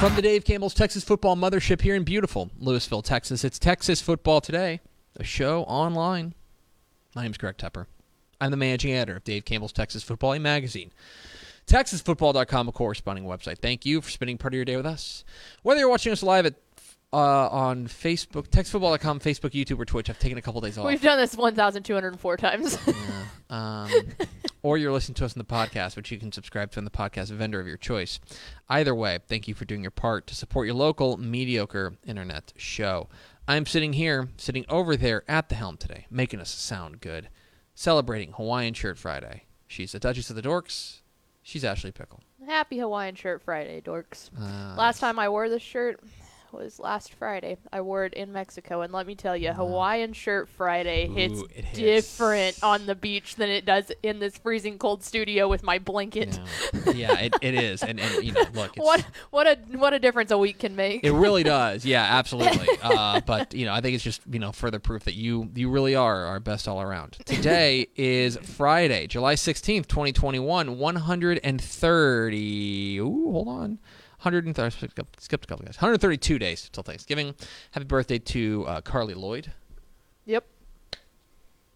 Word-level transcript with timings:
From 0.00 0.16
the 0.16 0.22
Dave 0.22 0.44
Campbell's 0.44 0.74
Texas 0.74 1.04
Football 1.04 1.36
Mothership 1.36 1.82
here 1.82 1.94
in 1.94 2.02
beautiful 2.02 2.50
Lewisville, 2.60 3.04
Texas, 3.04 3.44
it's 3.44 3.58
Texas 3.58 4.00
Football 4.00 4.40
Today, 4.40 4.80
a 5.16 5.22
show 5.22 5.62
online. 5.62 6.34
My 7.14 7.22
name's 7.22 7.38
Greg 7.38 7.56
Tepper. 7.56 7.86
I'm 8.40 8.50
the 8.50 8.56
managing 8.56 8.92
editor 8.92 9.16
of 9.16 9.24
Dave 9.24 9.44
Campbell's 9.44 9.72
Texas 9.72 10.02
Football, 10.02 10.32
a 10.32 10.40
magazine. 10.40 10.90
TexasFootball.com, 11.68 12.68
a 12.68 12.72
corresponding 12.72 13.26
website. 13.26 13.58
Thank 13.58 13.86
you 13.86 14.00
for 14.00 14.10
spending 14.10 14.38
part 14.38 14.54
of 14.54 14.56
your 14.56 14.64
day 14.64 14.76
with 14.76 14.86
us. 14.86 15.24
Whether 15.62 15.80
you're 15.80 15.88
watching 15.88 16.12
us 16.12 16.22
live 16.22 16.46
at 16.46 16.54
uh, 17.12 17.48
on 17.48 17.86
Facebook, 17.86 18.48
TexasFootball.com, 18.48 19.20
Facebook, 19.20 19.50
YouTube, 19.50 19.78
or 19.80 19.84
Twitch, 19.84 20.08
I've 20.08 20.18
taken 20.18 20.38
a 20.38 20.42
couple 20.42 20.60
days 20.60 20.78
off. 20.78 20.86
We've 20.86 21.02
done 21.02 21.18
this 21.18 21.36
1,204 21.36 22.36
times. 22.36 22.78
um, 23.50 23.90
or 24.62 24.78
you're 24.78 24.92
listening 24.92 25.14
to 25.16 25.24
us 25.24 25.34
in 25.34 25.38
the 25.38 25.44
podcast, 25.44 25.96
which 25.96 26.12
you 26.12 26.18
can 26.18 26.30
subscribe 26.30 26.70
to 26.72 26.78
on 26.80 26.84
the 26.84 26.90
podcast 26.90 27.30
vendor 27.30 27.58
of 27.60 27.66
your 27.66 27.76
choice. 27.76 28.20
Either 28.68 28.94
way, 28.94 29.18
thank 29.26 29.48
you 29.48 29.54
for 29.54 29.64
doing 29.64 29.82
your 29.82 29.90
part 29.90 30.26
to 30.28 30.34
support 30.36 30.66
your 30.66 30.76
local 30.76 31.16
mediocre 31.16 31.94
internet 32.06 32.52
show. 32.56 33.08
I'm 33.48 33.66
sitting 33.66 33.94
here, 33.94 34.28
sitting 34.36 34.64
over 34.68 34.96
there 34.96 35.24
at 35.26 35.48
the 35.48 35.56
helm 35.56 35.76
today, 35.76 36.06
making 36.10 36.38
us 36.40 36.50
sound 36.50 37.00
good, 37.00 37.28
celebrating 37.74 38.32
Hawaiian 38.32 38.74
Shirt 38.74 38.96
Friday. 38.98 39.44
She's 39.66 39.92
the 39.92 39.98
Duchess 39.98 40.30
of 40.30 40.36
the 40.36 40.42
Dorks. 40.42 41.00
She's 41.42 41.64
Ashley 41.64 41.90
Pickle. 41.90 42.22
Happy 42.46 42.78
Hawaiian 42.78 43.14
Shirt 43.16 43.42
Friday, 43.42 43.80
dorks. 43.80 44.30
Uh, 44.40 44.74
Last 44.76 45.00
time 45.00 45.18
I 45.18 45.28
wore 45.28 45.48
this 45.48 45.62
shirt 45.62 46.00
was 46.52 46.78
last 46.78 47.14
Friday. 47.14 47.56
I 47.72 47.80
wore 47.80 48.04
it 48.04 48.14
in 48.14 48.32
Mexico, 48.32 48.80
and 48.82 48.92
let 48.92 49.06
me 49.06 49.14
tell 49.14 49.36
you, 49.36 49.52
Hawaiian 49.52 50.12
Shirt 50.12 50.48
Friday 50.48 51.06
hits 51.08 51.40
Ooh, 51.40 51.48
it 51.54 51.64
hits. 51.64 51.78
different 51.78 52.62
on 52.62 52.86
the 52.86 52.94
beach 52.94 53.36
than 53.36 53.48
it 53.48 53.64
does 53.64 53.92
in 54.02 54.18
this 54.18 54.38
freezing 54.38 54.78
cold 54.78 55.02
studio 55.02 55.48
with 55.48 55.62
my 55.62 55.78
blanket. 55.78 56.38
Yeah, 56.86 56.92
yeah 56.94 57.18
it, 57.18 57.34
it 57.42 57.54
is. 57.54 57.82
And, 57.82 58.00
and, 58.00 58.24
you 58.24 58.32
know, 58.32 58.44
look, 58.54 58.76
it's, 58.76 58.84
What 58.84 59.04
what 59.30 59.46
a 59.46 59.56
what 59.76 59.92
a 59.94 59.98
difference 59.98 60.30
a 60.30 60.38
week 60.38 60.58
can 60.58 60.76
make. 60.76 61.04
It 61.04 61.12
really 61.12 61.42
does. 61.42 61.84
Yeah, 61.84 62.02
absolutely. 62.10 62.68
Uh, 62.82 63.20
but 63.20 63.54
you 63.54 63.66
know, 63.66 63.72
I 63.72 63.80
think 63.80 63.94
it's 63.94 64.04
just 64.04 64.22
you 64.30 64.38
know 64.38 64.52
further 64.52 64.78
proof 64.78 65.04
that 65.04 65.14
you 65.14 65.50
you 65.54 65.70
really 65.70 65.94
are 65.94 66.24
our 66.24 66.40
best 66.40 66.68
all 66.68 66.80
around. 66.80 67.18
Today 67.24 67.88
is 67.96 68.36
Friday, 68.38 69.06
July 69.06 69.34
sixteenth, 69.34 69.88
twenty 69.88 70.12
twenty 70.12 70.38
one. 70.38 70.78
One 70.78 70.96
hundred 70.96 71.40
and 71.42 71.60
thirty. 71.60 72.98
Ooh, 72.98 73.32
hold 73.32 73.48
on. 73.48 73.78
130, 74.22 74.88
skipped, 74.88 75.22
skipped 75.22 75.44
a 75.44 75.48
couple 75.48 75.64
guys. 75.64 75.76
132 75.76 76.38
days 76.38 76.68
till 76.72 76.82
Thanksgiving. 76.82 77.34
Happy 77.72 77.86
birthday 77.86 78.18
to 78.18 78.64
uh, 78.68 78.80
Carli 78.82 79.14
Lloyd. 79.14 79.52
yep. 80.24 80.46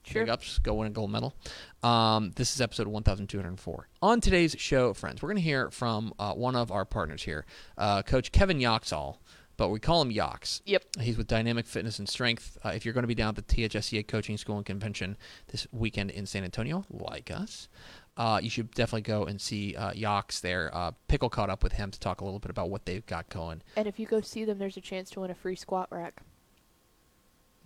Sure. 0.06 0.22
Big 0.22 0.28
ups. 0.28 0.58
Go 0.58 0.74
win 0.74 0.88
a 0.88 0.90
gold 0.90 1.10
medal. 1.10 1.34
Um, 1.82 2.32
this 2.36 2.54
is 2.54 2.60
episode 2.60 2.86
1204. 2.86 3.88
On 4.02 4.20
today's 4.20 4.54
show, 4.58 4.92
friends, 4.92 5.22
we're 5.22 5.28
going 5.30 5.36
to 5.38 5.42
hear 5.42 5.70
from 5.70 6.12
uh, 6.18 6.34
one 6.34 6.54
of 6.54 6.70
our 6.70 6.84
partners 6.84 7.22
here, 7.22 7.46
uh, 7.78 8.02
Coach 8.02 8.30
Kevin 8.30 8.58
Yoxall, 8.58 9.16
but 9.56 9.70
we 9.70 9.80
call 9.80 10.02
him 10.02 10.10
Yox. 10.12 10.60
Yep. 10.66 10.84
He's 11.00 11.16
with 11.16 11.26
Dynamic 11.26 11.64
Fitness 11.64 11.98
and 11.98 12.06
Strength. 12.06 12.58
Uh, 12.62 12.72
if 12.74 12.84
you're 12.84 12.92
going 12.92 13.04
to 13.04 13.08
be 13.08 13.14
down 13.14 13.34
at 13.34 13.36
the 13.36 13.42
THSCA 13.68 14.06
Coaching 14.06 14.36
School 14.36 14.58
and 14.58 14.66
Convention 14.66 15.16
this 15.48 15.66
weekend 15.72 16.10
in 16.10 16.26
San 16.26 16.44
Antonio, 16.44 16.84
like 16.90 17.30
us, 17.30 17.68
uh, 18.16 18.40
you 18.42 18.48
should 18.50 18.70
definitely 18.72 19.02
go 19.02 19.24
and 19.24 19.40
see 19.40 19.74
uh, 19.76 19.92
Yox 19.92 20.40
there. 20.40 20.70
Uh, 20.74 20.92
Pickle 21.08 21.28
caught 21.28 21.50
up 21.50 21.62
with 21.62 21.72
him 21.72 21.90
to 21.90 21.98
talk 21.98 22.20
a 22.20 22.24
little 22.24 22.38
bit 22.38 22.50
about 22.50 22.70
what 22.70 22.84
they've 22.86 23.04
got 23.06 23.28
going. 23.28 23.62
And 23.76 23.86
if 23.88 23.98
you 23.98 24.06
go 24.06 24.20
see 24.20 24.44
them, 24.44 24.58
there's 24.58 24.76
a 24.76 24.80
chance 24.80 25.10
to 25.10 25.20
win 25.20 25.30
a 25.30 25.34
free 25.34 25.56
squat 25.56 25.88
rack. 25.90 26.22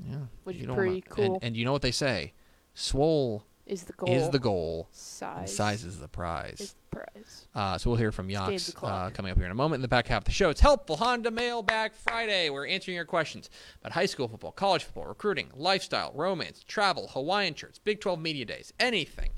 Yeah, 0.09 0.17
Which 0.45 0.57
is 0.57 0.67
pretty 0.67 0.75
wanna- 0.77 0.93
and- 0.95 1.05
cool. 1.11 1.39
And, 1.43 1.57
you 1.57 1.65
know 1.65 1.73
what 1.73 1.83
they 1.83 1.91
say? 1.91 2.33
Swole 2.75 3.45
Is 3.67 3.83
the 3.85 3.93
goal? 3.95 4.09
is 4.15 4.31
the 4.31 4.39
goal. 4.39 4.89
size? 4.93 5.55
Size 5.55 5.85
is 5.85 5.99
the 5.99 6.07
prize. 6.09 6.61
is 6.61 6.75
the 6.91 6.97
prize. 6.97 7.49
Uh, 7.55 7.77
so 7.77 7.91
we'll 7.91 7.99
hear 7.99 8.13
from 8.13 8.29
Yox 8.29 8.73
uh, 8.83 9.11
coming 9.11 9.33
up 9.33 9.37
here 9.37 9.47
in 9.47 9.51
a 9.51 9.55
moment. 9.57 9.79
In 9.79 9.83
the 9.83 9.89
back 9.89 10.07
half 10.07 10.19
of 10.23 10.25
the 10.27 10.31
show, 10.31 10.49
it's 10.51 10.61
Helpful 10.61 10.97
Honda 10.97 11.31
Mailbag 11.33 11.93
Friday. 11.95 12.49
We're 12.49 12.67
answering 12.69 12.95
your 12.95 13.05
questions 13.05 13.51
about 13.81 13.93
high 13.93 14.07
school 14.07 14.29
football, 14.29 14.53
college 14.53 14.85
football, 14.85 15.07
recruiting, 15.07 15.51
lifestyle, 15.57 16.13
romance, 16.15 16.63
travel, 16.67 17.09
Hawaiian 17.09 17.55
shirts, 17.55 17.79
Big 17.81 18.01
12 18.01 18.21
Media 18.21 18.45
Days, 18.45 18.73
anything. 18.79 19.31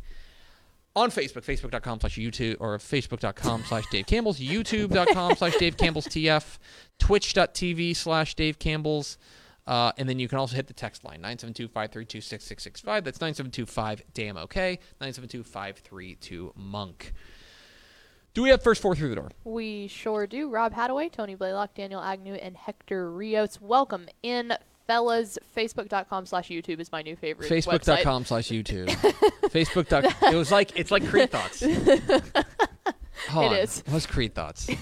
On 1.01 1.11
Facebook, 1.11 1.45
facebook.com 1.47 1.99
slash 1.99 2.19
YouTube, 2.19 2.59
or 2.61 2.77
facebook.com 2.77 3.65
slash 3.65 3.85
Dave 3.91 4.05
Campbell's, 4.05 4.39
youtube.com 4.39 5.35
slash 5.35 5.57
Dave 5.57 5.79
Campbell's 5.79 6.07
TF, 6.07 6.59
twitch.tv 6.99 7.97
slash 7.97 8.35
Dave 8.35 8.59
Campbell's. 8.59 9.17
Uh, 9.67 9.93
and 9.97 10.07
then 10.07 10.19
you 10.19 10.29
can 10.29 10.37
also 10.37 10.57
hit 10.57 10.67
the 10.67 10.75
text 10.75 11.03
line, 11.03 11.23
972-532-6665. 11.23 13.03
That's 13.03 13.19
972-5-DAMN-OK, 13.19 14.79
972-532-MONK. 15.01 17.13
Do 18.35 18.43
we 18.43 18.51
have 18.51 18.63
first 18.63 18.83
four 18.83 18.95
through 18.95 19.09
the 19.09 19.17
door? 19.17 19.31
We 19.45 19.89
sure 19.89 20.27
do. 20.27 20.51
Rob 20.51 20.75
Hadaway, 20.75 21.11
Tony 21.11 21.35
Blaylock, 21.35 21.75
Daniel 21.75 22.03
Agnew, 22.03 22.35
and 22.35 22.59
Hector 22.59 23.11
Rios. 23.11 23.59
Welcome 23.59 24.07
in, 24.23 24.53
fellas. 24.91 25.39
Facebook.com 25.57 26.27
slash 26.27 26.49
YouTube 26.49 26.81
is 26.81 26.91
my 26.91 27.03
new 27.03 27.15
favorite. 27.17 27.49
Facebook.com 27.49 28.25
slash 28.25 28.49
YouTube. 28.49 28.89
Facebook. 29.51 29.91
It 30.33 30.37
was 30.37 30.51
like 30.53 30.77
it's 30.79 30.91
like 30.91 31.07
Creed 31.07 31.31
Thoughts. 31.31 31.61
Hold 33.29 33.53
It 33.53 33.57
on. 33.57 33.57
is. 33.57 33.83
What's 33.89 34.07
Creed 34.07 34.35
Thoughts? 34.35 34.69
I 34.69 34.75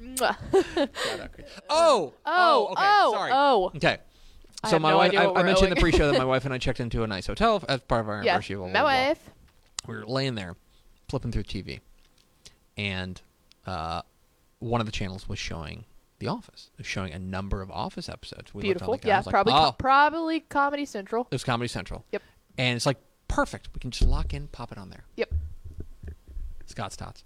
Mwah. 0.00 0.36
Oh! 1.70 1.70
oh, 1.70 2.14
Oh, 2.26 2.66
okay. 2.72 2.82
oh, 2.84 3.12
sorry. 3.12 3.30
oh. 3.34 3.70
Okay. 3.76 3.98
So 4.64 4.78
my 4.78 4.90
no 4.90 4.96
wife, 4.98 5.12
I, 5.16 5.26
I 5.26 5.42
mentioned 5.42 5.68
in 5.68 5.74
the 5.74 5.80
pre-show 5.80 6.10
that 6.10 6.18
my 6.18 6.24
wife 6.34 6.44
and 6.44 6.52
I 6.54 6.58
checked 6.58 6.80
into 6.80 7.02
a 7.02 7.06
nice 7.06 7.26
hotel 7.26 7.62
as 7.68 7.80
part 7.80 8.00
of 8.02 8.08
our 8.08 8.22
Yeah, 8.22 8.32
anniversary. 8.32 8.56
blah, 8.56 8.64
blah, 8.66 8.72
my 8.72 8.80
blah, 8.80 9.08
wife. 9.08 9.30
we 9.86 9.94
were 9.96 10.06
laying 10.06 10.34
there 10.34 10.56
flipping 11.08 11.32
through 11.32 11.44
TV, 11.44 11.80
and 12.76 13.20
uh, 13.66 14.02
one 14.58 14.80
of 14.80 14.86
the 14.86 14.92
channels 14.92 15.28
was 15.28 15.38
showing 15.38 15.84
The 16.18 16.28
Office. 16.28 16.70
It 16.74 16.78
was 16.78 16.86
showing 16.86 17.12
a 17.12 17.18
number 17.18 17.62
of 17.62 17.70
Office 17.70 18.08
episodes. 18.08 18.52
We 18.54 18.62
Beautiful. 18.62 18.98
Yeah, 19.04 19.18
like, 19.18 19.26
probably, 19.26 19.52
oh, 19.54 19.72
probably 19.78 20.40
Comedy 20.40 20.84
Central. 20.84 21.22
it 21.30 21.34
was 21.34 21.44
Comedy 21.44 21.68
Central. 21.68 22.04
Yep. 22.12 22.22
And 22.58 22.76
it's 22.76 22.86
like 22.86 22.98
perfect. 23.28 23.68
We 23.74 23.80
can 23.80 23.90
just 23.90 24.08
lock 24.08 24.32
in, 24.34 24.48
pop 24.48 24.72
it 24.72 24.78
on 24.78 24.90
there. 24.90 25.04
Yep. 25.16 25.32
Scott's 26.66 26.96
Tots. 26.96 27.24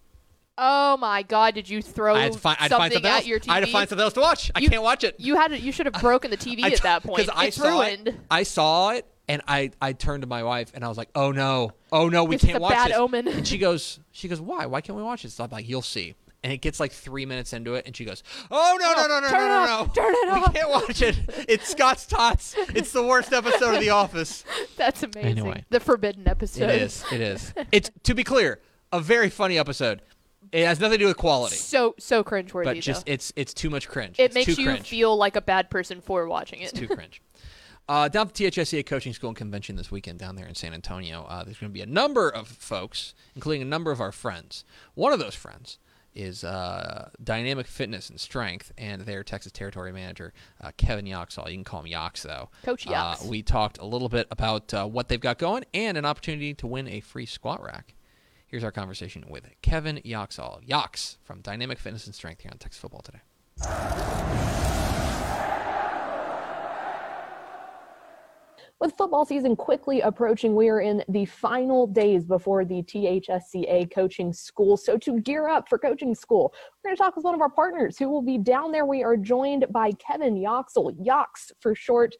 Oh 0.58 0.96
my 0.96 1.22
God! 1.22 1.54
Did 1.54 1.68
you 1.68 1.80
throw 1.80 2.14
I 2.16 2.22
had 2.24 2.32
to 2.32 2.38
find, 2.38 2.56
I 2.58 2.62
had 2.64 2.68
to 2.68 2.74
something 2.74 2.82
find 2.82 2.92
something 2.94 3.10
at 3.10 3.14
else. 3.18 3.26
your 3.26 3.40
TV? 3.40 3.48
I 3.50 3.54
had 3.54 3.64
to 3.66 3.70
find 3.72 3.88
something 3.88 4.02
else 4.04 4.14
to 4.14 4.20
watch. 4.20 4.50
I 4.54 4.60
You- 4.60 4.68
can't 4.68 4.82
watch 4.82 5.04
it. 5.04 5.14
You 5.18 5.36
had 5.36 5.48
to, 5.52 5.58
you 5.58 5.70
should 5.72 5.86
have 5.86 6.00
broken 6.00 6.30
the 6.30 6.36
TV 6.36 6.60
I 6.64 6.66
at 6.68 6.72
t- 6.74 6.80
that 6.82 7.02
point. 7.04 7.18
'cause 7.26 7.30
I 7.34 7.46
it's 7.46 7.56
saw 7.56 7.68
ruined. 7.80 8.08
It, 8.08 8.16
I 8.30 8.42
saw 8.42 8.90
it, 8.90 9.06
and 9.28 9.40
I, 9.46 9.70
I 9.80 9.92
turned 9.92 10.22
to 10.22 10.26
my 10.28 10.42
wife, 10.42 10.72
and 10.74 10.84
I 10.84 10.88
was 10.88 10.98
like, 10.98 11.10
"Oh 11.14 11.30
no, 11.32 11.72
oh 11.92 12.08
no, 12.08 12.24
we 12.24 12.36
This 12.36 12.42
is 12.44 12.46
can't 12.48 12.58
a 12.58 12.62
watch 12.62 12.72
bad 12.72 12.90
this." 12.90 12.96
omen. 12.98 13.28
And 13.28 13.46
she 13.46 13.58
goes, 13.58 14.00
she 14.10 14.26
goes, 14.28 14.40
"Why? 14.40 14.66
Why 14.66 14.80
can't 14.80 14.96
we 14.96 15.02
watch 15.02 15.22
this?" 15.22 15.34
So 15.34 15.44
I'm 15.44 15.50
like, 15.50 15.68
"You'll 15.68 15.82
see." 15.82 16.14
and 16.44 16.52
it 16.52 16.58
gets 16.58 16.78
like 16.78 16.92
three 16.92 17.26
minutes 17.26 17.52
into 17.52 17.74
it, 17.74 17.84
and 17.84 17.96
she 17.96 18.04
goes, 18.04 18.22
"Oh 18.48 18.78
no, 18.80 18.92
no, 18.92 19.08
no, 19.08 19.20
no, 19.20 19.28
turn 19.28 19.40
no, 19.48 19.62
it 19.64 19.66
no, 19.66 19.72
off, 19.72 19.96
no! 19.96 20.02
turn 20.02 20.14
it 20.14 20.28
off." 20.30 20.48
we 20.48 20.54
can't 20.60 20.70
watch 20.70 21.02
it. 21.02 21.18
It's 21.48 21.68
Scott's 21.72 22.06
Tots. 22.06 22.54
It's 22.76 22.92
the 22.92 23.02
worst 23.02 23.32
episode 23.32 23.74
of 23.74 23.80
The 23.80 23.90
Office. 23.90 24.44
That's 24.76 25.02
amazing. 25.02 25.24
Anyway. 25.38 25.64
the 25.70 25.80
forbidden 25.80 26.28
episode. 26.28 26.70
It 26.70 26.80
is. 26.82 27.04
It 27.12 27.20
is. 27.20 27.52
It's 27.72 27.90
to 28.04 28.14
be 28.14 28.22
clear, 28.22 28.60
a 28.92 29.00
very 29.00 29.30
funny 29.30 29.58
episode. 29.58 30.00
It 30.52 30.64
has 30.66 30.80
nothing 30.80 30.98
to 30.98 31.04
do 31.04 31.08
with 31.08 31.16
quality, 31.16 31.56
So 31.56 31.94
so 31.98 32.24
cringeworthy. 32.24 32.64
but 32.64 32.80
just 32.80 33.06
though. 33.06 33.12
it's 33.12 33.32
it's 33.36 33.52
too 33.54 33.70
much 33.70 33.88
cringe. 33.88 34.18
it 34.18 34.24
It's 34.24 34.34
makes 34.34 34.58
you 34.58 34.66
cringe. 34.66 34.88
feel 34.88 35.16
like 35.16 35.36
a 35.36 35.40
bad 35.42 35.70
person 35.70 36.00
for 36.00 36.26
watching 36.28 36.60
it. 36.60 36.64
It's 36.72 36.78
too 36.78 36.88
cringe. 36.94 37.20
Uh, 37.88 38.06
down 38.06 38.26
at 38.28 38.34
the 38.34 38.44
THSCA 38.44 38.84
Coaching 38.84 39.14
School 39.14 39.30
and 39.30 39.36
Convention 39.36 39.76
this 39.76 39.90
weekend 39.90 40.18
down 40.18 40.36
there 40.36 40.46
in 40.46 40.54
San 40.54 40.74
Antonio, 40.74 41.24
uh, 41.26 41.42
there's 41.42 41.56
going 41.58 41.70
to 41.70 41.74
be 41.74 41.80
a 41.80 41.86
number 41.86 42.28
of 42.28 42.46
folks, 42.46 43.14
including 43.34 43.62
a 43.62 43.64
number 43.64 43.90
of 43.90 43.98
our 43.98 44.12
friends. 44.12 44.62
One 44.94 45.14
of 45.14 45.18
those 45.18 45.34
friends 45.34 45.78
is 46.14 46.44
uh, 46.44 47.08
Dynamic 47.24 47.66
Fitness 47.66 48.10
and 48.10 48.20
Strength 48.20 48.72
and 48.76 49.02
their 49.02 49.24
Texas 49.24 49.52
Territory 49.52 49.90
Manager, 49.92 50.34
uh, 50.60 50.70
Kevin 50.76 51.06
Yoxall. 51.06 51.46
You 51.48 51.54
can 51.56 51.64
call 51.64 51.80
him 51.82 51.90
Yox, 51.90 52.22
though. 52.22 52.50
Coach 52.62 52.86
Uh, 52.86 52.90
Yox. 53.14 53.24
we 53.26 53.40
talked 53.42 53.78
a 53.78 53.86
little 53.86 54.10
bit 54.10 54.26
about 54.30 54.74
uh, 54.74 54.84
what 54.86 55.08
they've 55.08 55.18
got 55.20 55.38
going 55.38 55.64
and 55.72 55.96
an 55.96 56.04
opportunity 56.04 56.52
to 56.54 56.66
win 56.66 56.88
a 56.88 57.00
free 57.00 57.24
squat 57.24 57.62
rack. 57.62 57.94
Here's 58.48 58.64
our 58.64 58.72
conversation 58.72 59.26
with 59.28 59.44
Kevin 59.60 59.98
Yoxall. 60.06 60.66
Yox 60.66 61.18
from 61.22 61.42
Dynamic 61.42 61.78
Fitness 61.78 62.06
and 62.06 62.14
Strength 62.14 62.40
here 62.40 62.50
on 62.50 62.56
Texas 62.56 62.80
Football 62.80 63.02
Today. 63.02 63.20
With 68.80 68.96
football 68.96 69.24
season 69.24 69.56
quickly 69.56 70.02
approaching, 70.02 70.54
we 70.54 70.68
are 70.68 70.80
in 70.80 71.02
the 71.08 71.24
final 71.24 71.88
days 71.88 72.24
before 72.24 72.64
the 72.64 72.84
THSCA 72.84 73.92
coaching 73.92 74.32
school. 74.32 74.76
So, 74.76 74.96
to 74.98 75.20
gear 75.20 75.48
up 75.48 75.68
for 75.68 75.80
coaching 75.80 76.14
school, 76.14 76.54
we're 76.84 76.90
going 76.90 76.96
to 76.96 77.02
talk 77.02 77.16
with 77.16 77.24
one 77.24 77.34
of 77.34 77.40
our 77.40 77.50
partners 77.50 77.98
who 77.98 78.08
will 78.08 78.22
be 78.22 78.38
down 78.38 78.70
there. 78.70 78.86
We 78.86 79.02
are 79.02 79.16
joined 79.16 79.66
by 79.70 79.90
Kevin 79.92 80.36
Yoxall, 80.36 80.96
Yox 81.04 81.50
for 81.60 81.74
short, 81.74 82.14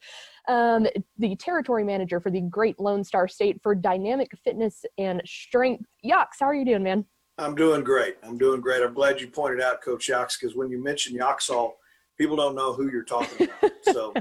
um, 0.49 0.85
the 1.17 1.37
territory 1.37 1.85
manager 1.85 2.19
for 2.19 2.29
the 2.29 2.41
Great 2.41 2.77
Lone 2.77 3.05
Star 3.05 3.29
State 3.29 3.61
for 3.63 3.73
Dynamic 3.73 4.31
Fitness 4.43 4.83
and 4.97 5.21
Strength. 5.25 5.85
Yox, 6.05 6.25
how 6.41 6.47
are 6.47 6.55
you 6.55 6.65
doing, 6.65 6.83
man? 6.83 7.05
I'm 7.37 7.55
doing 7.55 7.85
great. 7.85 8.17
I'm 8.21 8.37
doing 8.37 8.59
great. 8.59 8.83
I'm 8.83 8.93
glad 8.93 9.21
you 9.21 9.27
pointed 9.29 9.61
out 9.61 9.81
Coach 9.81 10.09
Yox 10.09 10.37
because 10.37 10.57
when 10.57 10.69
you 10.69 10.83
mentioned 10.83 11.17
Yoxall, 11.17 11.71
people 12.19 12.35
don't 12.35 12.53
know 12.53 12.73
who 12.73 12.91
you're 12.91 13.03
talking 13.03 13.47
about. 13.47 13.71
So, 13.81 14.13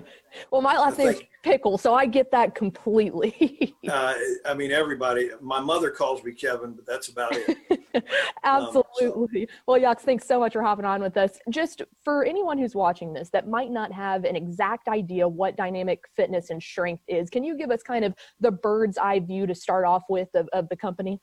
Well, 0.51 0.63
my 0.63 0.79
last 0.79 0.99
I 0.99 1.05
name's 1.05 1.17
think- 1.19 1.29
Pickle, 1.43 1.77
so 1.79 1.93
I 1.93 2.07
get 2.07 2.31
that 2.31 2.55
completely. 2.55 3.75
uh, 3.89 4.15
I 4.47 4.55
mean, 4.55 4.71
everybody, 4.71 5.31
my 5.43 5.61
mother 5.61 5.91
calls 5.91 6.23
me 6.25 6.33
Kevin, 6.33 6.73
but 6.73 6.87
that's 6.87 7.09
about 7.09 7.33
it. 7.35 8.05
Absolutely. 8.45 9.49
Well, 9.67 9.79
Yox, 9.79 10.01
thanks 10.01 10.27
so 10.27 10.39
much 10.39 10.55
for 10.55 10.63
hopping 10.63 10.85
on 10.87 11.03
with 11.03 11.17
us. 11.19 11.39
Just 11.51 11.83
for 12.03 12.25
anyone 12.25 12.57
who's 12.57 12.75
watching 12.75 13.13
this 13.13 13.29
that 13.31 13.47
might 13.49 13.71
not 13.71 13.93
have 13.93 14.25
an 14.25 14.37
exact 14.37 14.89
idea 14.89 15.29
what 15.29 15.57
dynamic 15.57 16.05
fitness 16.17 16.49
and 16.51 16.63
strength 16.63 17.03
is, 17.09 17.29
can 17.29 17.45
you 17.45 17.57
give 17.57 17.71
us 17.71 17.83
kind 17.83 18.05
of 18.05 18.15
the 18.41 18.51
bird's 18.51 18.97
eye 18.97 19.21
view 19.21 19.47
to 19.47 19.55
start 19.55 19.85
off 19.85 20.05
with 20.09 20.29
of, 20.35 20.49
of 20.55 20.69
the 20.71 20.77
company? 20.77 21.21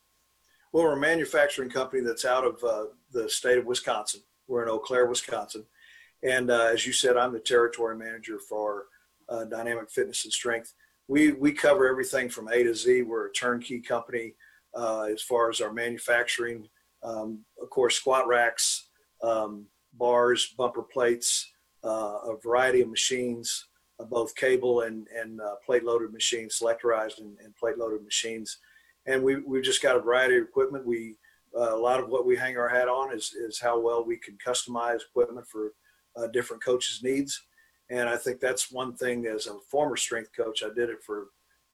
Well, 0.72 0.84
we're 0.84 0.94
a 0.94 0.98
manufacturing 1.00 1.70
company 1.70 2.04
that's 2.04 2.26
out 2.26 2.46
of 2.46 2.64
uh, 2.64 2.86
the 3.12 3.28
state 3.30 3.58
of 3.58 3.66
Wisconsin. 3.66 4.22
We're 4.48 4.64
in 4.64 4.70
Eau 4.70 4.78
Claire, 4.80 5.08
Wisconsin. 5.08 5.66
And 6.26 6.50
uh, 6.50 6.70
as 6.74 6.86
you 6.86 6.94
said, 6.94 7.18
I'm 7.18 7.34
the 7.34 7.40
territory 7.40 7.96
manager 7.96 8.40
for 8.40 8.86
uh, 9.30 9.46
Dynamic 9.46 9.90
Fitness 9.90 10.26
and 10.26 10.34
Strength. 10.34 10.74
We, 11.08 11.34
we 11.34 11.52
cover 11.52 11.88
everything 11.88 12.30
from 12.30 12.48
A 12.48 12.64
to 12.64 12.74
Z. 12.74 13.04
We're 13.04 13.28
a 13.28 13.34
turnkey 13.34 13.80
company 13.80 14.34
uh, 14.74 15.04
as 15.04 15.22
far 15.22 15.50
as 15.50 15.62
our 15.62 15.72
manufacturing. 15.72 16.68
Um, 17.04 17.46
of 17.62 17.70
course, 17.70 17.96
squat 17.96 18.28
racks, 18.28 18.88
um, 19.22 19.68
bars, 19.94 20.54
bumper 20.58 20.82
plates, 20.82 21.52
uh, 21.84 22.18
a 22.24 22.38
variety 22.44 22.82
of 22.82 22.90
machines, 22.90 23.68
uh, 24.00 24.06
both 24.06 24.36
cable 24.36 24.82
and, 24.82 25.08
and 25.16 25.40
uh, 25.40 25.56
plate 25.64 25.84
loaded 25.84 26.12
machines, 26.12 26.60
selectorized 26.60 27.20
and, 27.20 27.38
and 27.44 27.56
plate 27.56 27.78
loaded 27.78 28.04
machines 28.04 28.58
and 29.06 29.24
we 29.24 29.38
we've 29.38 29.64
just 29.64 29.82
got 29.82 29.96
a 29.96 30.02
variety 30.02 30.38
of 30.38 30.44
equipment. 30.44 30.86
We 30.86 31.16
a 31.56 31.76
lot 31.76 32.00
of 32.00 32.10
what 32.10 32.26
we 32.26 32.36
hang 32.36 32.58
our 32.58 32.68
hat 32.68 32.88
on 32.88 33.14
is 33.14 33.34
is 33.34 33.60
how 33.60 33.80
well 33.80 34.04
we 34.04 34.18
can 34.18 34.38
customize 34.46 35.02
equipment 35.02 35.48
for 35.48 35.74
uh, 36.16 36.28
different 36.28 36.64
coaches' 36.64 37.02
needs. 37.04 37.44
And 37.90 38.10
I 38.10 38.18
think 38.18 38.40
that's 38.40 38.72
one 38.72 38.96
thing. 38.96 39.26
As 39.26 39.48
a 39.48 39.58
former 39.70 39.96
strength 39.96 40.32
coach, 40.36 40.64
I 40.64 40.74
did 40.74 40.90
it 40.90 41.04
for 41.04 41.28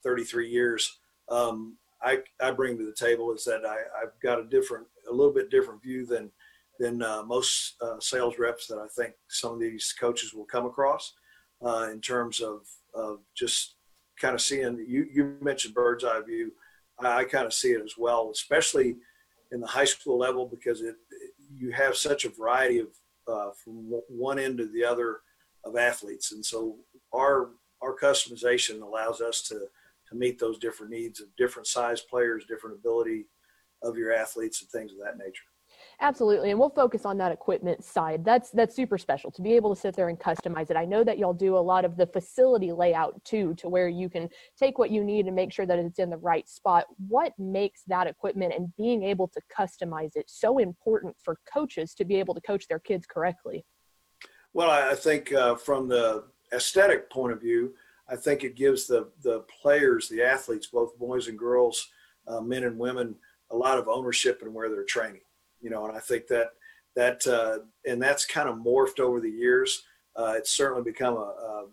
33 0.04 0.50
years. 0.50 1.00
Um, 1.30 1.78
I 2.02 2.20
I 2.42 2.52
bring 2.52 2.78
to 2.78 2.86
the 2.86 2.94
table 2.94 3.32
is 3.34 3.44
that 3.46 3.66
I, 3.66 3.78
I've 4.02 4.20
got 4.22 4.40
a 4.40 4.44
different, 4.44 4.88
a 5.10 5.14
little 5.14 5.34
bit 5.34 5.52
different 5.52 5.82
view 5.82 6.06
than 6.06 6.32
than 6.80 7.02
uh, 7.02 7.24
most 7.24 7.76
uh, 7.82 8.00
sales 8.00 8.40
reps 8.40 8.68
that 8.68 8.80
I 8.80 8.88
think 8.88 9.14
some 9.30 9.54
of 9.54 9.60
these 9.60 9.94
coaches 9.98 10.34
will 10.34 10.46
come 10.46 10.66
across 10.66 11.14
uh, 11.64 11.90
in 11.92 12.02
terms 12.02 12.42
of 12.42 12.62
of 12.94 13.20
just 13.36 13.76
kind 14.20 14.34
of 14.34 14.42
seeing. 14.42 14.84
You 14.88 15.08
you 15.12 15.38
mentioned 15.42 15.74
bird's 15.74 16.04
eye 16.04 16.22
view. 16.22 16.52
I, 17.00 17.20
I 17.20 17.24
kind 17.24 17.46
of 17.46 17.54
see 17.54 17.72
it 17.72 17.82
as 17.84 17.96
well, 17.98 18.30
especially 18.34 18.98
in 19.52 19.62
the 19.62 19.68
high 19.68 19.86
school 19.86 20.18
level 20.18 20.46
because 20.48 20.82
it, 20.82 20.96
you 21.54 21.72
have 21.72 21.96
such 21.96 22.26
a 22.26 22.30
variety 22.30 22.80
of 22.80 22.88
uh, 23.28 23.52
from 23.52 24.02
one 24.08 24.40
end 24.40 24.58
to 24.58 24.68
the 24.68 24.84
other 24.84 25.22
of 25.64 25.78
athletes, 25.78 26.32
and 26.32 26.46
so 26.46 26.78
our 27.14 27.50
our 27.82 27.96
customization 27.96 28.82
allows 28.82 29.22
us 29.22 29.42
to 29.44 29.68
to 30.10 30.16
meet 30.16 30.40
those 30.40 30.58
different 30.58 30.92
needs 30.92 31.22
of 31.22 31.28
different 31.38 31.68
size 31.68 32.02
players, 32.02 32.46
different 32.46 32.76
ability 32.76 33.26
of 33.84 33.98
your 33.98 34.14
athletes, 34.14 34.62
and 34.62 34.70
things 34.70 34.92
of 34.92 34.98
that 35.00 35.18
nature. 35.18 35.51
Absolutely, 36.04 36.50
and 36.50 36.60
we'll 36.60 36.72
focus 36.72 37.06
on 37.06 37.16
that 37.20 37.32
equipment 37.32 37.84
side. 37.84 38.26
That's 38.26 38.50
that's 38.50 38.76
super 38.76 38.98
special 38.98 39.30
to 39.32 39.42
be 39.42 39.54
able 39.54 39.74
to 39.76 39.80
sit 39.80 39.96
there 39.96 40.10
and 40.10 40.20
customize 40.20 40.72
it. 40.72 40.76
I 40.76 40.84
know 40.84 41.04
that 41.04 41.20
y'all 41.20 41.32
do 41.32 41.56
a 41.56 41.60
lot 41.60 41.86
of 41.86 41.96
the 41.96 42.08
facility 42.08 42.72
layout 42.72 43.24
too, 43.24 43.54
to 43.60 43.70
where 43.70 43.88
you 43.88 44.10
can 44.10 44.28
take 44.58 44.80
what 44.80 44.90
you 44.90 45.04
need 45.04 45.28
and 45.28 45.36
make 45.36 45.54
sure 45.54 45.68
that 45.68 45.78
it's 45.78 46.00
in 46.00 46.10
the 46.10 46.18
right 46.18 46.50
spot. 46.50 46.86
What 47.08 47.34
makes 47.38 47.84
that 47.86 48.08
equipment 48.08 48.52
and 48.58 48.76
being 48.78 49.04
able 49.04 49.28
to 49.28 49.42
customize 49.56 50.16
it 50.16 50.28
so 50.28 50.58
important 50.58 51.16
for 51.24 51.38
coaches 51.52 51.94
to 51.94 52.04
be 52.04 52.16
able 52.16 52.34
to 52.34 52.42
coach 52.42 52.68
their 52.68 52.80
kids 52.80 53.06
correctly? 53.06 53.64
Well, 54.54 54.72
I 54.72 54.96
think 54.96 55.32
uh, 55.32 55.56
from 55.56 55.88
the 55.88 56.24
aesthetic 56.52 57.12
point 57.12 57.34
of 57.34 57.40
view, 57.40 57.76
I 58.10 58.16
think 58.16 58.44
it 58.44 58.56
gives 58.56 58.88
the 58.88 59.12
the 59.22 59.42
players, 59.62 60.10
the 60.10 60.24
athletes, 60.24 60.66
both 60.66 60.98
boys 60.98 61.28
and 61.28 61.38
girls, 61.38 61.90
uh, 62.28 62.42
men 62.42 62.64
and 62.64 62.80
women, 62.80 63.18
a 63.52 63.56
lot 63.56 63.78
of 63.78 63.88
ownership 63.88 64.42
in 64.42 64.52
where 64.52 64.68
they're 64.68 64.84
training. 64.84 65.22
You 65.62 65.70
know, 65.70 65.88
and 65.88 65.96
I 65.96 66.00
think 66.00 66.28
that 66.28 66.50
that 66.96 67.26
uh, 67.28 67.60
and 67.90 68.02
that's 68.02 68.26
kind 68.26 68.50
of 68.50 68.58
morphed 68.58 69.00
over 69.00 69.20
the 69.20 69.30
years. 69.30 69.84
Uh, 70.16 70.34
it's 70.36 70.52
certainly 70.52 70.84
become 70.84 71.16
a, 71.16 71.20
a 71.20 71.66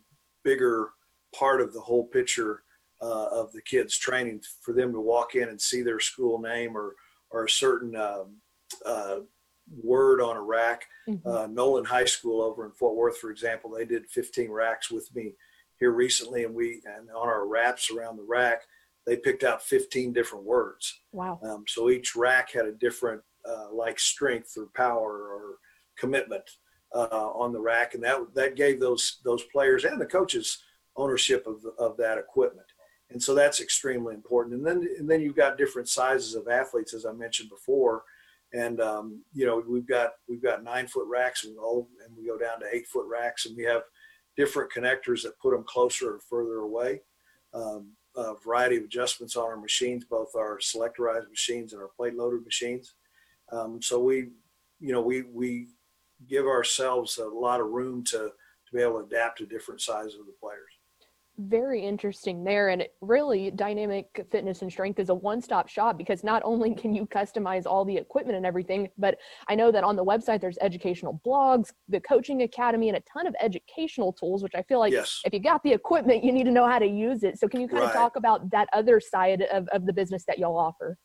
bigger 0.45 0.91
part 1.35 1.61
of 1.61 1.73
the 1.73 1.81
whole 1.81 2.05
picture 2.05 2.63
uh, 3.03 3.27
of 3.33 3.53
the 3.53 3.63
kids' 3.63 3.97
training 3.99 4.41
for 4.61 4.73
them 4.73 4.93
to 4.93 5.01
walk 5.01 5.35
in 5.35 5.49
and 5.49 5.61
see 5.61 5.83
their 5.83 6.01
school 6.01 6.39
name 6.39 6.77
or 6.77 6.95
or 7.31 7.45
a 7.45 7.51
certain 7.51 7.97
um, 7.97 8.37
uh, 8.87 9.17
word 9.83 10.21
on 10.21 10.37
a 10.37 10.43
rack 10.43 10.87
uh, 11.25 11.47
Nolan 11.51 11.85
High 11.85 12.05
School 12.05 12.43
over 12.43 12.65
in 12.65 12.73
Fort 12.73 12.97
Worth, 12.97 13.19
for 13.19 13.31
example, 13.31 13.71
they 13.71 13.85
did 13.85 14.07
15 14.07 14.51
racks 14.51 14.91
with 14.91 15.15
me 15.15 15.35
here 15.79 15.93
recently, 15.93 16.45
and 16.45 16.55
we 16.55 16.83
and 16.85 17.09
on 17.11 17.29
our 17.29 17.47
wraps 17.47 17.91
around 17.91 18.17
the 18.17 18.27
rack, 18.29 18.63
they 19.07 19.17
picked 19.17 19.45
out 19.45 19.63
15 19.63 20.13
different 20.13 20.45
words. 20.45 21.01
Wow. 21.13 21.41
Um, 21.43 21.65
so 21.67 21.89
each 21.89 22.15
rack 22.15 22.53
had 22.53 22.67
a 22.67 22.73
different, 22.73 23.23
uh, 23.49 23.73
like 23.73 23.99
strength 23.99 24.53
or 24.57 24.69
power 24.75 25.29
or 25.29 25.59
commitment 25.99 26.45
uh, 26.95 27.31
on 27.35 27.53
the 27.53 27.61
rack, 27.61 27.95
and 27.95 28.03
that 28.03 28.19
that 28.35 28.57
gave 28.57 28.81
those 28.81 29.19
those 29.25 29.43
players 29.45 29.85
and 29.85 30.01
the 30.01 30.07
coaches 30.07 30.63
ownership 30.97 31.47
of 31.47 31.65
of 31.79 31.97
that 31.97 32.19
equipment. 32.19 32.67
And 33.11 33.23
so 33.23 33.35
that's 33.35 33.61
extremely 33.61 34.15
important. 34.15 34.57
And 34.57 34.67
then 34.67 34.89
and 34.99 35.09
then 35.09 35.21
you've 35.21 35.37
got 35.37 35.59
different 35.59 35.89
sizes 35.89 36.35
of 36.35 36.49
athletes, 36.49 36.95
as 36.95 37.07
I 37.07 37.13
mentioned 37.13 37.51
before 37.51 38.05
and 38.53 38.81
um, 38.81 39.23
you 39.33 39.47
know 39.47 39.63
we've 39.69 39.87
got 39.87 40.13
we've 40.29 40.43
got 40.43 40.65
nine 40.65 40.87
foot 40.87 41.07
racks 41.09 41.45
and 41.45 41.59
all, 41.59 41.89
and 42.05 42.17
we 42.17 42.27
go 42.27 42.39
down 42.39 42.61
to 42.61 42.67
eight 42.73 42.87
foot 42.87 43.07
racks, 43.07 43.47
and 43.47 43.57
we 43.57 43.65
have 43.65 43.83
different 44.37 44.73
connectors 44.73 45.23
that 45.23 45.39
put 45.41 45.53
them 45.53 45.65
closer 45.65 46.15
or 46.15 46.21
further 46.21 46.59
away. 46.59 47.03
Um, 47.53 47.93
a 48.17 48.35
variety 48.45 48.77
of 48.77 48.85
adjustments 48.85 49.37
on 49.37 49.45
our 49.45 49.57
machines, 49.57 50.05
both 50.05 50.31
our 50.37 50.59
selectorized 50.59 51.29
machines 51.29 51.73
and 51.73 51.83
our 51.83 51.91
plate 51.97 52.15
loaded 52.15 52.45
machines. 52.45 52.95
Um, 53.53 53.81
so 53.83 54.03
we, 54.03 54.29
you 54.81 54.93
know, 54.93 55.01
we 55.01 55.23
we 55.23 55.69
give 56.29 56.47
ourselves 56.47 57.19
a 57.19 57.27
lot 57.27 57.61
of 57.61 57.69
room 57.69 58.05
to 58.05 58.19
to 58.19 58.77
be 58.77 58.83
able 58.83 59.01
to 59.01 59.07
adapt 59.07 59.39
to 59.39 59.47
different 59.47 59.81
sizes 59.81 60.19
of 60.19 60.27
the 60.27 60.35
players. 60.41 60.73
Very 61.41 61.87
interesting 61.87 62.43
there. 62.43 62.71
And 62.71 62.85
really, 63.01 63.53
Dynamic 63.53 64.27
Fitness 64.29 64.63
and 64.63 64.73
Strength 64.73 64.99
is 64.99 65.09
a 65.09 65.15
one 65.15 65.41
stop 65.41 65.69
shop 65.69 65.97
because 65.97 66.25
not 66.25 66.43
only 66.45 66.75
can 66.83 66.93
you 66.93 67.07
customize 67.07 67.63
all 67.65 67.85
the 67.85 67.97
equipment 67.97 68.37
and 68.37 68.45
everything, 68.45 68.89
but 68.99 69.17
I 69.47 69.55
know 69.55 69.71
that 69.71 69.85
on 69.85 69.95
the 69.95 70.05
website 70.05 70.41
there's 70.41 70.59
educational 70.61 71.21
blogs, 71.25 71.71
the 71.89 72.01
coaching 72.01 72.43
academy, 72.43 72.89
and 72.89 72.99
a 72.99 73.03
ton 73.03 73.29
of 73.29 73.37
educational 73.41 74.13
tools, 74.13 74.43
which 74.43 74.57
I 74.57 74.63
feel 74.63 74.81
like 74.81 74.93
Yes. 74.93 75.23
if 75.25 75.33
you 75.33 75.39
got 75.39 75.63
the 75.63 75.73
equipment, 75.73 76.25
you 76.25 76.33
need 76.33 76.45
to 76.45 76.51
know 76.51 76.67
how 76.67 76.81
to 76.81 76.87
use 76.87 77.23
it. 77.23 77.39
So, 77.39 77.47
can 77.47 77.61
you 77.61 77.69
kind 77.69 77.85
of 77.85 77.93
talk 77.93 78.17
about 78.17 78.51
that 78.51 78.69
other 78.73 78.99
side 79.01 79.43
of, 79.43 79.69
of 79.69 79.87
the 79.87 79.93
business 79.93 80.25
that 80.27 80.39
y'all 80.41 80.59
offer? 80.59 80.99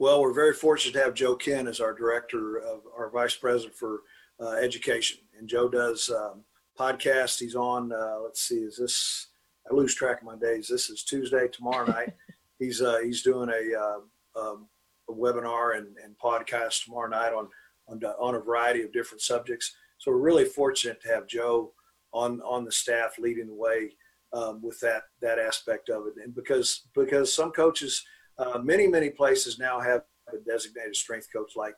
Well, 0.00 0.20
we're 0.20 0.34
very 0.34 0.54
fortunate 0.54 0.92
to 0.94 1.04
have 1.04 1.14
Joe 1.14 1.36
Kenn 1.36 1.68
as 1.68 1.78
our 1.78 1.92
director 1.92 2.56
of 2.56 2.80
our 2.98 3.10
vice 3.10 3.36
president 3.36 3.76
for 3.76 4.00
uh, 4.40 4.54
education, 4.54 5.18
and 5.38 5.48
Joe 5.48 5.68
does 5.68 6.10
um, 6.10 6.42
podcasts. 6.78 7.38
He's 7.38 7.54
on. 7.54 7.92
Uh, 7.92 8.18
let's 8.20 8.42
see, 8.42 8.56
is 8.56 8.76
this? 8.76 9.28
I 9.70 9.74
lose 9.74 9.94
track 9.94 10.18
of 10.20 10.26
my 10.26 10.36
days. 10.36 10.66
This 10.66 10.90
is 10.90 11.04
Tuesday. 11.04 11.46
Tomorrow 11.46 11.86
night, 11.86 12.12
he's 12.58 12.82
uh, 12.82 12.98
he's 13.04 13.22
doing 13.22 13.48
a, 13.50 13.78
uh, 13.78 14.40
um, 14.40 14.66
a 15.08 15.12
webinar 15.12 15.78
and, 15.78 15.96
and 16.02 16.18
podcast 16.18 16.84
tomorrow 16.84 17.08
night 17.08 17.32
on, 17.32 17.48
on 17.86 18.02
on 18.18 18.34
a 18.34 18.40
variety 18.40 18.82
of 18.82 18.92
different 18.92 19.22
subjects. 19.22 19.76
So 19.98 20.10
we're 20.10 20.18
really 20.18 20.44
fortunate 20.44 21.00
to 21.02 21.08
have 21.08 21.28
Joe 21.28 21.72
on 22.12 22.40
on 22.40 22.64
the 22.64 22.72
staff 22.72 23.16
leading 23.20 23.46
the 23.46 23.54
way 23.54 23.92
um, 24.32 24.60
with 24.60 24.80
that 24.80 25.04
that 25.22 25.38
aspect 25.38 25.88
of 25.88 26.08
it, 26.08 26.14
and 26.20 26.34
because 26.34 26.88
because 26.96 27.32
some 27.32 27.52
coaches, 27.52 28.04
uh, 28.38 28.58
many 28.58 28.86
many 28.86 29.10
places 29.10 29.58
now 29.58 29.80
have 29.80 30.02
a 30.32 30.38
designated 30.48 30.96
strength 30.96 31.28
coach 31.32 31.52
like 31.56 31.74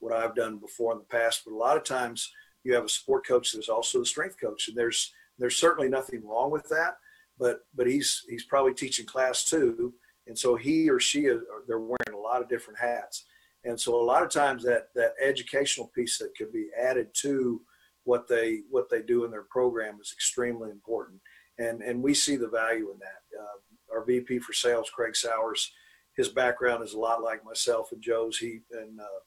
what 0.00 0.12
I've 0.12 0.34
done 0.34 0.58
before 0.58 0.92
in 0.92 0.98
the 0.98 1.04
past, 1.04 1.42
but 1.44 1.52
a 1.52 1.56
lot 1.56 1.76
of 1.76 1.84
times 1.84 2.30
you 2.64 2.74
have 2.74 2.84
a 2.84 2.88
sport 2.88 3.26
coach 3.26 3.52
that's 3.52 3.68
also 3.68 4.00
the 4.00 4.06
strength 4.06 4.36
coach, 4.40 4.68
and 4.68 4.76
there's 4.76 5.12
there's 5.38 5.56
certainly 5.56 5.88
nothing 5.88 6.26
wrong 6.26 6.50
with 6.50 6.68
that, 6.68 6.96
but 7.38 7.60
but 7.74 7.86
he's 7.86 8.24
he's 8.28 8.44
probably 8.44 8.74
teaching 8.74 9.06
class 9.06 9.44
too, 9.44 9.94
and 10.26 10.38
so 10.38 10.56
he 10.56 10.90
or 10.90 11.00
she 11.00 11.26
is, 11.26 11.40
they're 11.66 11.78
wearing 11.78 12.14
a 12.14 12.16
lot 12.16 12.42
of 12.42 12.48
different 12.48 12.78
hats, 12.78 13.24
and 13.64 13.78
so 13.80 13.94
a 13.94 14.02
lot 14.02 14.22
of 14.22 14.30
times 14.30 14.62
that 14.64 14.88
that 14.94 15.14
educational 15.22 15.90
piece 15.94 16.18
that 16.18 16.36
could 16.36 16.52
be 16.52 16.68
added 16.80 17.08
to 17.14 17.60
what 18.04 18.28
they 18.28 18.60
what 18.70 18.88
they 18.88 19.02
do 19.02 19.24
in 19.24 19.30
their 19.30 19.46
program 19.50 19.98
is 20.00 20.12
extremely 20.14 20.70
important 20.70 21.20
and 21.58 21.82
and 21.82 22.02
we 22.02 22.14
see 22.14 22.36
the 22.36 22.48
value 22.48 22.90
in 22.90 22.98
that. 22.98 23.38
Uh, 23.38 23.58
our 23.92 24.04
VP 24.04 24.38
for 24.40 24.52
sales, 24.52 24.90
Craig 24.90 25.16
Sowers, 25.16 25.72
his 26.18 26.28
background 26.28 26.82
is 26.82 26.94
a 26.94 26.98
lot 26.98 27.22
like 27.22 27.44
myself 27.44 27.92
and 27.92 28.02
Joe's. 28.02 28.38
He 28.38 28.60
and 28.72 29.00
uh, 29.00 29.20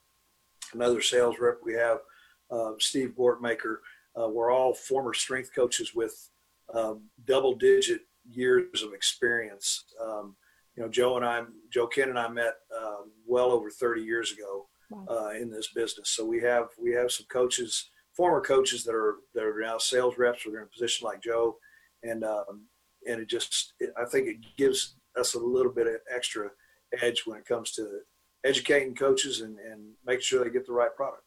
another 0.73 1.01
sales 1.01 1.37
rep 1.39 1.59
we 1.63 1.73
have, 1.73 1.99
uh, 2.51 2.73
Steve 2.79 3.13
Bortmaker. 3.17 3.77
Uh, 4.19 4.27
we're 4.27 4.51
all 4.51 4.73
former 4.73 5.13
strength 5.13 5.51
coaches 5.55 5.95
with 5.95 6.29
um, 6.73 7.03
double-digit 7.25 8.01
years 8.29 8.83
of 8.83 8.93
experience. 8.93 9.85
Um, 10.03 10.35
you 10.75 10.83
know, 10.83 10.89
Joe 10.89 11.15
and 11.15 11.25
I, 11.25 11.43
Joe 11.71 11.87
Kenn 11.87 12.09
and 12.09 12.19
I 12.19 12.27
met 12.27 12.55
uh, 12.77 13.03
well 13.25 13.51
over 13.51 13.69
30 13.69 14.01
years 14.01 14.33
ago 14.33 14.67
wow. 14.89 15.05
Uh, 15.09 15.29
in 15.31 15.49
this 15.49 15.69
business. 15.73 16.09
So 16.09 16.25
we 16.25 16.41
have 16.41 16.67
we 16.81 16.91
have 16.91 17.11
some 17.11 17.25
coaches, 17.31 17.89
former 18.15 18.41
coaches 18.41 18.83
that 18.83 18.95
are 18.95 19.15
that 19.33 19.43
are 19.43 19.61
now 19.61 19.77
sales 19.77 20.17
reps. 20.17 20.45
We're 20.45 20.57
in 20.57 20.63
a 20.63 20.67
position 20.67 21.05
like 21.07 21.23
Joe 21.23 21.55
and 22.03 22.23
um, 22.23 22.65
and 23.07 23.21
it 23.21 23.29
just 23.29 23.73
it, 23.79 23.91
I 23.99 24.05
think 24.05 24.27
it 24.27 24.37
gives 24.57 24.95
us 25.17 25.33
a 25.33 25.39
little 25.39 25.71
bit 25.71 25.87
of 25.87 25.95
extra 26.13 26.49
edge 27.01 27.23
when 27.25 27.39
it 27.39 27.45
comes 27.45 27.71
to 27.71 27.99
educating 28.43 28.95
coaches 28.95 29.41
and, 29.41 29.57
and 29.59 29.81
making 30.05 30.21
sure 30.21 30.43
they 30.43 30.49
get 30.49 30.65
the 30.65 30.73
right 30.73 30.95
product. 30.95 31.23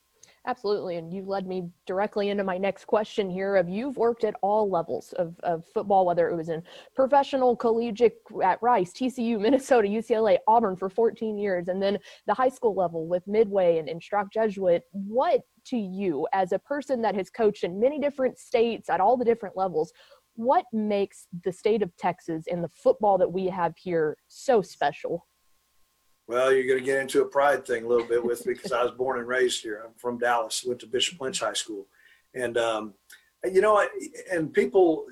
Absolutely. 0.47 0.97
And 0.97 1.11
you 1.11 1.25
led 1.25 1.47
me 1.47 1.71
directly 1.87 2.29
into 2.29 2.45
my 2.45 2.59
next 2.59 2.85
question 2.85 3.31
here 3.31 3.57
of 3.57 3.67
you've 3.67 3.97
worked 3.97 4.25
at 4.25 4.35
all 4.43 4.71
levels 4.71 5.15
of, 5.15 5.35
of 5.43 5.65
football, 5.73 6.05
whether 6.05 6.29
it 6.29 6.37
was 6.37 6.51
in 6.51 6.63
professional, 6.95 7.57
collegiate 7.57 8.19
at 8.43 8.63
Rice, 8.63 8.93
TCU, 8.93 9.41
Minnesota, 9.41 9.89
UCLA, 9.89 10.37
Auburn 10.47 10.77
for 10.77 10.91
14 10.91 11.39
years, 11.39 11.69
and 11.69 11.83
then 11.83 11.99
the 12.27 12.35
high 12.35 12.51
school 12.51 12.75
level 12.75 13.09
with 13.09 13.27
Midway 13.27 13.79
and, 13.79 13.89
and 13.89 14.03
Strake 14.03 14.31
Jesuit. 14.31 14.83
What 14.93 15.41
to 15.67 15.79
you 15.79 16.27
as 16.35 16.53
a 16.53 16.59
person 16.59 17.01
that 17.01 17.15
has 17.15 17.31
coached 17.31 17.65
in 17.65 17.81
many 17.81 17.99
different 17.99 18.39
states 18.39 18.91
at 18.91 19.01
all 19.01 19.17
the 19.17 19.25
different 19.25 19.57
levels, 19.57 19.95
what 20.37 20.65
makes 20.73 21.27
the 21.45 21.53
state 21.53 21.83
of 21.83 21.97
Texas 21.97 22.45
and 22.51 22.63
the 22.63 22.69
football 22.69 23.19
that 23.19 23.33
we 23.33 23.47
have 23.47 23.77
here 23.77 24.17
so 24.29 24.63
special? 24.63 25.27
Well, 26.27 26.53
you're 26.53 26.67
going 26.67 26.79
to 26.79 26.85
get 26.85 27.01
into 27.01 27.23
a 27.23 27.27
pride 27.27 27.67
thing 27.67 27.85
a 27.85 27.89
little 27.89 28.07
bit 28.07 28.25
with 28.25 28.47
me 28.47 28.55
because 28.55 28.73
I 28.73 28.83
was 28.83 28.93
born 28.93 29.19
and 29.19 29.29
raised 29.29 29.63
here. 29.63 29.83
I'm 29.85 29.95
from 29.95 30.19
Dallas, 30.19 30.65
went 30.67 30.81
to 30.81 30.87
Bishop 30.87 31.21
Lynch 31.21 31.41
High 31.41 31.53
School. 31.53 31.87
And, 32.35 32.57
um, 32.57 32.95
you 33.45 33.61
know, 33.61 33.87
and 34.33 34.53
people, 34.53 35.05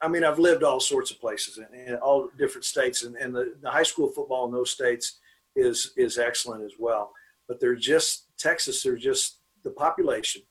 I 0.00 0.08
mean, 0.08 0.24
I've 0.24 0.38
lived 0.38 0.62
all 0.62 0.80
sorts 0.80 1.10
of 1.10 1.20
places 1.20 1.58
in, 1.58 1.96
all 1.96 2.30
different 2.38 2.64
states, 2.64 3.04
and, 3.04 3.14
and 3.16 3.34
the, 3.34 3.54
the 3.60 3.70
high 3.70 3.82
school 3.82 4.08
football 4.08 4.46
in 4.46 4.52
those 4.52 4.70
states 4.70 5.18
is 5.54 5.92
is 5.96 6.18
excellent 6.18 6.64
as 6.64 6.72
well. 6.78 7.12
But 7.46 7.60
they're 7.60 7.74
just 7.74 8.28
Texas. 8.38 8.82
They're 8.82 8.96
just 8.96 9.40
the 9.64 9.70
population. 9.70 10.42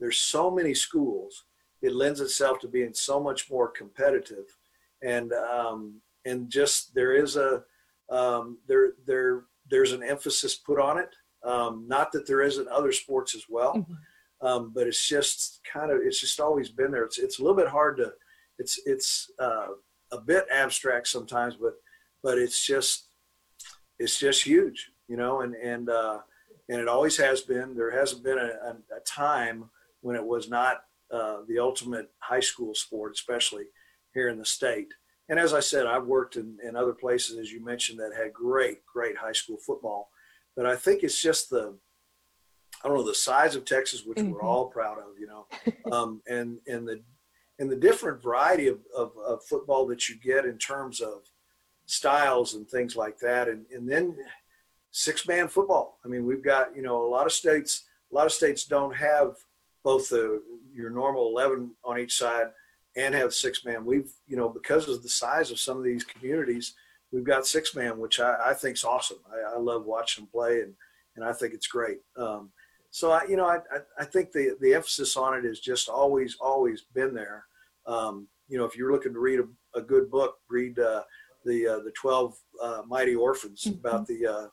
There's 0.00 0.18
so 0.18 0.50
many 0.50 0.74
schools 0.74 1.44
it 1.84 1.94
lends 1.94 2.20
itself 2.20 2.58
to 2.60 2.68
being 2.68 2.94
so 2.94 3.20
much 3.20 3.50
more 3.50 3.68
competitive, 3.68 4.46
and 5.02 5.32
um, 5.32 6.00
and 6.24 6.48
just 6.50 6.94
there 6.94 7.14
is 7.14 7.36
a 7.36 7.62
um, 8.10 8.58
there 8.66 8.92
there 9.06 9.44
there's 9.70 9.92
an 9.92 10.02
emphasis 10.02 10.54
put 10.54 10.80
on 10.80 10.98
it. 10.98 11.14
Um, 11.44 11.84
not 11.86 12.10
that 12.12 12.26
there 12.26 12.40
isn't 12.40 12.68
other 12.68 12.90
sports 12.90 13.34
as 13.34 13.44
well, 13.50 13.74
mm-hmm. 13.74 14.46
um, 14.46 14.72
but 14.74 14.86
it's 14.86 15.06
just 15.06 15.60
kind 15.70 15.90
of 15.90 15.98
it's 16.02 16.20
just 16.20 16.40
always 16.40 16.70
been 16.70 16.90
there. 16.90 17.04
It's 17.04 17.18
it's 17.18 17.38
a 17.38 17.42
little 17.42 17.56
bit 17.56 17.68
hard 17.68 17.98
to 17.98 18.14
it's 18.58 18.80
it's 18.86 19.30
uh, 19.38 19.66
a 20.10 20.20
bit 20.20 20.46
abstract 20.50 21.08
sometimes, 21.08 21.56
but 21.56 21.74
but 22.22 22.38
it's 22.38 22.64
just 22.64 23.08
it's 23.98 24.18
just 24.18 24.42
huge, 24.42 24.90
you 25.06 25.18
know, 25.18 25.42
and 25.42 25.54
and 25.54 25.90
uh, 25.90 26.20
and 26.70 26.80
it 26.80 26.88
always 26.88 27.18
has 27.18 27.42
been. 27.42 27.74
There 27.74 27.90
hasn't 27.90 28.24
been 28.24 28.38
a, 28.38 28.52
a, 28.68 28.96
a 28.96 29.00
time 29.04 29.68
when 30.00 30.16
it 30.16 30.24
was 30.24 30.48
not 30.48 30.82
uh, 31.12 31.38
the 31.48 31.58
ultimate 31.58 32.10
high 32.18 32.40
school 32.40 32.74
sport, 32.74 33.12
especially 33.12 33.64
here 34.12 34.28
in 34.28 34.38
the 34.38 34.44
state. 34.44 34.92
And 35.28 35.38
as 35.38 35.54
I 35.54 35.60
said, 35.60 35.86
I've 35.86 36.06
worked 36.06 36.36
in, 36.36 36.58
in 36.66 36.76
other 36.76 36.92
places, 36.92 37.38
as 37.38 37.50
you 37.50 37.64
mentioned, 37.64 37.98
that 37.98 38.12
had 38.14 38.32
great, 38.32 38.84
great 38.84 39.16
high 39.16 39.32
school 39.32 39.56
football. 39.56 40.10
But 40.56 40.66
I 40.66 40.76
think 40.76 41.02
it's 41.02 41.20
just 41.20 41.50
the, 41.50 41.76
I 42.82 42.88
don't 42.88 42.96
know, 42.96 43.06
the 43.06 43.14
size 43.14 43.56
of 43.56 43.64
Texas, 43.64 44.04
which 44.04 44.18
mm-hmm. 44.18 44.32
we're 44.32 44.42
all 44.42 44.66
proud 44.66 44.98
of, 44.98 45.18
you 45.18 45.26
know, 45.26 45.46
um, 45.92 46.22
and 46.28 46.58
and 46.66 46.86
the 46.86 47.02
and 47.58 47.70
the 47.70 47.76
different 47.76 48.22
variety 48.22 48.66
of, 48.66 48.80
of, 48.96 49.12
of, 49.24 49.44
football 49.44 49.86
that 49.86 50.08
you 50.08 50.16
get 50.16 50.44
in 50.44 50.58
terms 50.58 51.00
of 51.00 51.22
styles 51.86 52.54
and 52.54 52.68
things 52.68 52.96
like 52.96 53.18
that, 53.20 53.48
and 53.48 53.64
and 53.72 53.88
then 53.88 54.16
six 54.90 55.26
man 55.26 55.48
football. 55.48 55.98
I 56.04 56.08
mean, 56.08 56.26
we've 56.26 56.44
got 56.44 56.76
you 56.76 56.82
know 56.82 57.04
a 57.04 57.08
lot 57.08 57.26
of 57.26 57.32
states, 57.32 57.84
a 58.12 58.14
lot 58.14 58.26
of 58.26 58.32
states 58.32 58.64
don't 58.64 58.94
have 58.94 59.36
both 59.84 60.08
the 60.08 60.42
your 60.74 60.90
normal 60.90 61.28
11 61.28 61.70
on 61.84 61.98
each 62.00 62.16
side 62.16 62.48
and 62.96 63.14
have 63.14 63.32
six 63.32 63.64
man. 63.64 63.84
We've, 63.84 64.10
you 64.26 64.36
know, 64.36 64.48
because 64.48 64.88
of 64.88 65.02
the 65.02 65.08
size 65.08 65.50
of 65.50 65.60
some 65.60 65.78
of 65.78 65.84
these 65.84 66.04
communities, 66.04 66.74
we've 67.12 67.24
got 67.24 67.46
six 67.46 67.74
man, 67.74 67.98
which 67.98 68.18
I, 68.18 68.36
I 68.46 68.54
think 68.54 68.76
is 68.76 68.84
awesome. 68.84 69.18
I, 69.32 69.54
I, 69.54 69.58
love 69.58 69.84
watching 69.84 70.24
them 70.24 70.30
play 70.32 70.62
and, 70.62 70.74
and 71.14 71.24
I 71.24 71.32
think 71.32 71.54
it's 71.54 71.68
great. 71.68 71.98
Um, 72.16 72.50
so 72.90 73.12
I, 73.12 73.24
you 73.28 73.36
know, 73.36 73.46
I, 73.46 73.58
I 73.98 74.04
think 74.04 74.32
the, 74.32 74.56
the 74.60 74.74
emphasis 74.74 75.16
on 75.16 75.36
it 75.36 75.44
has 75.44 75.60
just 75.60 75.88
always, 75.88 76.36
always 76.40 76.82
been 76.94 77.14
there. 77.14 77.44
Um, 77.86 78.28
you 78.48 78.58
know, 78.58 78.64
if 78.64 78.76
you're 78.76 78.92
looking 78.92 79.12
to 79.12 79.20
read 79.20 79.40
a, 79.40 79.78
a 79.78 79.82
good 79.82 80.10
book, 80.10 80.36
read 80.48 80.78
uh, 80.78 81.02
the 81.44 81.66
uh, 81.66 81.78
the 81.80 81.92
12 81.92 82.36
uh, 82.62 82.82
Mighty 82.86 83.14
Orphans 83.14 83.64
mm-hmm. 83.64 83.78
about 83.78 84.06
the 84.06 84.26
uh, 84.26 84.46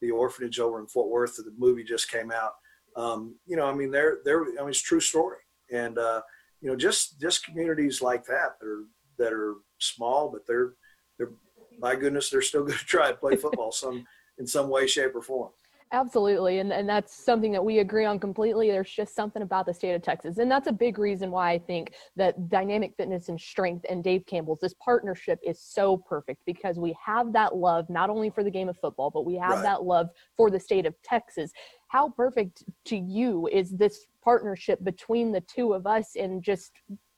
the 0.00 0.10
orphanage 0.10 0.58
over 0.58 0.80
in 0.80 0.86
Fort 0.86 1.08
Worth. 1.08 1.36
The 1.36 1.52
movie 1.56 1.84
just 1.84 2.10
came 2.10 2.30
out. 2.30 2.52
Um, 2.96 3.36
you 3.46 3.56
know, 3.56 3.66
I 3.66 3.74
mean, 3.74 3.90
they're 3.90 4.18
they're 4.24 4.42
I 4.42 4.60
mean, 4.60 4.70
it's 4.70 4.80
true 4.80 5.00
story. 5.00 5.38
And 5.70 5.98
uh, 5.98 6.22
you 6.60 6.70
know 6.72 6.76
just 6.76 7.20
just 7.20 7.44
communities 7.44 8.02
like 8.02 8.24
that 8.24 8.58
that 8.60 8.66
are 8.66 8.84
that 9.18 9.32
are 9.32 9.54
small 9.78 10.28
but 10.28 10.46
they're 10.46 10.74
they're 11.18 11.30
my 11.78 11.94
goodness 11.94 12.30
they're 12.30 12.42
still 12.42 12.62
going 12.66 12.78
to 12.78 12.84
try 12.84 13.10
to 13.10 13.16
play 13.16 13.36
football 13.36 13.72
some 13.72 14.04
in 14.38 14.46
some 14.46 14.68
way 14.68 14.86
shape 14.86 15.14
or 15.14 15.22
form 15.22 15.50
Absolutely. 15.92 16.58
And, 16.58 16.72
and 16.72 16.88
that's 16.88 17.14
something 17.14 17.52
that 17.52 17.64
we 17.64 17.78
agree 17.78 18.04
on 18.04 18.18
completely. 18.18 18.70
There's 18.70 18.90
just 18.90 19.14
something 19.14 19.42
about 19.42 19.66
the 19.66 19.74
state 19.74 19.94
of 19.94 20.02
Texas. 20.02 20.38
And 20.38 20.50
that's 20.50 20.66
a 20.66 20.72
big 20.72 20.98
reason 20.98 21.30
why 21.30 21.52
I 21.52 21.58
think 21.58 21.92
that 22.16 22.48
Dynamic 22.48 22.94
Fitness 22.96 23.28
and 23.28 23.40
Strength 23.40 23.86
and 23.88 24.02
Dave 24.02 24.26
Campbell's, 24.26 24.58
this 24.58 24.74
partnership 24.74 25.38
is 25.46 25.60
so 25.60 25.96
perfect 25.96 26.40
because 26.44 26.76
we 26.76 26.96
have 27.04 27.32
that 27.34 27.54
love 27.54 27.88
not 27.88 28.10
only 28.10 28.30
for 28.30 28.42
the 28.42 28.50
game 28.50 28.68
of 28.68 28.76
football, 28.78 29.10
but 29.10 29.24
we 29.24 29.36
have 29.36 29.50
right. 29.52 29.62
that 29.62 29.84
love 29.84 30.08
for 30.36 30.50
the 30.50 30.58
state 30.58 30.86
of 30.86 30.94
Texas. 31.04 31.52
How 31.86 32.08
perfect 32.08 32.64
to 32.86 32.96
you 32.96 33.48
is 33.52 33.70
this 33.70 34.06
partnership 34.24 34.82
between 34.82 35.30
the 35.30 35.42
two 35.42 35.72
of 35.72 35.86
us 35.86 36.16
and 36.16 36.42
just 36.42 36.72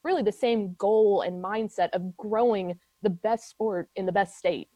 really 0.04 0.22
the 0.22 0.30
same 0.30 0.74
goal 0.74 1.22
and 1.22 1.42
mindset 1.42 1.88
of 1.94 2.14
growing 2.18 2.78
the 3.00 3.10
best 3.10 3.48
sport 3.48 3.88
in 3.96 4.04
the 4.04 4.12
best 4.12 4.36
state? 4.36 4.68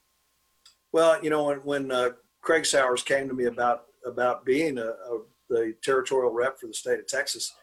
Well, 0.93 1.23
you 1.23 1.29
know, 1.29 1.45
when, 1.45 1.59
when 1.59 1.93
uh, 1.93 2.11
Craig 2.43 2.67
Sowers 2.67 3.03
came 3.03 3.29
to 3.29 3.35
me 3.35 3.45
about 3.45 3.85
about 4.05 4.45
being 4.45 4.79
a, 4.79 4.87
a, 4.87 5.21
the 5.49 5.75
territorial 5.83 6.33
rep 6.33 6.59
for 6.59 6.67
the 6.67 6.75
state 6.75 6.99
of 6.99 7.07
Texas, 7.07 7.55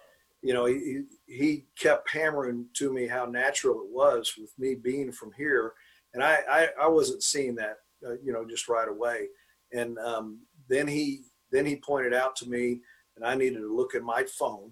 you 0.42 0.54
know, 0.54 0.66
he 0.66 1.04
he 1.28 1.66
kept 1.78 2.10
hammering 2.10 2.66
to 2.76 2.92
me 2.94 3.08
how 3.08 3.26
natural 3.26 3.82
it 3.82 3.90
was 3.92 4.34
with 4.40 4.52
me 4.58 4.76
being 4.76 5.12
from 5.12 5.32
here, 5.38 5.74
and 6.14 6.24
I 6.24 6.40
I, 6.50 6.68
I 6.84 6.88
wasn't 6.88 7.24
seeing 7.24 7.56
that, 7.56 7.78
uh, 8.06 8.14
you 8.24 8.32
know, 8.32 8.46
just 8.46 8.70
right 8.70 8.88
away. 8.88 9.28
And 9.74 9.98
um, 10.00 10.40
then 10.70 10.88
he 10.88 11.24
then 11.52 11.66
he 11.66 11.76
pointed 11.76 12.14
out 12.14 12.36
to 12.38 12.50
me 12.50 12.80
and 13.16 13.26
I 13.26 13.36
needed 13.36 13.60
to 13.60 13.76
look 13.76 13.96
at 13.96 14.04
my 14.04 14.24
phone 14.24 14.72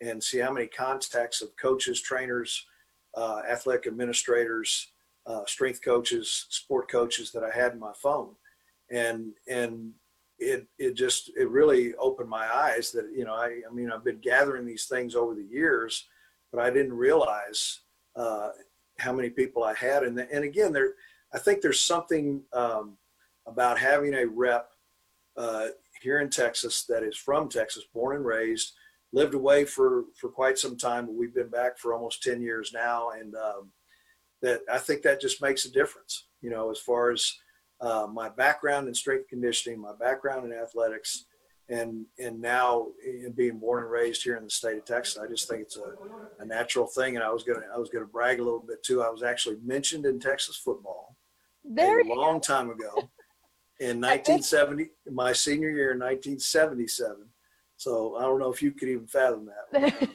and 0.00 0.22
see 0.22 0.38
how 0.38 0.50
many 0.50 0.66
contacts 0.66 1.42
of 1.42 1.50
coaches, 1.60 2.00
trainers, 2.00 2.64
uh, 3.14 3.42
athletic 3.48 3.86
administrators, 3.86 4.92
uh, 5.26 5.44
strength 5.46 5.80
coaches, 5.84 6.46
sport 6.48 6.90
coaches 6.90 7.32
that 7.32 7.44
I 7.44 7.54
had 7.54 7.72
in 7.72 7.78
my 7.78 7.92
phone 8.02 8.34
and 8.92 9.32
and 9.48 9.90
it 10.38 10.66
it 10.78 10.94
just 10.94 11.30
it 11.36 11.48
really 11.48 11.94
opened 11.94 12.28
my 12.28 12.46
eyes 12.54 12.92
that 12.92 13.10
you 13.16 13.24
know 13.24 13.34
I 13.34 13.60
I 13.68 13.72
mean 13.72 13.90
I've 13.90 14.04
been 14.04 14.20
gathering 14.20 14.66
these 14.66 14.86
things 14.86 15.14
over 15.14 15.34
the 15.34 15.44
years, 15.44 16.06
but 16.52 16.62
I 16.62 16.70
didn't 16.70 16.92
realize 16.92 17.80
uh, 18.16 18.50
how 18.98 19.12
many 19.12 19.30
people 19.30 19.64
I 19.64 19.74
had. 19.74 20.02
And 20.02 20.18
and 20.18 20.44
again, 20.44 20.72
there 20.72 20.94
I 21.32 21.38
think 21.38 21.60
there's 21.60 21.80
something 21.80 22.42
um, 22.52 22.98
about 23.46 23.78
having 23.78 24.14
a 24.14 24.26
rep 24.26 24.68
uh, 25.36 25.68
here 26.02 26.20
in 26.20 26.28
Texas 26.28 26.84
that 26.84 27.02
is 27.02 27.16
from 27.16 27.48
Texas, 27.48 27.84
born 27.94 28.16
and 28.16 28.24
raised, 28.24 28.72
lived 29.12 29.34
away 29.34 29.64
for 29.64 30.04
for 30.16 30.28
quite 30.28 30.58
some 30.58 30.76
time, 30.76 31.06
but 31.06 31.14
we've 31.14 31.34
been 31.34 31.48
back 31.48 31.78
for 31.78 31.94
almost 31.94 32.22
ten 32.22 32.42
years 32.42 32.72
now, 32.74 33.10
and 33.10 33.34
um, 33.36 33.70
that 34.42 34.60
I 34.70 34.78
think 34.78 35.02
that 35.02 35.20
just 35.20 35.40
makes 35.40 35.64
a 35.64 35.72
difference. 35.72 36.26
You 36.40 36.50
know, 36.50 36.70
as 36.70 36.78
far 36.78 37.12
as 37.12 37.32
uh, 37.82 38.06
my 38.06 38.28
background 38.28 38.88
in 38.88 38.94
strength 38.94 39.28
conditioning, 39.28 39.80
my 39.80 39.92
background 39.98 40.50
in 40.50 40.56
athletics, 40.56 41.26
and 41.68 42.06
and 42.18 42.40
now 42.40 42.86
in 43.04 43.32
being 43.32 43.58
born 43.58 43.82
and 43.82 43.90
raised 43.90 44.22
here 44.22 44.36
in 44.36 44.44
the 44.44 44.50
state 44.50 44.78
of 44.78 44.84
Texas, 44.84 45.18
I 45.18 45.26
just 45.26 45.48
think 45.48 45.62
it's 45.62 45.76
a, 45.76 46.42
a 46.42 46.44
natural 46.46 46.86
thing. 46.86 47.16
And 47.16 47.24
I 47.24 47.30
was 47.30 47.42
gonna 47.42 47.66
I 47.74 47.78
was 47.78 47.90
gonna 47.90 48.06
brag 48.06 48.40
a 48.40 48.44
little 48.44 48.64
bit 48.66 48.82
too. 48.82 49.02
I 49.02 49.10
was 49.10 49.22
actually 49.22 49.56
mentioned 49.64 50.06
in 50.06 50.20
Texas 50.20 50.56
football 50.56 51.16
There 51.64 52.00
a 52.00 52.14
long 52.14 52.40
time 52.40 52.70
ago 52.70 53.08
in 53.80 54.00
1970, 54.00 54.90
my 55.10 55.32
senior 55.32 55.70
year 55.70 55.92
in 55.92 55.98
1977. 55.98 57.26
So 57.82 58.14
I 58.16 58.22
don't 58.22 58.38
know 58.38 58.52
if 58.52 58.62
you 58.62 58.70
could 58.70 58.88
even 58.88 59.06
fathom 59.06 59.46
that. 59.46 59.92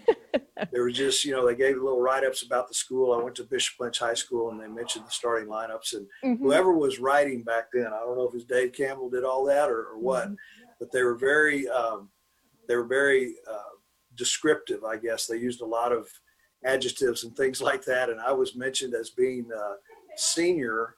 There 0.72 0.84
was 0.84 0.96
just, 0.98 1.24
you 1.24 1.32
know, 1.34 1.46
they 1.46 1.56
gave 1.56 1.76
little 1.78 2.02
write-ups 2.02 2.42
about 2.44 2.68
the 2.68 2.74
school. 2.74 3.14
I 3.14 3.24
went 3.24 3.36
to 3.36 3.44
Bishop 3.44 3.80
Lynch 3.80 4.00
High 4.00 4.16
School 4.16 4.50
and 4.50 4.60
they 4.60 4.68
mentioned 4.68 5.06
the 5.06 5.12
starting 5.12 5.48
lineups 5.48 5.94
and 5.94 6.08
Mhm. 6.24 6.40
whoever 6.40 6.74
was 6.74 7.00
writing 7.00 7.44
back 7.44 7.66
then, 7.72 7.88
I 7.88 8.00
don't 8.00 8.18
know 8.18 8.24
if 8.24 8.30
it 8.34 8.38
was 8.38 8.46
Dave 8.46 8.74
Campbell 8.74 9.10
did 9.10 9.24
all 9.24 9.46
that 9.46 9.70
or, 9.70 9.86
or 9.86 9.98
what, 10.00 10.30
but 10.80 10.92
they 10.92 11.04
were 11.04 11.16
very, 11.16 11.70
um, 11.70 12.10
they 12.68 12.76
were 12.76 12.86
very 12.88 13.36
uh, 13.50 13.76
descriptive, 14.16 14.84
I 14.84 14.98
guess. 14.98 15.28
They 15.28 15.38
used 15.38 15.62
a 15.62 15.66
lot 15.66 15.92
of 15.92 16.10
adjectives 16.66 17.24
and 17.24 17.36
things 17.38 17.62
like 17.62 17.86
that. 17.86 18.10
And 18.10 18.20
I 18.20 18.32
was 18.32 18.56
mentioned 18.56 18.94
as 18.96 19.12
being 19.12 19.50
uh, 19.56 19.76
senior 20.16 20.96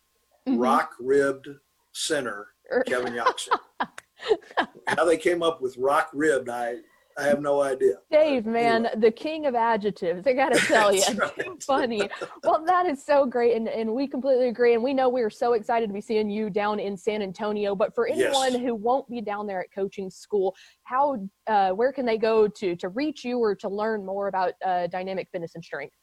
Mhm. 0.47 0.59
rock 0.61 0.91
ribbed 0.99 1.47
center, 1.91 2.47
Er, 2.71 2.83
Kevin 2.87 3.13
Yoxer. 3.13 3.59
How 4.87 5.05
they 5.05 5.17
came 5.17 5.43
up 5.43 5.61
with 5.61 5.77
rock 5.77 6.09
ribbed, 6.13 6.49
I, 6.49 6.77
I 7.17 7.23
have 7.23 7.41
no 7.41 7.61
idea. 7.61 7.95
Dave, 8.11 8.45
man, 8.45 8.85
anyway. 8.85 9.01
the 9.01 9.11
king 9.11 9.45
of 9.45 9.53
adjectives. 9.55 10.25
I 10.25 10.33
gotta 10.33 10.57
tell 10.67 10.93
you, 10.93 11.03
right. 11.17 11.63
funny. 11.63 12.09
Well, 12.43 12.63
that 12.65 12.85
is 12.85 13.03
so 13.03 13.25
great, 13.25 13.55
and, 13.57 13.67
and 13.67 13.93
we 13.93 14.07
completely 14.07 14.47
agree. 14.47 14.73
And 14.73 14.81
we 14.83 14.93
know 14.93 15.09
we 15.09 15.21
are 15.21 15.29
so 15.29 15.53
excited 15.53 15.87
to 15.87 15.93
be 15.93 16.01
seeing 16.01 16.29
you 16.29 16.49
down 16.49 16.79
in 16.79 16.95
San 16.95 17.21
Antonio. 17.21 17.75
But 17.75 17.93
for 17.93 18.07
Yes. 18.07 18.33
anyone 18.35 18.65
who 18.65 18.73
won't 18.73 19.09
be 19.09 19.21
down 19.21 19.47
there 19.47 19.59
at 19.61 19.67
coaching 19.73 20.09
school, 20.09 20.55
how 20.83 21.17
uh, 21.47 21.71
where 21.71 21.91
can 21.91 22.05
they 22.05 22.17
go 22.17 22.47
to 22.47 22.75
to 22.77 22.89
reach 22.89 23.25
you 23.25 23.39
or 23.39 23.53
to 23.55 23.67
learn 23.67 24.05
more 24.05 24.27
about 24.27 24.53
uh, 24.65 24.87
dynamic 24.87 25.27
fitness 25.31 25.55
and 25.55 25.63
strength? 25.63 25.95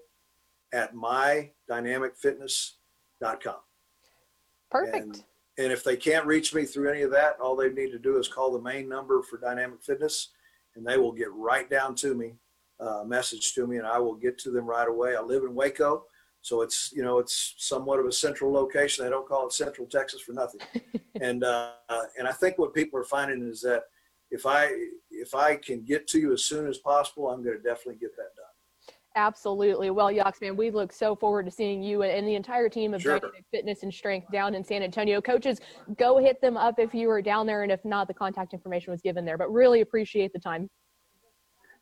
at 0.73 0.93
mydynamicfitness.com. 0.93 3.55
Perfect. 4.73 4.97
And, 4.97 5.23
and 5.57 5.73
if 5.73 5.85
they 5.85 5.97
can't 5.97 6.27
reach 6.27 6.53
me 6.53 6.65
through 6.65 6.91
any 6.91 7.03
of 7.03 7.13
that, 7.13 7.39
all 7.41 7.55
they 7.55 7.71
need 7.71 7.93
to 7.93 8.01
do 8.01 8.19
is 8.19 8.27
call 8.27 8.51
the 8.53 8.61
main 8.61 8.89
number 8.89 9.23
for 9.23 9.39
Dynamic 9.39 9.85
Fitness, 9.85 10.31
and 10.75 10.85
they 10.85 10.99
will 10.99 11.13
get 11.13 11.33
right 11.33 11.71
down 11.71 11.95
to 11.97 12.15
me, 12.15 12.35
uh, 12.81 13.05
message 13.05 13.53
to 13.55 13.67
me, 13.67 13.77
and 13.77 13.87
I 13.87 13.99
will 13.99 14.15
get 14.15 14.39
to 14.39 14.51
them 14.51 14.67
right 14.67 14.89
away. 14.89 15.17
I 15.17 15.21
live 15.21 15.45
in 15.45 15.55
Waco, 15.55 16.05
so 16.43 16.63
it's 16.63 16.91
you 16.93 17.03
know 17.03 17.19
it's 17.19 17.55
somewhat 17.59 18.01
of 18.01 18.07
a 18.07 18.13
central 18.13 18.53
location. 18.53 19.05
They 19.05 19.11
don't 19.11 19.29
call 19.29 19.47
it 19.47 19.53
Central 19.53 19.87
Texas 19.87 20.21
for 20.23 20.33
nothing. 20.33 20.61
and 21.21 21.45
uh, 21.45 21.73
and 22.19 22.27
I 22.27 22.33
think 22.33 22.59
what 22.59 22.75
people 22.75 22.99
are 22.99 23.05
finding 23.05 23.49
is 23.49 23.61
that 23.63 23.83
if 24.31 24.47
I 24.47 24.71
if 25.11 25.35
I 25.35 25.57
can 25.57 25.83
get 25.83 26.07
to 26.09 26.19
you 26.19 26.33
as 26.33 26.45
soon 26.45 26.67
as 26.67 26.79
possible, 26.79 27.31
I'm 27.31 27.43
going 27.43 27.57
to 27.57 27.63
definitely 27.63 28.01
get 28.01 28.17
that 28.17 28.35
done. 28.37 28.47
Absolutely. 29.17 29.91
Well, 29.91 30.13
Yox, 30.13 30.41
man, 30.41 30.57
we 30.57 30.71
look 30.71 30.93
so 30.93 31.17
forward 31.17 31.45
to 31.47 31.51
seeing 31.51 31.83
you 31.83 32.03
and, 32.03 32.13
and 32.13 32.29
the 32.29 32.37
entire 32.37 32.69
team 32.69 32.95
of 32.95 33.03
Sure. 33.03 33.21
Fitness 33.51 33.83
and 33.83 33.93
Strength 33.93 34.31
down 34.31 34.55
in 34.55 34.63
San 34.63 34.85
Antonio. 34.85 35.21
Coaches, 35.21 35.59
go 35.99 36.19
hit 36.19 36.41
them 36.41 36.57
up 36.57 36.79
if 36.79 36.95
you 36.95 37.11
are 37.11 37.21
down 37.21 37.45
there, 37.45 37.65
and 37.65 37.73
if 37.73 37.85
not, 37.85 38.07
the 38.07 38.15
contact 38.15 38.55
information 38.55 38.93
was 38.93 39.01
given 39.03 39.25
there. 39.25 39.37
But 39.37 39.53
really 39.53 39.81
appreciate 39.81 40.33
the 40.33 40.39
time. 40.39 40.71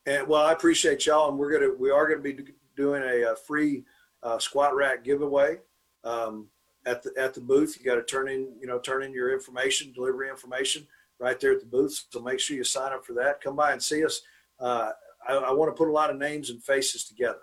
And 0.05 0.27
well, 0.27 0.45
I 0.45 0.51
appreciate 0.51 1.05
y'all, 1.05 1.29
and 1.29 1.37
we're 1.37 1.51
gonna 1.51 1.73
we 1.77 1.91
are 1.91 2.07
gonna 2.07 2.21
be 2.21 2.37
doing 2.75 3.03
a, 3.03 3.31
uh 3.31 3.35
free 3.35 3.83
uh, 4.23 4.39
squat 4.39 4.75
rack 4.75 5.03
giveaway 5.03 5.57
um, 6.03 6.47
at 6.85 7.03
the 7.03 7.11
at 7.17 7.33
the 7.33 7.41
booth. 7.41 7.77
You 7.77 7.85
got 7.85 7.95
to 7.95 8.03
turn 8.03 8.29
in 8.29 8.53
you 8.59 8.67
know 8.67 8.79
turn 8.79 9.03
in 9.03 9.13
your 9.13 9.33
information, 9.33 9.91
delivery 9.93 10.29
information 10.29 10.87
right 11.19 11.39
there 11.39 11.53
at 11.53 11.59
the 11.59 11.65
booth. 11.65 12.05
So 12.09 12.21
make 12.21 12.39
sure 12.39 12.55
you 12.55 12.63
sign 12.63 12.93
up 12.93 13.05
for 13.05 13.13
that. 13.13 13.41
Come 13.41 13.55
by 13.55 13.73
and 13.73 13.81
see 13.81 14.05
us. 14.05 14.21
Uh, 14.59 14.91
I, 15.27 15.33
I 15.35 15.51
want 15.51 15.69
to 15.69 15.77
put 15.77 15.89
a 15.89 15.91
lot 15.91 16.09
of 16.09 16.17
names 16.17 16.49
and 16.49 16.63
faces 16.63 17.03
together, 17.03 17.39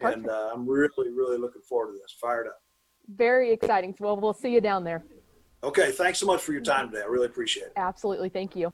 and 0.00 0.28
uh, 0.28 0.50
I'm 0.52 0.68
really 0.68 1.10
really 1.10 1.38
looking 1.38 1.62
forward 1.62 1.92
to 1.92 1.98
this. 1.98 2.14
Fired 2.20 2.48
up. 2.48 2.60
Very 3.08 3.52
exciting. 3.52 3.94
Well, 3.98 4.16
we'll 4.16 4.34
see 4.34 4.52
you 4.52 4.60
down 4.60 4.84
there. 4.84 5.02
Okay, 5.64 5.92
thanks 5.92 6.18
so 6.18 6.26
much 6.26 6.40
for 6.40 6.52
your 6.52 6.60
time 6.60 6.90
today. 6.90 7.02
I 7.02 7.06
really 7.06 7.26
appreciate 7.26 7.66
it. 7.66 7.72
Absolutely. 7.76 8.28
Thank 8.28 8.56
you. 8.56 8.72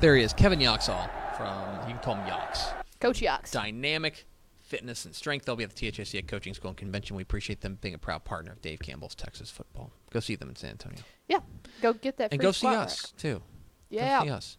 There 0.00 0.16
he 0.16 0.22
is, 0.22 0.32
Kevin 0.32 0.58
Yoxall 0.58 1.10
from, 1.36 1.74
you 1.74 1.75
can 1.96 2.04
call 2.04 2.14
him 2.16 2.26
Yox. 2.30 2.72
Coach 3.00 3.20
Yox. 3.20 3.50
Dynamic 3.50 4.24
Fitness 4.62 5.04
and 5.04 5.14
Strength. 5.14 5.44
They'll 5.46 5.56
be 5.56 5.64
at 5.64 5.74
the 5.74 5.90
THSCA 5.92 6.26
Coaching 6.26 6.54
School 6.54 6.70
and 6.70 6.76
Convention. 6.76 7.14
We 7.16 7.22
appreciate 7.22 7.60
them 7.60 7.78
being 7.80 7.94
a 7.94 7.98
proud 7.98 8.24
partner 8.24 8.52
of 8.52 8.62
Dave 8.62 8.80
Campbell's 8.80 9.14
Texas 9.14 9.50
Football. 9.50 9.92
Go 10.10 10.20
see 10.20 10.34
them 10.36 10.48
in 10.48 10.56
San 10.56 10.70
Antonio. 10.70 10.98
Yeah. 11.28 11.40
Go 11.82 11.92
get 11.92 12.16
that 12.18 12.32
And 12.32 12.40
go 12.40 12.52
see 12.52 12.66
us, 12.66 13.12
too. 13.16 13.34
rack. 13.34 13.40
Go 13.92 13.96
Yeah. 13.96 14.22
see 14.22 14.30
us. 14.30 14.58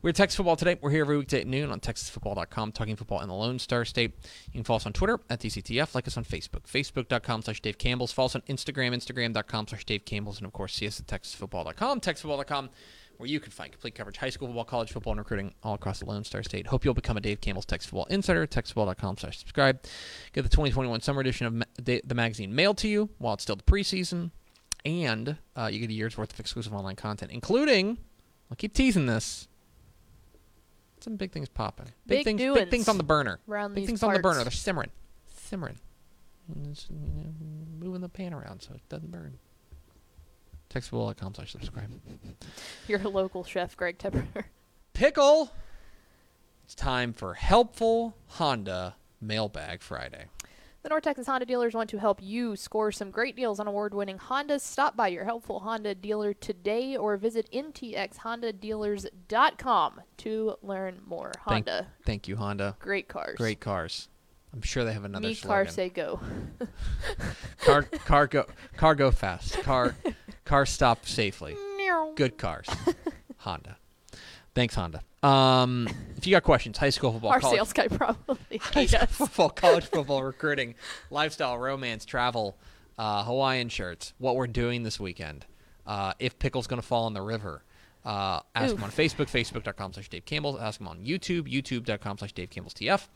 We're 0.00 0.10
Texas 0.12 0.36
Football 0.36 0.56
today. 0.56 0.78
We're 0.80 0.90
here 0.90 1.02
every 1.02 1.16
weekday 1.16 1.42
at 1.42 1.46
noon 1.46 1.70
on 1.70 1.78
TexasFootball.com, 1.78 2.72
talking 2.72 2.96
football 2.96 3.20
in 3.20 3.28
the 3.28 3.34
Lone 3.34 3.60
Star 3.60 3.84
State. 3.84 4.14
You 4.46 4.52
can 4.54 4.64
follow 4.64 4.78
us 4.78 4.86
on 4.86 4.92
Twitter 4.92 5.20
at 5.30 5.38
DCTF, 5.38 5.94
like 5.94 6.08
us 6.08 6.16
on 6.16 6.24
Facebook, 6.24 6.62
Facebook.com 6.66 7.42
slash 7.42 7.60
Dave 7.60 7.78
Campbell's. 7.78 8.10
Follow 8.10 8.26
us 8.26 8.34
on 8.34 8.40
Instagram, 8.42 8.92
Instagram.com 8.96 9.68
slash 9.68 9.84
Dave 9.84 10.04
Campbell's, 10.04 10.38
and 10.38 10.46
of 10.46 10.52
course, 10.52 10.74
see 10.74 10.88
us 10.88 10.98
at 10.98 11.06
TexasFootball.com, 11.06 12.00
TexasFootball.com, 12.00 12.70
where 13.22 13.30
you 13.30 13.38
can 13.38 13.52
find 13.52 13.70
complete 13.70 13.94
coverage 13.94 14.16
high 14.16 14.30
school 14.30 14.48
football, 14.48 14.64
college 14.64 14.90
football, 14.90 15.12
and 15.12 15.20
recruiting 15.20 15.54
all 15.62 15.74
across 15.74 16.00
the 16.00 16.06
Lone 16.06 16.24
Star 16.24 16.42
State. 16.42 16.66
Hope 16.66 16.84
you'll 16.84 16.92
become 16.92 17.16
a 17.16 17.20
Dave 17.20 17.40
Campbell's 17.40 17.64
Texas 17.64 17.88
Football 17.88 18.06
Insider, 18.06 18.48
TexasFootball.com 18.48 19.16
slash 19.16 19.38
subscribe. 19.38 19.80
Get 20.32 20.42
the 20.42 20.48
2021 20.48 21.00
summer 21.02 21.20
edition 21.20 21.46
of 21.46 21.52
ma- 21.54 21.64
the 21.84 22.02
magazine 22.16 22.52
mailed 22.52 22.78
to 22.78 22.88
you 22.88 23.10
while 23.18 23.34
it's 23.34 23.44
still 23.44 23.54
the 23.54 23.62
preseason, 23.62 24.32
and 24.84 25.36
uh, 25.54 25.70
you 25.72 25.78
get 25.78 25.88
a 25.90 25.92
year's 25.92 26.18
worth 26.18 26.32
of 26.32 26.40
exclusive 26.40 26.74
online 26.74 26.96
content, 26.96 27.30
including, 27.30 27.96
I'll 28.50 28.56
keep 28.56 28.74
teasing 28.74 29.06
this, 29.06 29.46
some 30.98 31.14
big 31.14 31.30
things 31.30 31.48
popping. 31.48 31.86
Big, 32.04 32.24
Big 32.24 32.38
things. 32.38 32.54
Big 32.58 32.70
things 32.70 32.88
on 32.88 32.98
the 32.98 33.04
burner. 33.04 33.38
around 33.48 33.74
big 33.76 33.86
things 33.86 34.02
on 34.02 34.12
the 34.14 34.18
burner. 34.18 34.42
They're 34.42 34.50
simmering, 34.50 34.90
simmering, 35.32 35.78
And 36.52 36.66
it's, 36.66 36.88
you 36.90 36.96
know, 36.96 37.32
moving 37.78 38.00
the 38.00 38.08
pan 38.08 38.34
around 38.34 38.62
so 38.62 38.74
it 38.74 38.80
doesn't 38.88 39.12
burn. 39.12 39.38
Textful.com 40.72 41.34
slash 41.34 41.52
subscribe. 41.52 41.90
Your 42.88 42.98
local 43.00 43.44
chef, 43.44 43.76
Greg 43.76 43.98
Tepper. 43.98 44.24
Pickle. 44.94 45.50
It's 46.64 46.74
time 46.74 47.12
for 47.12 47.34
helpful 47.34 48.16
Honda 48.28 48.96
Mailbag 49.20 49.82
Friday. 49.82 50.24
The 50.82 50.88
North 50.88 51.04
Texas 51.04 51.26
Honda 51.26 51.44
dealers 51.46 51.74
want 51.74 51.90
to 51.90 51.98
help 51.98 52.20
you 52.22 52.56
score 52.56 52.90
some 52.90 53.10
great 53.12 53.36
deals 53.36 53.60
on 53.60 53.68
award 53.68 53.92
winning 53.94 54.18
Hondas. 54.18 54.62
Stop 54.62 54.96
by 54.96 55.06
your 55.08 55.24
helpful 55.24 55.60
Honda 55.60 55.94
dealer 55.94 56.32
today 56.34 56.96
or 56.96 57.16
visit 57.18 57.48
ntxhondadealers.com 57.52 60.00
to 60.16 60.56
learn 60.62 61.00
more. 61.06 61.32
Thank- 61.46 61.68
Honda, 61.68 61.86
Thank 62.04 62.26
you, 62.28 62.36
Honda. 62.36 62.76
great 62.80 63.06
cars. 63.08 63.36
Great 63.36 63.60
cars. 63.60 64.08
I'm 64.54 64.60
sure 64.62 64.84
they 64.84 64.92
have 64.92 65.04
another 65.04 65.28
Me 65.28 65.34
car 65.36 65.66
say 65.66 65.88
go. 65.88 66.20
car, 67.64 67.82
car 67.82 68.26
go, 68.26 68.44
car 68.76 68.94
go 68.94 69.10
fast. 69.10 69.58
Car, 69.62 69.94
car 70.44 70.66
stop 70.66 71.06
safely. 71.06 71.56
Good 72.14 72.38
cars. 72.38 72.68
Honda. 73.38 73.76
Thanks, 74.54 74.74
Honda. 74.74 75.02
Um, 75.22 75.88
if 76.16 76.26
you 76.26 76.32
got 76.32 76.42
questions, 76.42 76.78
high 76.78 76.90
school 76.90 77.12
football, 77.12 77.30
Our 77.30 77.40
college 77.40 77.56
sales 77.56 77.72
guy 77.72 77.88
probably. 77.88 78.58
high 78.60 78.86
school 78.86 79.06
football, 79.06 79.50
college 79.50 79.84
football, 79.84 80.22
recruiting, 80.22 80.74
lifestyle, 81.10 81.56
romance, 81.58 82.04
travel, 82.04 82.56
uh, 82.98 83.24
Hawaiian 83.24 83.68
shirts, 83.68 84.14
what 84.18 84.36
we're 84.36 84.46
doing 84.46 84.82
this 84.82 85.00
weekend, 85.00 85.46
uh, 85.86 86.12
if 86.18 86.38
Pickle's 86.38 86.66
going 86.66 86.80
to 86.80 86.86
fall 86.86 87.06
in 87.06 87.14
the 87.14 87.22
river. 87.22 87.62
Uh, 88.04 88.40
ask 88.54 88.72
Oof. 88.72 88.78
him 88.78 88.84
on 88.84 88.90
Facebook, 88.90 89.30
facebook.com 89.30 89.92
slash 89.92 90.08
Dave 90.08 90.24
Campbell. 90.24 90.60
Ask 90.60 90.80
him 90.80 90.88
on 90.88 91.04
YouTube, 91.04 91.42
youtube.com 91.42 92.18
slash 92.18 92.32
Dave 92.32 92.50
Campbell's 92.50 92.74
TF. 92.74 93.06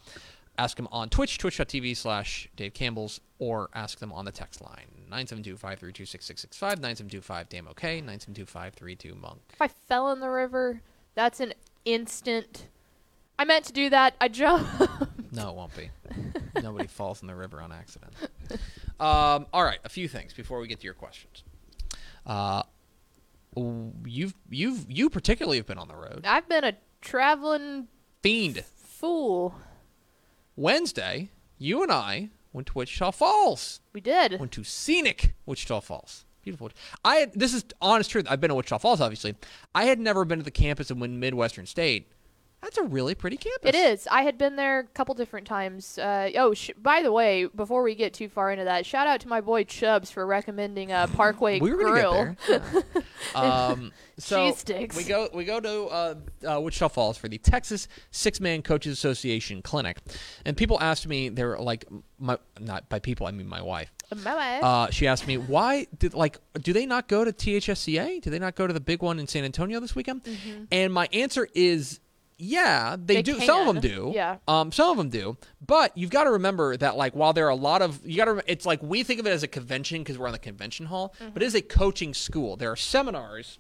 Ask 0.59 0.77
them 0.77 0.89
on 0.91 1.09
Twitch, 1.09 1.39
twitch.tv 1.39 1.97
slash 1.97 2.49
Dave 2.57 2.75
Campbell's, 2.75 3.21
or 3.39 3.69
ask 3.75 3.99
them 3.99 4.13
on 4.13 4.25
the 4.25 4.33
text 4.33 4.61
line 4.61 4.87
972 5.09 5.57
532 5.57 6.07
6665, 6.07 6.79
972 6.81 7.45
Dame 7.49 7.69
OK, 7.69 8.01
972 8.01 9.15
Monk. 9.15 9.41
If 9.53 9.63
I 9.63 9.69
fell 9.69 10.11
in 10.13 10.21
the 10.21 10.31
river, 10.31 10.81
that's 11.15 11.41
an 11.41 11.55
instant. 11.85 12.67
I 13.39 13.45
meant 13.45 13.65
to 13.67 13.73
do 13.73 13.91
that. 13.91 14.15
I 14.21 14.29
jumped. 14.29 14.69
No, 15.33 15.51
it 15.51 15.55
won't 15.55 15.77
be. 15.77 15.91
Nobody 16.63 16.87
falls 16.87 17.21
in 17.21 17.27
the 17.27 17.35
river 17.35 17.61
on 17.61 17.71
accident. 17.71 18.13
Um, 18.99 19.47
all 19.53 19.63
right, 19.65 19.79
a 19.85 19.89
few 19.89 20.09
things 20.09 20.33
before 20.33 20.61
we 20.61 20.67
get 20.67 20.81
to 20.81 20.85
your 20.85 20.95
questions. 20.95 21.45
Uh, 22.25 22.63
you've 24.07 24.35
you've 24.51 24.87
you 24.89 25.11
particularly 25.11 25.59
have 25.59 25.67
been 25.67 25.79
on 25.79 25.89
the 25.89 25.97
road. 25.97 26.23
I've 26.25 26.49
been 26.49 26.65
a 26.65 26.75
traveling 27.03 27.89
Fiend. 28.23 28.65
fool. 28.65 29.55
Wednesday, 30.57 31.31
you 31.59 31.83
and 31.83 31.93
I 31.93 32.31
went 32.53 32.69
to 32.69 32.73
Wichita 32.75 33.11
Falls. 33.13 33.81
We 33.93 34.01
did. 34.01 34.41
Went 34.41 34.53
to 34.53 34.65
scenic 34.65 35.35
Wichita 35.45 35.81
Falls. 35.81 36.25
Beautiful. 36.43 36.71
I 37.05 37.17
had, 37.17 37.33
this 37.35 37.53
is 37.53 37.65
honest 37.81 38.11
truth. 38.11 38.27
I've 38.31 38.41
been 38.41 38.49
to 38.49 38.55
Wichita 38.55 38.79
Falls, 38.79 39.01
obviously. 39.01 39.35
I 39.75 39.85
had 39.85 39.99
never 39.99 40.25
been 40.25 40.39
to 40.39 40.45
the 40.45 40.51
campus 40.51 40.91
of 40.91 40.97
Midwestern 40.97 41.67
State. 41.67 42.11
That's 42.67 42.79
a 42.79 42.83
really 42.83 43.15
pretty 43.15 43.37
campus. 43.37 43.69
It 43.69 43.77
is. 43.77 44.09
I 44.11 44.23
had 44.23 44.37
been 44.39 44.57
there 44.57 44.81
a 44.81 44.85
couple 44.87 45.15
different 45.15 45.47
times. 45.47 45.99
Uh, 45.99 46.31
oh, 46.35 46.53
sh- 46.53 46.73
by 46.77 47.01
the 47.01 47.13
way, 47.13 47.47
before 47.47 47.85
we 47.85 47.95
get 47.95 48.13
too 48.13 48.29
far 48.29 48.51
into 48.51 48.65
that, 48.65 48.85
shout 48.85 49.07
out 49.07 49.21
to 49.21 49.29
my 49.29 49.41
boy 49.41 49.63
Chubbs 49.63 50.11
for 50.11 50.27
recommending 50.27 50.91
uh, 50.91 51.07
Parkway 51.07 51.61
we 51.67 51.73
were 51.73 51.85
Grill. 51.85 52.35
get 52.49 52.63
there. 52.65 52.83
Um, 53.35 53.93
so 54.19 54.47
Cheese 54.47 54.59
sticks. 54.59 54.97
we 54.97 55.05
go 55.05 55.29
we 55.33 55.45
go 55.45 55.61
to 55.61 55.85
uh, 55.87 56.15
uh, 56.49 56.61
Wichita 56.61 56.89
Falls 56.89 57.17
for 57.17 57.29
the 57.29 57.39
Texas 57.39 57.87
Six 58.11 58.41
Man 58.41 58.63
Coaches 58.63 58.93
Association 58.93 59.63
clinic, 59.63 59.99
and 60.45 60.57
people 60.57 60.81
asked 60.81 61.07
me 61.07 61.29
they 61.29 61.45
were 61.45 61.59
like 61.59 61.85
my 62.19 62.39
not 62.59 62.89
by 62.89 62.99
people 62.99 63.27
I 63.27 63.31
mean 63.31 63.47
my 63.47 63.63
wife. 63.63 63.93
My 64.25 64.35
wife. 64.35 64.63
Uh, 64.63 64.91
she 64.91 65.07
asked 65.07 65.27
me 65.27 65.37
why 65.39 65.87
did 65.99 66.15
like 66.15 66.39
do 66.61 66.73
they 66.73 66.87
not 66.87 67.09
go 67.09 67.25
to 67.25 67.33
THSCA? 67.33 68.23
Do 68.23 68.31
they 68.31 68.39
not 68.39 68.55
go 68.55 68.67
to 68.67 68.73
the 68.73 68.81
big 68.81 69.03
one 69.03 69.19
in 69.19 69.27
San 69.27 69.45
Antonio 69.45 69.81
this 69.81 69.95
weekend? 69.95 70.23
And 70.73 70.93
my 70.93 71.09
answer 71.13 71.49
is 71.55 72.01
yeah, 72.39 72.97
they, 72.99 73.17
They 73.17 73.23
do. 73.23 73.41
Some 73.41 73.67
of 73.67 73.75
them 73.75 73.83
do. 73.83 74.13
Yeah. 74.15 74.37
Um, 74.47 74.71
some 74.71 74.91
of 74.91 74.97
them 74.99 75.09
do. 75.09 75.37
But 75.65 75.97
you've 75.97 76.11
got 76.11 76.25
to 76.25 76.33
remember 76.33 76.77
that 76.77 76.97
like 76.97 77.15
while 77.15 77.33
there 77.33 77.47
are 77.47 77.51
a 77.51 77.55
lot 77.57 77.81
of 77.83 78.05
you 78.05 78.17
got 78.17 78.27
to 78.27 78.43
it's 78.47 78.67
like 78.67 78.83
we 78.83 79.03
think 79.03 79.21
of 79.21 79.27
it 79.27 79.31
as 79.31 79.43
a 79.43 79.49
convention 79.49 80.03
because 80.03 80.19
we're 80.19 80.27
on 80.27 80.33
the 80.33 80.39
convention 80.39 80.87
hall, 80.87 81.15
but 81.33 81.43
it 81.43 81.47
is 81.47 81.55
a 81.55 81.63
coaching 81.63 82.13
school. 82.13 82.57
There 82.57 82.71
are 82.71 82.77
seminars. 82.77 83.59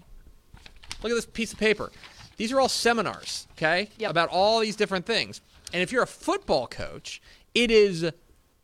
Look 1.02 1.10
at 1.10 1.14
this 1.14 1.26
piece 1.26 1.52
of 1.52 1.58
paper. 1.58 1.90
These 2.36 2.52
are 2.52 2.60
all 2.60 2.68
seminars, 2.68 3.48
okay? 3.52 3.88
Yep. 3.98 4.10
About 4.10 4.28
all 4.28 4.60
these 4.60 4.76
different 4.76 5.06
things. 5.06 5.40
And 5.72 5.82
if 5.82 5.90
you're 5.90 6.02
a 6.02 6.06
football 6.06 6.66
coach, 6.66 7.22
it 7.54 7.70
is 7.70 8.10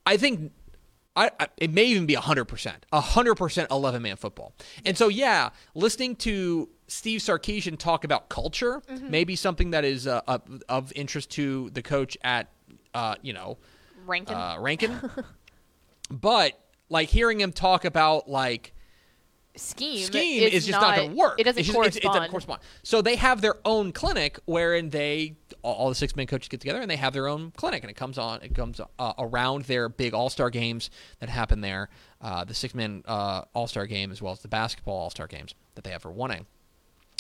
I 0.05 0.17
think 0.17 0.53
I, 1.15 1.31
I, 1.39 1.49
it 1.59 1.71
may 1.71 1.85
even 1.85 2.07
be 2.07 2.15
100%. 2.15 2.73
100% 2.93 3.71
11 3.71 4.03
man 4.03 4.17
football. 4.17 4.55
And 4.85 4.97
so, 4.97 5.09
yeah, 5.09 5.51
listening 5.75 6.17
to 6.17 6.69
Steve 6.87 7.21
Sarkisian 7.21 7.79
talk 7.79 8.05
about 8.05 8.29
culture 8.29 8.83
may 9.09 9.25
be 9.25 9.37
something 9.37 9.71
that 9.73 9.85
is 9.85 10.07
uh, 10.07 10.23
of, 10.27 10.43
of 10.69 10.93
interest 10.97 11.31
to 11.33 11.71
the 11.71 11.83
coach 11.83 12.17
at, 12.23 12.49
uh, 12.95 13.17
you 13.23 13.33
know, 13.33 13.59
Rankin. 14.07 14.35
uh, 14.35 14.57
Rankin. 14.59 14.99
but, 16.11 16.59
like, 16.89 17.09
hearing 17.09 17.41
him 17.41 17.53
talk 17.53 17.85
about, 17.85 18.29
like, 18.29 18.75
scheme. 19.57 20.05
scheme 20.07 20.43
is 20.43 20.53
is 20.55 20.67
just 20.67 20.81
not, 20.81 20.97
going 20.97 21.11
to 21.11 21.17
work. 21.17 21.39
It 21.39 21.45
doesn't 21.45 21.59
It's 21.61 21.69
just- 21.69 21.77
correspond. 21.77 21.97
It, 22.05 22.09
it 22.09 22.13
doesn't 22.13 22.31
correspond. 22.31 22.61
So 22.83 23.03
they 23.03 23.17
have 23.17 23.41
their 23.41 23.57
own 23.65 23.93
clinic 23.93 24.39
wherein 24.45 24.91
they 24.91 25.37
all 25.63 25.89
the 25.89 25.95
six 25.95 26.17
man 26.17 26.27
coaches 26.27 26.49
get 26.49 26.61
together 26.61 26.81
and 26.81 26.91
they 26.91 26.97
have 26.97 27.13
their 27.13 27.29
own 27.29 27.53
clinic 27.57 27.83
and 27.85 27.91
it 27.91 27.95
comes 27.95 28.19
on 28.19 28.43
it 28.43 28.55
comes 28.55 28.81
uh, 28.99 29.13
around 29.19 29.65
their 29.67 29.89
big 29.89 30.13
all 30.15 30.29
star 30.31 30.51
games 30.51 30.91
that 31.21 31.29
happen 31.29 31.61
there, 31.61 31.89
uh, 32.21 32.45
the 32.45 32.55
six 32.55 32.75
man 32.75 33.03
uh, 33.07 33.43
all 33.55 33.67
star 33.67 33.87
game 33.87 34.11
as 34.11 34.21
well 34.21 34.33
as 34.33 34.41
the 34.41 34.49
basketball 34.49 34.97
all 34.99 35.11
star 35.11 35.27
games 35.27 35.55
that 35.75 35.85
they 35.85 35.91
have 35.91 36.03
for 36.03 36.11
one 36.11 36.31
A. 36.31 36.41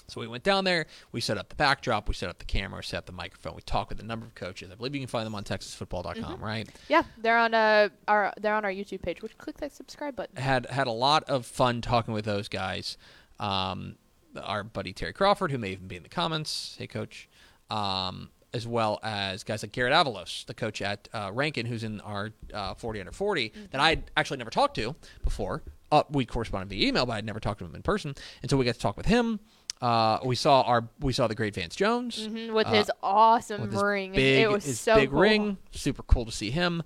So 0.08 0.20
we 0.20 0.26
went 0.26 0.44
down 0.44 0.64
there. 0.64 0.86
We 1.12 1.20
set 1.20 1.38
up 1.38 1.48
the 1.48 1.56
backdrop. 1.56 2.08
We 2.08 2.14
set 2.14 2.28
up 2.28 2.38
the 2.38 2.44
camera. 2.44 2.82
Set 2.84 2.98
up 2.98 3.06
the 3.06 3.12
microphone. 3.12 3.54
We 3.54 3.62
talked 3.62 3.90
with 3.90 4.00
a 4.00 4.04
number 4.04 4.26
of 4.26 4.34
coaches. 4.34 4.70
I 4.70 4.74
believe 4.74 4.94
you 4.94 5.00
can 5.00 5.08
find 5.08 5.24
them 5.26 5.34
on 5.34 5.44
TexasFootball.com. 5.44 6.14
Mm-hmm. 6.14 6.44
Right? 6.44 6.68
yeah, 6.88 7.02
they're 7.18 7.38
on 7.38 7.54
uh 7.54 7.88
our 8.08 8.32
they're 8.40 8.54
on 8.54 8.64
our 8.64 8.72
YouTube 8.72 9.02
page. 9.02 9.22
Which 9.22 9.36
click 9.38 9.58
that 9.58 9.72
subscribe 9.72 10.16
button. 10.16 10.36
had 10.36 10.66
had 10.66 10.86
a 10.86 10.92
lot 10.92 11.24
of 11.24 11.46
fun 11.46 11.80
talking 11.80 12.12
with 12.14 12.24
those 12.24 12.48
guys. 12.48 12.96
Um, 13.40 13.96
our 14.42 14.64
buddy 14.64 14.92
Terry 14.92 15.12
Crawford, 15.12 15.50
who 15.50 15.58
may 15.58 15.72
even 15.72 15.88
be 15.88 15.96
in 15.96 16.02
the 16.02 16.08
comments, 16.08 16.76
hey 16.78 16.86
coach, 16.86 17.28
um, 17.70 18.30
as 18.54 18.66
well 18.66 18.98
as 19.02 19.44
guys 19.44 19.62
like 19.62 19.72
Garrett 19.72 19.92
Avalos, 19.92 20.44
the 20.46 20.54
coach 20.54 20.82
at 20.82 21.08
uh, 21.12 21.30
Rankin, 21.32 21.66
who's 21.66 21.84
in 21.84 22.00
our 22.00 22.30
uh, 22.52 22.74
40 22.74 23.00
under 23.00 23.12
40 23.12 23.52
that 23.70 23.80
I 23.80 24.02
actually 24.16 24.38
never 24.38 24.50
talked 24.50 24.76
to 24.76 24.94
before. 25.24 25.62
Uh, 25.90 26.02
we 26.10 26.24
corresponded 26.24 26.70
via 26.70 26.88
email, 26.88 27.04
but 27.04 27.14
I'd 27.14 27.26
never 27.26 27.40
talked 27.40 27.58
to 27.58 27.66
him 27.66 27.74
in 27.74 27.82
person, 27.82 28.14
and 28.40 28.50
so 28.50 28.56
we 28.56 28.64
got 28.64 28.74
to 28.74 28.80
talk 28.80 28.96
with 28.96 29.06
him. 29.06 29.40
Uh, 29.82 30.18
we 30.24 30.36
saw 30.36 30.62
our 30.62 30.88
we 31.00 31.12
saw 31.12 31.26
the 31.26 31.34
great 31.34 31.54
Vance 31.54 31.74
Jones 31.74 32.28
Mhm, 32.28 32.52
with 32.54 32.68
uh, 32.68 32.70
his 32.72 32.90
awesome 33.02 33.62
with 33.62 33.72
his 33.72 33.82
ring. 33.82 34.12
big, 34.12 34.42
it 34.44 34.48
was 34.50 34.78
so 34.80 34.94
big 34.94 35.10
cool. 35.10 35.20
ring. 35.20 35.56
Super 35.72 36.02
cool 36.04 36.24
to 36.24 36.32
see 36.32 36.50
him. 36.50 36.82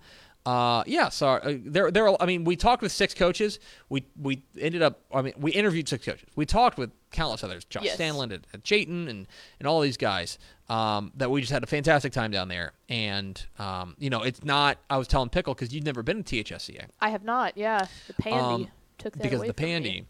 Uh, 0.47 0.85
yeah, 0.87 1.09
so 1.09 1.27
uh, 1.29 1.55
there, 1.65 1.91
there. 1.91 2.23
I 2.23 2.25
mean, 2.25 2.45
we 2.45 2.55
talked 2.55 2.81
with 2.81 2.93
six 2.93 3.13
coaches. 3.15 3.59
We 3.89 4.07
we 4.19 4.45
ended 4.59 4.81
up. 4.81 5.01
I 5.13 5.21
mean, 5.23 5.35
we 5.37 5.51
interviewed 5.51 5.89
six 5.89 6.07
coaches. 6.07 6.29
We 6.37 6.47
talked 6.47 6.79
with 6.79 6.91
countless 7.11 7.43
others, 7.43 7.65
Josh 7.65 7.83
Yes. 7.83 7.97
Stanlin 7.99 8.33
at, 8.33 8.47
at 8.55 8.63
Chayton, 8.63 9.09
and 9.09 9.27
and 9.59 9.67
all 9.69 9.81
these 9.81 9.97
guys. 9.97 10.39
Um, 10.69 11.13
that 11.17 11.31
we 11.33 11.41
just 11.41 11.53
had 11.53 11.65
a 11.65 11.67
fantastic 11.67 12.13
time 12.13 12.31
down 12.31 12.47
there. 12.49 12.73
And 12.89 13.45
um, 13.59 13.97
you 13.99 14.09
know, 14.09 14.23
it's 14.23 14.43
not. 14.45 14.79
I 14.89 14.97
was 14.99 15.09
telling 15.09 15.31
Pickle 15.31 15.53
because 15.53 15.75
you've 15.75 15.85
never 15.85 16.03
been 16.05 16.23
to 16.23 16.45
THSCA 16.45 16.87
I 17.01 17.09
have 17.11 17.25
not. 17.25 17.59
Yeah, 17.59 17.85
the 18.07 18.15
pandy 18.15 18.39
Um, 18.65 18.69
took 18.99 19.15
that 19.15 19.23
because 19.25 19.41
away 19.41 19.49
the 19.49 19.55
pandy. 19.55 20.07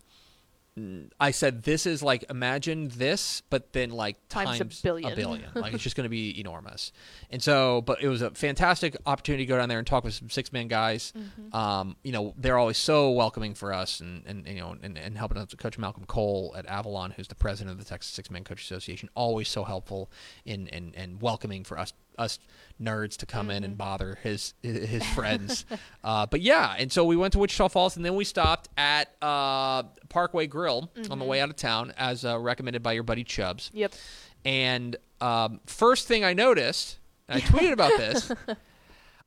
I 1.19 1.31
said 1.31 1.63
this 1.63 1.87
is 1.87 2.03
like 2.03 2.25
imagine 2.29 2.89
this, 2.89 3.43
but 3.49 3.73
then 3.73 3.91
like 3.91 4.17
Times 4.29 4.59
times, 4.59 4.81
a 4.81 4.83
billion. 4.83 5.13
A 5.13 5.17
billion. 5.17 5.51
like 5.55 5.73
it's 5.73 5.83
just 5.83 5.97
going 5.97 6.05
to 6.05 6.11
be 6.11 6.39
enormous. 6.39 6.93
And 7.31 7.43
so, 7.43 7.81
but 7.81 8.03
it 8.03 8.09
was 8.09 8.21
a 8.21 8.31
fantastic 8.31 8.95
opportunity 9.07 9.45
to 9.45 9.49
go 9.49 9.57
down 9.57 9.71
there 9.71 9.79
and 9.79 9.87
talk 9.87 10.05
with 10.05 10.13
some 10.13 10.29
six 10.29 10.53
man 10.53 10.69
guys. 10.69 11.15
Mm-hmm. 11.17 11.57
Um, 11.57 11.97
you 12.03 12.13
know, 12.13 12.35
they're 12.37 12.59
always 12.59 12.77
so 12.77 13.11
welcoming 13.13 13.55
for 13.55 13.73
us, 13.73 14.01
and, 14.01 14.23
and 14.27 14.47
you 14.47 14.61
know, 14.61 14.77
and, 14.83 14.99
and 14.99 15.17
helping 15.17 15.39
us. 15.39 15.55
Coach 15.57 15.79
Malcolm 15.79 16.05
Cole 16.05 16.55
at 16.57 16.67
Avalon, 16.67 17.13
who's 17.13 17.29
the 17.29 17.35
president 17.35 17.73
of 17.73 17.79
the 17.83 17.89
Texas 17.89 18.13
Six 18.13 18.31
Man 18.31 18.45
Coach 18.45 18.63
Association, 18.63 19.09
always 19.15 19.49
so 19.49 19.65
helpful 19.65 20.11
in 20.45 20.69
and 20.69 20.95
and 20.95 21.23
welcoming 21.23 21.65
for 21.65 21.79
us 21.79 21.95
us 22.19 22.39
nerds 22.81 23.17
to 23.17 23.27
come 23.27 23.49
in 23.51 23.57
Mm-hmm. 23.57 23.65
and 23.65 23.79
bother 23.79 24.19
his 24.23 24.55
his 24.63 25.05
friends. 25.15 25.65
uh, 26.05 26.27
but 26.27 26.41
yeah, 26.43 26.75
and 26.79 26.93
so 26.93 27.05
we 27.05 27.17
went 27.17 27.33
to 27.33 27.39
Wichita 27.39 27.69
Falls, 27.69 27.97
and 27.97 28.05
then 28.05 28.15
we 28.17 28.25
stopped 28.25 28.69
at 28.77 29.09
uh, 29.23 29.85
Parkway 30.09 30.47
Grill 30.47 30.91
on 30.97 31.03
the 31.03 31.09
Mm-hmm. 31.17 31.25
way 31.27 31.41
out 31.41 31.49
of 31.51 31.57
town, 31.57 31.93
as 31.97 32.25
uh, 32.25 32.39
recommended 32.39 32.83
by 32.83 32.93
your 32.93 33.03
buddy 33.03 33.25
Chubbs. 33.25 33.71
Yep. 33.73 33.95
And 34.45 34.97
um, 35.21 35.61
first 35.67 36.07
thing 36.07 36.25
I 36.25 36.35
noticed, 36.35 36.99
and 37.29 37.43
I 37.43 37.45
tweeted 37.47 37.73
about 37.73 37.97
this. 37.97 38.31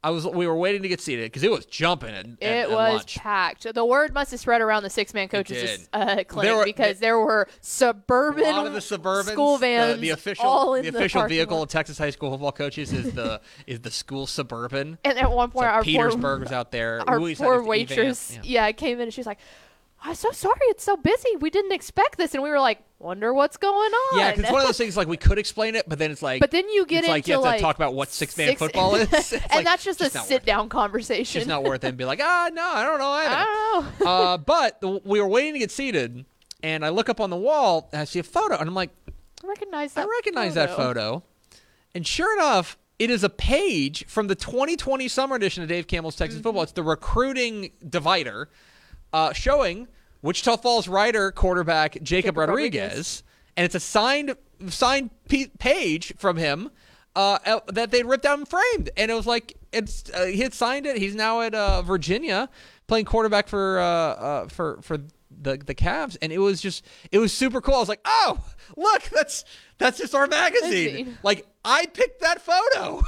I 0.01 0.11
was 0.11 0.25
we 0.25 0.47
were 0.47 0.55
waiting 0.55 0.81
to 0.83 0.87
get 0.87 1.01
seated 1.01 1.25
because 1.25 1.43
it 1.43 1.51
was 1.51 1.65
jumping. 1.65 2.09
At, 2.15 2.25
at, 2.25 2.37
It 2.39 2.43
at 2.43 2.69
was 2.71 2.93
lunch. 2.99 3.17
packed. 3.17 3.73
The 3.73 3.83
word 3.83 4.13
must 4.13 4.31
have 4.31 4.39
spread 4.39 4.61
around 4.61 4.83
the 4.83 4.89
six 4.89 5.13
man 5.13 5.27
coaches 5.27 5.89
uh, 5.91 6.23
clinic 6.25 6.55
were- 6.55 6.63
because 6.63 6.99
there 6.99 7.19
were 7.19 7.47
suburban 7.59 8.45
a 8.45 8.51
lot 8.51 8.67
of 8.67 8.73
the 8.73 8.79
suburban 8.81 9.33
school 9.33 9.57
vans, 9.57 9.95
the, 9.95 10.01
the 10.07 10.09
official 10.11 10.73
in 10.75 10.83
the 10.83 10.89
official 10.89 11.27
vehicle 11.27 11.57
lot. 11.57 11.63
of 11.63 11.69
Texas 11.69 11.97
high 11.97 12.11
school 12.11 12.31
football 12.31 12.51
coaches 12.53 12.93
is 12.93 13.11
the 13.13 13.41
is 13.67 13.81
the 13.81 13.91
school 13.91 14.25
suburban. 14.25 14.97
And 15.03 15.17
at 15.17 15.31
one 15.31 15.49
So 15.49 15.53
point, 15.53 15.67
our 15.67 15.83
Petersburg 15.83 16.21
poor, 16.21 16.39
was 16.39 16.51
out 16.51 16.71
there. 16.71 17.01
our 17.07 17.19
Louis 17.19 17.35
poor 17.35 17.61
waitress, 17.63 18.35
Yeah. 18.35 18.67
yeah. 18.67 18.71
came 18.71 18.97
in 18.99 19.03
and 19.03 19.13
she's 19.13 19.25
like, 19.25 19.39
"I'm 20.03 20.15
so 20.15 20.31
sorry, 20.31 20.59
it's 20.63 20.83
so 20.83 20.95
busy. 20.97 21.35
We 21.39 21.49
didn't 21.49 21.71
expect 21.71 22.17
this." 22.17 22.33
And 22.33 22.43
we 22.43 22.49
were 22.49 22.59
like, 22.59 22.79
"Wonder 22.99 23.33
what's 23.33 23.57
going 23.57 23.91
on." 23.91 24.19
Yeah, 24.19 24.31
because 24.31 24.43
it's 24.43 24.51
one 24.51 24.61
of 24.61 24.67
those 24.67 24.77
things 24.77 24.95
like 24.97 25.07
we 25.07 25.17
could 25.17 25.37
explain 25.37 25.75
it, 25.75 25.87
but 25.87 25.99
then 25.99 26.11
it's 26.11 26.21
like, 26.21 26.41
But 26.41 26.51
then 26.51 26.67
you 26.69 26.85
get 26.85 26.99
it's 26.99 27.07
like 27.09 27.19
into 27.19 27.29
you 27.29 27.33
have 27.35 27.43
like 27.43 27.57
to 27.57 27.61
talk 27.63 27.75
about 27.75 27.93
what 27.93 28.09
six 28.09 28.37
man 28.37 28.55
football 28.55 28.95
is, 28.95 29.07
It's 29.13 29.33
and 29.33 29.43
like, 29.51 29.65
that's 29.65 29.83
just, 29.83 29.99
just 29.99 30.15
a 30.15 30.19
sit 30.19 30.45
down 30.45 30.69
conversation. 30.69 31.41
It's 31.41 31.47
not 31.47 31.63
worth 31.63 31.83
it. 31.83 31.87
And 31.89 31.97
be 31.97 32.05
like, 32.05 32.21
ah, 32.23 32.49
no, 32.53 32.63
I 32.63 32.83
don't 32.83 32.99
know 32.99 33.11
either. 33.11 33.35
I 33.35 33.43
don't 33.45 33.99
know. 33.99 34.07
uh, 34.11 34.37
but 34.37 34.81
the, 34.81 35.01
we 35.03 35.21
were 35.21 35.27
waiting 35.27 35.53
to 35.53 35.59
get 35.59 35.71
seated, 35.71 36.25
and 36.63 36.85
I 36.85 36.89
look 36.89 37.09
up 37.09 37.19
on 37.19 37.29
the 37.29 37.37
wall 37.37 37.89
and 37.91 38.01
I 38.01 38.05
see 38.05 38.19
a 38.19 38.23
photo, 38.23 38.57
and 38.57 38.67
I'm 38.67 38.75
like, 38.75 38.91
I 39.43 39.47
recognize 39.47 39.93
that. 39.93 40.05
I 40.05 40.09
recognize 40.09 40.55
that 40.55 40.75
photo. 40.75 41.23
And 41.95 42.05
sure 42.05 42.33
enough, 42.37 42.77
it 42.99 43.09
is 43.09 43.23
a 43.23 43.29
page 43.29 44.05
from 44.05 44.27
the 44.27 44.35
2020 44.35 45.07
summer 45.07 45.35
edition 45.37 45.63
of 45.63 45.69
Dave 45.69 45.87
Campbell's 45.87 46.15
Texas 46.15 46.39
Mm-hmm. 46.39 46.43
Football. 46.43 46.63
It's 46.63 46.73
the 46.73 46.83
recruiting 46.83 47.71
divider 47.87 48.49
uh, 49.13 49.33
showing 49.33 49.87
Wichita 50.21 50.57
Falls 50.57 50.87
Rider 50.87 51.31
quarterback 51.31 51.93
Jacob, 51.93 52.05
Jacob 52.05 52.37
Rodriguez. 52.37 52.81
Rodriguez. 52.81 53.23
And 53.57 53.65
it's 53.65 53.75
a 53.75 53.79
signed 53.79 54.35
signed 54.67 55.09
page 55.59 56.13
from 56.17 56.37
him 56.37 56.69
uh, 57.15 57.39
uh, 57.45 57.59
that 57.67 57.91
they 57.91 58.03
ripped 58.03 58.25
out 58.25 58.37
and 58.37 58.47
framed. 58.47 58.89
And 58.97 59.11
it 59.11 59.13
was 59.13 59.27
like, 59.27 59.57
it's 59.71 60.09
uh, 60.11 60.25
he 60.25 60.39
had 60.41 60.53
signed 60.53 60.85
it. 60.85 60.97
He's 60.97 61.15
now 61.15 61.41
at 61.41 61.53
uh, 61.53 61.81
Virginia 61.81 62.49
playing 62.87 63.05
quarterback 63.05 63.47
for 63.47 63.79
uh, 63.79 63.83
uh, 63.83 64.47
for 64.47 64.79
for 64.81 64.97
the 64.97 65.57
the 65.57 65.75
Cavs, 65.75 66.17
and 66.21 66.33
it 66.33 66.39
was 66.39 66.61
just 66.61 66.85
it 67.11 67.19
was 67.19 67.31
super 67.31 67.61
cool. 67.61 67.75
I 67.75 67.79
was 67.79 67.89
like, 67.89 68.01
oh, 68.05 68.43
look, 68.75 69.03
that's 69.03 69.45
that's 69.77 69.97
just 69.97 70.15
our 70.15 70.27
magazine. 70.27 70.69
Magazine. 70.69 71.17
Like 71.23 71.47
I 71.65 71.85
picked 71.87 72.21
that 72.21 72.41
photo, 72.41 73.01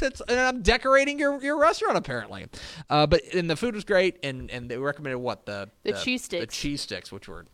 and 0.28 0.40
I'm 0.40 0.62
decorating 0.62 1.18
your, 1.18 1.40
your 1.42 1.58
restaurant 1.58 1.96
apparently. 1.98 2.46
Uh, 2.88 3.06
but 3.06 3.22
and 3.34 3.48
the 3.50 3.56
food 3.56 3.74
was 3.74 3.84
great, 3.84 4.18
and 4.22 4.50
and 4.50 4.70
they 4.70 4.78
recommended 4.78 5.18
what 5.18 5.44
the 5.46 5.68
The 5.82 5.92
cheese 5.92 6.24
sticks, 6.24 6.28
the 6.28 6.36
sticks. 6.52 6.56
cheese 6.56 6.80
sticks, 6.80 7.12
which 7.12 7.28
were 7.28 7.46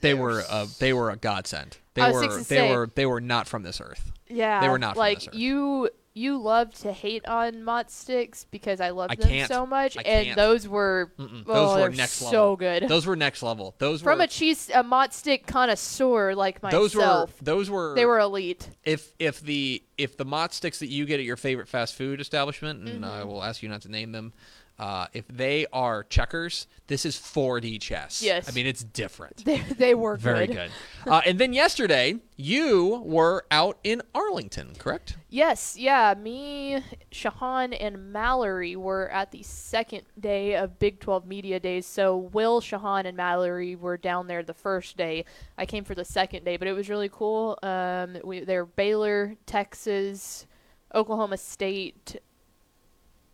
they 0.00 0.14
were 0.14 0.42
uh, 0.48 0.66
they 0.78 0.92
were 0.92 1.10
a 1.10 1.16
godsend. 1.16 1.78
They 1.94 2.02
I 2.02 2.10
was 2.12 2.26
were 2.26 2.36
they 2.38 2.42
say- 2.42 2.70
were 2.74 2.88
they 2.94 3.06
were 3.06 3.20
not 3.20 3.46
from 3.48 3.62
this 3.62 3.80
earth. 3.80 4.12
Yeah, 4.30 4.60
They 4.60 4.68
were 4.68 4.78
not 4.78 4.94
from 4.94 4.98
like 5.00 5.18
this 5.20 5.28
earth. 5.28 5.34
you. 5.34 5.88
You 6.18 6.36
love 6.38 6.74
to 6.80 6.92
hate 6.92 7.26
on 7.26 7.62
Mott 7.64 7.90
sticks 7.90 8.44
because 8.50 8.80
I 8.80 8.90
love 8.90 9.10
I 9.10 9.14
them 9.14 9.28
can't. 9.28 9.48
so 9.50 9.64
much, 9.64 9.96
I 9.96 10.02
and 10.02 10.24
can't. 10.26 10.36
those 10.36 10.66
were 10.68 11.12
Mm-mm. 11.18 11.44
oh, 11.46 11.54
Those 11.76 11.80
were 11.80 11.96
next 11.96 12.12
so 12.14 12.26
level. 12.26 12.56
good. 12.56 12.88
Those 12.88 13.06
were 13.06 13.16
next 13.16 13.42
level. 13.42 13.74
Those 13.78 14.02
From 14.02 14.18
were 14.18 14.24
a 14.24 14.26
cheese 14.26 14.70
a 14.74 14.82
Mott 14.82 15.14
stick 15.14 15.46
connoisseur 15.46 16.34
like 16.34 16.62
myself, 16.62 16.80
those 16.82 16.94
were 16.96 17.26
those 17.42 17.70
were 17.70 17.94
they 17.94 18.04
were 18.06 18.18
elite. 18.18 18.68
if 18.84 19.12
if 19.18 19.40
the 19.40 19.82
if 19.96 20.16
the 20.16 20.24
mott 20.24 20.52
sticks 20.54 20.78
that 20.80 20.88
you 20.88 21.04
get 21.06 21.18
at 21.20 21.26
your 21.26 21.36
favorite 21.36 21.68
fast 21.68 21.94
food 21.94 22.20
establishment, 22.20 22.80
and 22.88 23.02
Mm-hmm. 23.02 23.04
I 23.04 23.24
will 23.24 23.42
ask 23.42 23.62
you 23.62 23.68
not 23.68 23.82
to 23.82 23.88
name 23.90 24.12
them, 24.12 24.32
uh, 24.78 25.06
if 25.12 25.26
they 25.28 25.66
are 25.72 26.04
checkers, 26.04 26.66
this 26.86 27.04
is 27.04 27.16
4D 27.16 27.80
chess. 27.80 28.22
Yes. 28.22 28.48
I 28.48 28.52
mean 28.52 28.66
it's 28.66 28.84
different. 28.84 29.44
They, 29.48 29.60
they 29.60 29.94
were 29.94 30.16
Very 30.16 30.46
good. 30.46 30.70
uh, 31.06 31.22
and 31.24 31.38
then 31.38 31.54
yesterday, 31.54 32.16
you 32.36 33.02
were 33.04 33.46
out 33.50 33.78
in 33.82 34.02
Arlington, 34.14 34.74
correct? 34.78 35.16
Yes, 35.30 35.74
yeah. 35.78 36.14
Me, 36.18 36.82
Shehan, 37.10 37.74
and 37.80 38.12
Mallory 38.12 38.76
were 38.76 39.08
at 39.10 39.30
the 39.30 39.42
second 39.42 40.02
day 40.20 40.54
of 40.54 40.78
Big 40.78 41.00
12 41.00 41.26
Media 41.26 41.58
Days. 41.58 41.86
So 41.86 42.16
Will, 42.16 42.60
Shehan, 42.60 43.06
and 43.06 43.16
Mallory 43.16 43.74
were 43.74 43.96
down 43.96 44.26
there 44.26 44.42
the 44.42 44.54
first 44.54 44.98
day. 44.98 45.24
I 45.56 45.64
came 45.64 45.84
for 45.84 45.94
the 45.94 46.04
second 46.04 46.44
day, 46.44 46.58
but 46.58 46.68
it 46.68 46.72
was 46.72 46.90
really 46.90 47.08
cool. 47.08 47.58
Um, 47.62 48.18
we 48.22 48.40
they're 48.40 48.66
Baylor, 48.66 49.36
Texas, 49.46 50.46
Oklahoma 50.94 51.38
State, 51.38 52.16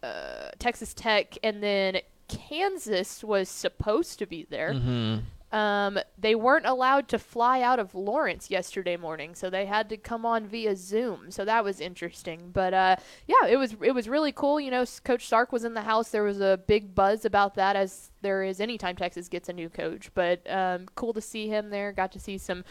uh, 0.04 0.50
Texas 0.58 0.94
Tech, 0.94 1.38
and 1.42 1.62
then 1.62 1.98
Kansas 2.28 3.24
was 3.24 3.48
supposed 3.48 4.18
to 4.18 4.26
be 4.26 4.46
there. 4.48 4.72
Mm-hmm. 4.72 5.18
Um, 5.56 6.00
they 6.18 6.34
weren't 6.34 6.66
allowed 6.66 7.06
to 7.08 7.18
fly 7.18 7.62
out 7.62 7.78
of 7.78 7.94
Lawrence 7.94 8.50
yesterday 8.50 8.96
morning, 8.96 9.36
so 9.36 9.48
they 9.48 9.66
had 9.66 9.88
to 9.90 9.96
come 9.96 10.26
on 10.26 10.48
via 10.48 10.74
Zoom. 10.74 11.30
So 11.30 11.44
that 11.44 11.62
was 11.62 11.80
interesting. 11.80 12.50
But 12.52 12.74
uh, 12.74 12.96
yeah, 13.28 13.48
it 13.48 13.56
was 13.56 13.76
it 13.80 13.92
was 13.92 14.08
really 14.08 14.32
cool. 14.32 14.58
You 14.58 14.72
know, 14.72 14.84
Coach 15.04 15.28
Sark 15.28 15.52
was 15.52 15.62
in 15.62 15.74
the 15.74 15.82
house. 15.82 16.08
There 16.08 16.24
was 16.24 16.40
a 16.40 16.60
big 16.66 16.92
buzz 16.96 17.24
about 17.24 17.54
that, 17.54 17.76
as 17.76 18.10
there 18.20 18.42
is 18.42 18.60
anytime 18.60 18.96
Texas 18.96 19.28
gets 19.28 19.48
a 19.48 19.52
new 19.52 19.68
coach. 19.68 20.10
But 20.12 20.40
um, 20.50 20.86
cool 20.96 21.12
to 21.12 21.20
see 21.20 21.46
him 21.46 21.70
there. 21.70 21.92
Got 21.92 22.10
to 22.12 22.18
see 22.18 22.36
some 22.36 22.64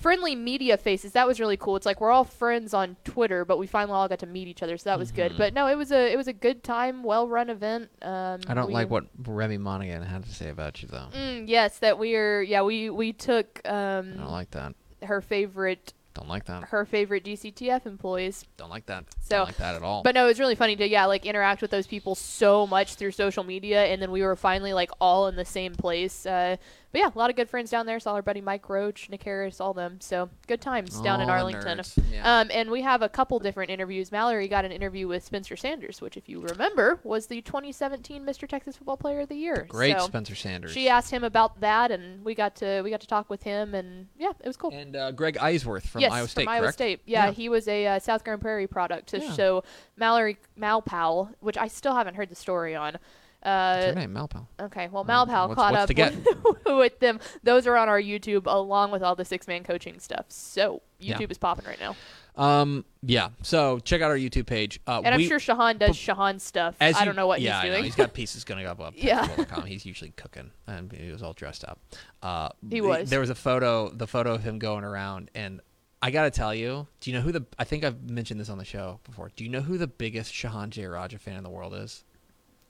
friendly 0.00 0.34
media 0.34 0.76
faces. 0.76 1.12
That 1.12 1.26
was 1.26 1.38
really 1.40 1.56
cool. 1.56 1.76
It's 1.76 1.86
like 1.86 2.00
we're 2.00 2.10
all 2.10 2.24
friends 2.24 2.72
on 2.74 2.96
Twitter, 3.04 3.44
but 3.44 3.58
we 3.58 3.66
finally 3.66 3.94
all 3.94 4.08
got 4.08 4.18
to 4.20 4.26
meet 4.26 4.48
each 4.48 4.62
other. 4.62 4.76
So 4.76 4.90
that 4.90 4.98
was 4.98 5.12
good. 5.12 5.34
But 5.36 5.54
no, 5.54 5.66
it 5.66 5.76
was 5.76 5.92
a 5.92 6.12
it 6.12 6.16
was 6.16 6.28
a 6.28 6.32
good 6.32 6.62
time, 6.64 7.02
well 7.02 7.28
run 7.28 7.50
event. 7.50 7.90
Um, 8.02 8.40
I 8.48 8.54
don't 8.54 8.68
we- 8.68 8.72
like 8.74 8.90
what 8.90 9.04
Remy 9.26 9.58
Monaghan 9.58 10.02
had 10.02 10.24
to 10.24 10.30
say 10.34 10.48
about 10.48 10.82
you, 10.82 10.88
though. 10.88 11.06
Mm, 11.14 11.44
yes, 11.48 11.78
that 11.78 11.98
we 11.98 12.16
are. 12.16 12.42
Yeah, 12.42 12.62
we 12.62 12.90
we 12.90 13.12
took 13.12 13.60
um 13.68 14.12
I 14.14 14.22
don't 14.22 14.30
like 14.32 14.50
that. 14.52 14.74
her 15.02 15.20
favorite 15.20 15.92
Don't 16.14 16.28
like 16.28 16.44
that. 16.46 16.64
her 16.64 16.84
favorite 16.84 17.24
DCTF 17.24 17.86
employees. 17.86 18.44
Don't 18.56 18.70
like 18.70 18.86
that. 18.86 19.04
So- 19.20 19.36
don't 19.38 19.46
like 19.48 19.56
that 19.58 19.74
at 19.76 19.82
all. 19.82 20.02
But 20.02 20.14
no, 20.14 20.24
it 20.24 20.28
was 20.28 20.40
really 20.40 20.54
funny 20.54 20.76
to 20.76 20.88
yeah 20.88 21.04
like 21.06 21.26
interact 21.26 21.62
with 21.62 21.70
those 21.70 21.86
people 21.86 22.14
so 22.14 22.66
much 22.66 22.94
through 22.94 23.12
social 23.12 23.44
media, 23.44 23.84
and 23.86 24.00
then 24.00 24.10
we 24.10 24.22
were 24.22 24.36
finally 24.36 24.72
like 24.72 24.90
all 25.00 25.28
in 25.28 25.36
the 25.36 25.44
same 25.44 25.74
place. 25.74 26.24
Uh, 26.26 26.56
but 26.92 27.00
yeah, 27.00 27.10
a 27.14 27.18
lot 27.18 27.30
of 27.30 27.36
good 27.36 27.48
friends 27.48 27.70
down 27.70 27.86
there. 27.86 28.00
Saw 28.00 28.14
our 28.14 28.22
buddy 28.22 28.40
Mike 28.40 28.68
Roach, 28.68 29.08
Nick 29.10 29.22
Harris, 29.22 29.60
all 29.60 29.72
them. 29.74 30.00
So 30.00 30.28
good 30.46 30.60
times 30.60 31.00
down 31.00 31.20
in 31.20 31.28
Oh, 31.28 31.32
Arlington. 31.32 31.80
Yeah. 32.12 32.40
Um, 32.40 32.48
and 32.52 32.70
we 32.70 32.82
have 32.82 33.02
a 33.02 33.08
couple 33.08 33.38
different 33.38 33.70
interviews. 33.70 34.10
Mallory 34.10 34.48
got 34.48 34.64
an 34.64 34.72
interview 34.72 35.06
with 35.08 35.24
Spencer 35.24 35.56
Sanders, 35.56 36.00
which, 36.00 36.16
if 36.16 36.28
you 36.28 36.40
remember, 36.40 36.98
was 37.04 37.26
the 37.28 37.40
2017 37.42 38.24
Mr. 38.24 38.48
Texas 38.48 38.76
Football 38.76 38.96
Player 38.96 39.20
of 39.20 39.28
the 39.28 39.36
Year. 39.36 39.66
Great 39.68 39.98
So 39.98 40.06
Spencer 40.06 40.34
Sanders. 40.34 40.72
She 40.72 40.88
asked 40.88 41.10
him 41.10 41.22
about 41.24 41.60
that, 41.60 41.90
and 41.90 42.24
we 42.24 42.34
got 42.34 42.56
to 42.56 42.82
we 42.82 42.90
got 42.90 43.00
to 43.02 43.06
talk 43.06 43.30
with 43.30 43.42
him, 43.42 43.74
and 43.74 44.08
yeah, 44.18 44.32
it 44.42 44.46
was 44.46 44.56
cool. 44.56 44.70
and 44.72 44.96
uh, 44.96 45.12
Greg 45.12 45.36
Eisworth 45.36 45.86
from 45.86 46.00
yes, 46.00 46.12
Iowa 46.12 46.28
State, 46.28 46.44
from 46.44 46.52
Iowa 46.52 46.62
correct? 46.62 46.74
State. 46.74 47.00
Yeah, 47.06 47.26
Yeah. 47.26 47.32
he 47.32 47.48
was 47.48 47.68
a 47.68 47.86
uh, 47.86 47.98
South 47.98 48.24
Grand 48.24 48.40
Prairie 48.40 48.66
product. 48.66 49.10
So, 49.10 49.16
Yeah. 49.18 49.32
so 49.32 49.64
Mallory 49.96 50.38
Malpal, 50.58 51.34
which 51.40 51.56
I 51.56 51.68
still 51.68 51.94
haven't 51.94 52.14
heard 52.14 52.28
the 52.30 52.34
story 52.36 52.74
on. 52.74 52.98
What's 53.42 53.84
your 53.86 53.92
Uh, 53.92 53.94
name, 53.94 54.14
Malpal? 54.14 54.46
okay, 54.60 54.88
well, 54.88 55.04
Malpal 55.04 55.48
what's- 55.48 55.54
caught 55.58 55.72
what's 55.72 55.90
up 56.00 56.14
with, 56.14 56.58
with 56.76 56.98
them. 57.00 57.20
Those 57.42 57.66
are 57.66 57.76
on 57.76 57.88
our 57.88 58.00
YouTube 58.00 58.42
along 58.46 58.90
with 58.90 59.02
all 59.02 59.14
the 59.16 59.24
six 59.24 59.48
man 59.48 59.64
coaching 59.64 59.98
stuff. 59.98 60.26
So 60.28 60.82
Yeah. 60.98 61.16
YouTube 61.16 61.30
is 61.30 61.38
popping 61.38 61.64
right 61.66 61.80
now, 61.80 61.96
Um, 62.36 62.84
yeah. 63.02 63.30
So 63.42 63.78
check 63.80 64.02
out 64.02 64.10
our 64.10 64.16
YouTube 64.16 64.46
page. 64.46 64.78
Uh, 64.86 65.00
and 65.04 65.16
we, 65.16 65.24
I'm 65.24 65.28
sure 65.28 65.38
Shehan 65.38 65.78
does 65.78 65.96
Shehan 65.96 66.40
stuff. 66.40 66.76
I 66.80 67.04
don't 67.04 67.16
know 67.16 67.26
what 67.26 67.40
yeah, 67.40 67.62
he's 67.62 67.70
doing. 67.70 67.84
He's 67.84 67.94
got 67.94 68.12
pieces 68.12 68.44
going 68.44 68.62
go 68.64 68.70
up. 68.84 68.94
Yeah. 68.96 69.26
He's 69.64 69.84
usually 69.86 70.10
cooking, 70.12 70.50
and 70.66 70.92
he 70.92 71.10
was 71.10 71.22
all 71.22 71.32
dressed 71.32 71.64
up. 71.64 71.78
Uh, 72.22 72.50
He 72.68 72.80
was. 72.80 73.08
There 73.10 73.20
was 73.20 73.30
a 73.30 73.34
photo, 73.34 73.88
the 73.90 74.06
photo 74.06 74.34
of 74.34 74.42
him 74.42 74.58
going 74.58 74.84
around, 74.84 75.30
and 75.34 75.60
I 76.02 76.10
got 76.10 76.24
to 76.24 76.30
tell 76.30 76.54
you, 76.54 76.86
do 77.00 77.10
you 77.10 77.16
know 77.16 77.22
who 77.22 77.32
the? 77.32 77.44
I 77.58 77.64
think 77.64 77.84
I've 77.84 78.08
mentioned 78.10 78.38
this 78.40 78.48
on 78.48 78.58
the 78.58 78.64
show 78.64 79.00
before. 79.04 79.30
Do 79.34 79.44
you 79.44 79.50
know 79.50 79.60
who 79.62 79.76
the 79.78 79.86
biggest 79.86 80.32
Shehan 80.32 80.70
Jeyarajah 80.70 81.18
fan 81.18 81.36
in 81.36 81.42
the 81.44 81.50
world 81.50 81.74
is? 81.74 82.04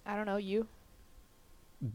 I 0.07 0.17
don't 0.17 0.27
know 0.27 0.37
you. 0.37 0.67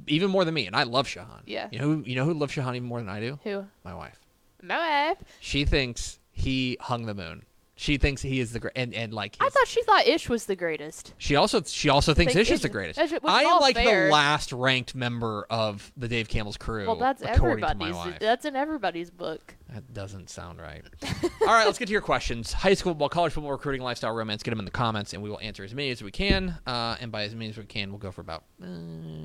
Even 0.08 0.32
more 0.32 0.46
than 0.46 0.54
me, 0.54 0.66
and 0.66 0.76
I 0.76 0.84
love 0.84 1.08
Shehan. 1.08 1.42
Yeah. 1.46 1.68
You 1.72 1.80
know 1.80 1.86
who? 1.86 2.04
You 2.06 2.16
know 2.16 2.26
who 2.26 2.34
loves 2.34 2.54
Shehan 2.54 2.76
even 2.76 2.88
more 2.88 3.00
than 3.00 3.10
I 3.10 3.20
do? 3.20 3.40
Who? 3.44 3.66
My 3.84 3.94
wife. 3.94 4.20
My 4.64 4.78
wife. 5.10 5.18
She 5.40 5.66
thinks 5.66 6.20
he 6.32 6.78
hung 6.82 7.06
the 7.06 7.14
moon. 7.14 7.44
She 7.78 7.98
thinks 7.98 8.22
he 8.22 8.40
is 8.40 8.54
the 8.54 8.62
great, 8.62 8.72
and 8.78 8.94
and 8.94 9.14
like 9.14 9.36
I 9.42 9.50
thought 9.50 9.68
she 9.68 9.84
thought 9.84 10.08
Ish 10.08 10.30
was 10.30 10.46
the 10.46 10.56
greatest. 10.56 11.14
She 11.18 11.36
also 11.36 11.62
she 11.62 11.90
also 11.90 12.14
thinks 12.14 12.32
Think 12.32 12.48
Ish 12.48 12.52
is 12.52 12.62
the 12.62 12.70
greatest. 12.70 12.98
Ish- 12.98 13.20
I 13.26 13.44
am 13.44 13.60
like 13.60 13.76
fair. 13.76 14.06
the 14.06 14.14
last 14.14 14.54
ranked 14.54 14.96
member 14.96 15.46
of 15.50 15.92
the 15.98 16.08
Dave 16.08 16.30
Campbell's 16.30 16.56
crew. 16.56 16.88
Well, 16.88 16.96
that's 16.96 17.22
according 17.22 17.68
to 17.68 17.76
my 17.76 17.90
everybody's. 17.90 18.20
That's 18.20 18.46
in 18.46 18.56
everybody's 18.56 19.10
book. 19.12 19.56
That 19.74 19.94
doesn't 19.94 20.30
sound 20.30 20.62
right. 20.62 20.84
All 21.42 21.48
right, 21.48 21.66
let's 21.66 21.78
get 21.78 21.88
to 21.88 21.92
your 21.92 22.02
questions. 22.02 22.54
High 22.54 22.76
school 22.76 22.94
football, 22.94 23.10
college 23.10 23.34
football, 23.34 23.52
recruiting, 23.52 23.82
lifestyle, 23.82 24.14
romance. 24.14 24.42
Get 24.42 24.52
them 24.52 24.60
in 24.60 24.66
the 24.66 24.72
comments, 24.72 25.14
and 25.14 25.22
we 25.22 25.30
will 25.30 25.40
answer 25.42 25.66
as 25.66 25.76
many 25.76 25.90
as 25.90 26.02
we 26.02 26.12
can. 26.12 26.58
Uh, 26.66 26.96
and 27.02 27.12
by 27.12 27.24
as 27.24 27.36
many 27.36 27.50
as 27.50 27.58
we 27.58 27.66
can, 27.66 27.90
we'll 27.90 28.00
go 28.00 28.12
for 28.12 28.22
about 28.22 28.46
uh, 28.64 28.68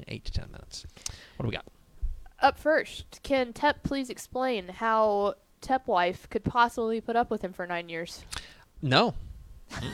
eight 0.09 0.25
to 0.25 0.33
ten 0.33 0.51
minutes. 0.51 0.87
What 1.37 1.45
do 1.45 1.49
we 1.49 1.55
got? 1.55 1.67
Up 2.41 2.59
first, 2.59 3.21
can 3.23 3.53
Tep 3.53 3.85
please 3.85 4.11
explain 4.11 4.67
how 4.69 5.35
Tep 5.61 5.87
wife 5.87 6.29
could 6.31 6.45
possibly 6.45 7.01
put 7.01 7.17
up 7.17 7.31
with 7.31 7.43
him 7.43 7.53
for 7.53 7.67
nine 7.67 7.89
years? 7.89 8.25
No. 8.83 9.15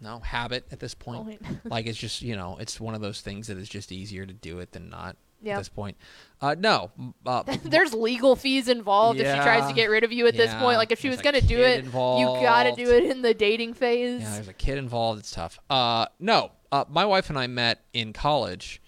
No 0.00 0.20
habit 0.20 0.64
at 0.70 0.78
this 0.78 0.94
point. 0.94 1.42
Like 1.64 1.86
it's 1.86 1.98
just 1.98 2.22
you 2.22 2.36
know 2.36 2.56
it's 2.60 2.80
one 2.80 2.94
of 2.94 3.00
those 3.00 3.20
things 3.20 3.48
that 3.48 3.58
is 3.58 3.68
just 3.68 3.90
easier 3.90 4.24
to 4.24 4.32
do 4.32 4.60
it 4.60 4.70
than 4.70 4.88
not 4.90 5.16
Yeah. 5.42 5.54
at 5.54 5.58
this 5.58 5.68
point. 5.68 5.96
Uh, 6.40 6.54
no. 6.56 6.92
Uh, 7.26 7.42
There's 7.64 7.92
legal 7.92 8.36
fees 8.36 8.68
involved 8.68 9.18
if 9.18 9.26
she 9.26 9.42
tries 9.42 9.66
to 9.66 9.74
get 9.74 9.90
rid 9.90 10.04
of 10.04 10.12
you 10.12 10.28
at 10.28 10.36
this 10.36 10.54
point. 10.54 10.76
Like 10.78 10.92
if 10.92 11.00
she 11.00 11.08
was 11.08 11.20
gonna 11.20 11.40
do 11.40 11.58
it, 11.58 11.84
you 11.84 11.90
gotta 11.92 12.72
do 12.76 12.92
it 12.92 13.02
in 13.04 13.22
the 13.22 13.34
dating 13.34 13.74
phase. 13.74 14.22
Yeah, 14.22 14.34
there's 14.34 14.46
a 14.46 14.52
kid 14.52 14.78
involved. 14.78 15.18
It's 15.18 15.32
tough. 15.32 15.58
Uh, 15.68 16.06
no, 16.20 16.52
uh, 16.70 16.84
my 16.88 17.04
wife 17.04 17.28
and 17.28 17.36
I 17.36 17.48
met 17.48 17.82
in 17.92 18.12
college. 18.12 18.80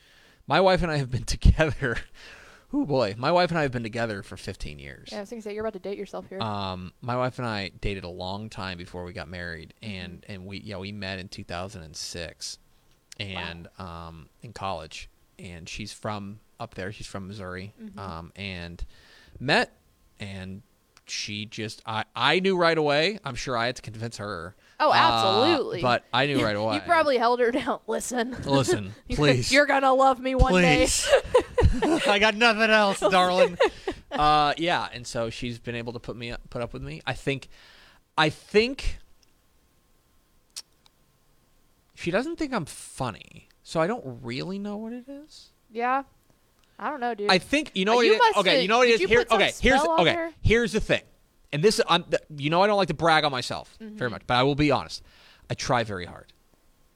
My 0.47 0.61
wife 0.61 0.81
and 0.83 0.93
I 0.93 0.99
have 0.99 1.11
been 1.11 1.25
together. 1.25 1.97
Oh 2.77 2.85
boy, 2.85 3.15
my 3.17 3.31
wife 3.31 3.51
and 3.51 3.59
I 3.59 3.63
have 3.63 3.71
been 3.71 3.85
together 3.85 4.23
for 4.25 4.37
15 4.37 4.81
years. 4.81 5.11
Yeah, 5.13 5.19
I 5.19 5.21
was 5.21 5.31
gonna 5.31 5.41
say 5.43 5.55
you're 5.55 5.65
about 5.65 5.75
to 5.75 5.79
date 5.79 5.97
yourself 5.97 6.25
here. 6.29 6.41
Um, 6.41 6.93
my 7.01 7.17
wife 7.17 7.39
and 7.39 7.47
I 7.47 7.71
dated 7.81 8.03
a 8.03 8.09
long 8.09 8.51
time 8.51 8.77
before 8.79 9.05
we 9.05 9.13
got 9.13 9.29
married, 9.29 9.75
Mm-hmm. 9.81 9.95
and 9.95 10.25
and 10.29 10.47
we 10.47 10.59
yeah 10.59 10.79
we 10.79 10.91
met 10.91 11.21
in 11.21 11.29
2006, 11.29 12.59
and 13.21 13.69
um 13.79 14.29
in 14.43 14.53
college, 14.53 15.09
and 15.39 15.69
she's 15.69 15.93
from 15.93 16.41
up 16.59 16.75
there. 16.75 16.91
She's 16.91 17.07
from 17.07 17.29
Missouri, 17.29 17.73
Mm-hmm. 17.81 17.99
um, 17.99 18.33
and 18.35 18.85
met, 19.39 19.73
and 20.19 20.63
she 21.07 21.47
just 21.47 21.81
I 21.87 22.05
I 22.17 22.41
knew 22.41 22.57
right 22.57 22.77
away. 22.77 23.21
I'm 23.25 23.37
sure 23.37 23.57
I 23.57 23.67
had 23.67 23.77
to 23.77 23.83
convince 23.83 24.17
her. 24.17 24.57
Oh, 24.81 24.91
Uh, 24.91 24.95
absolutely. 24.95 25.81
but 25.83 26.05
I 26.13 26.27
knew 26.27 26.43
right 26.45 26.57
away. 26.57 26.75
you 26.75 26.81
probably 26.81 27.17
held 27.19 27.39
her 27.39 27.53
down. 27.53 27.79
Listen, 27.87 28.37
listen, 28.45 28.95
You're- 29.09 29.17
please, 29.17 29.53
You're 29.53 29.67
gonna 29.67 29.95
love 29.95 30.19
me 30.19 30.35
one 30.35 30.61
day. 30.61 30.79
please. 30.79 31.09
I 32.07 32.19
got 32.19 32.35
nothing 32.37 32.71
else, 32.71 33.01
darling. 33.11 33.59
Uh, 34.11 34.55
yeah, 34.57 34.89
and 34.93 35.07
so 35.07 35.31
she's 35.31 35.59
been 35.59 35.75
able 35.75 35.93
to 35.95 35.99
put 35.99 36.17
me 36.17 36.31
up, 36.31 36.41
put 36.51 36.63
up 36.63 36.73
with 36.73 36.83
me. 36.83 37.01
I 37.07 37.13
think, 37.15 37.49
I 38.17 38.29
think 38.31 38.99
she 41.95 42.11
doesn't 42.11 42.37
think 42.37 42.53
I'm 42.53 42.65
funny, 42.65 43.49
so 43.63 43.81
I 43.81 43.87
don't 43.87 44.05
really 44.23 44.59
know 44.59 44.77
what 44.77 44.93
it 44.93 45.05
is. 45.09 45.51
Yeah. 45.71 46.03
I 46.79 46.91
don't 46.91 47.01
know, 47.01 47.15
dude. 47.15 47.31
I 47.31 47.39
think 47.39 47.71
you 47.75 47.85
know 47.85 47.93
Uh, 47.93 47.97
what 47.97 48.07
you 48.07 48.13
it 48.13 48.17
is. 48.17 48.21
must 48.21 48.37
Okay, 48.39 48.63
you 48.63 48.69
know 48.69 48.79
what 48.79 48.89
it 48.89 49.01
is. 49.01 49.09
Here, 49.09 49.25
okay, 49.31 49.53
here's 49.61 49.81
okay. 49.81 50.13
her? 50.15 50.31
Here's 50.43 50.73
the 50.73 50.81
thing, 50.81 51.03
and 51.53 51.63
this 51.63 51.81
I'm. 51.89 52.05
You 52.37 52.51
know 52.51 52.63
I 52.63 52.67
don't 52.67 52.77
like 52.77 52.89
to 52.89 52.95
brag 52.95 53.23
on 53.25 53.31
myself 53.31 53.77
Mm-hmm. 53.81 53.97
very 53.97 54.11
much, 54.11 54.23
but 54.27 54.35
I 54.35 54.43
will 54.43 54.57
be 54.57 54.73
honest. 54.73 55.01
I 55.49 55.55
try 55.55 55.85
very 55.85 56.05
hard. 56.05 56.33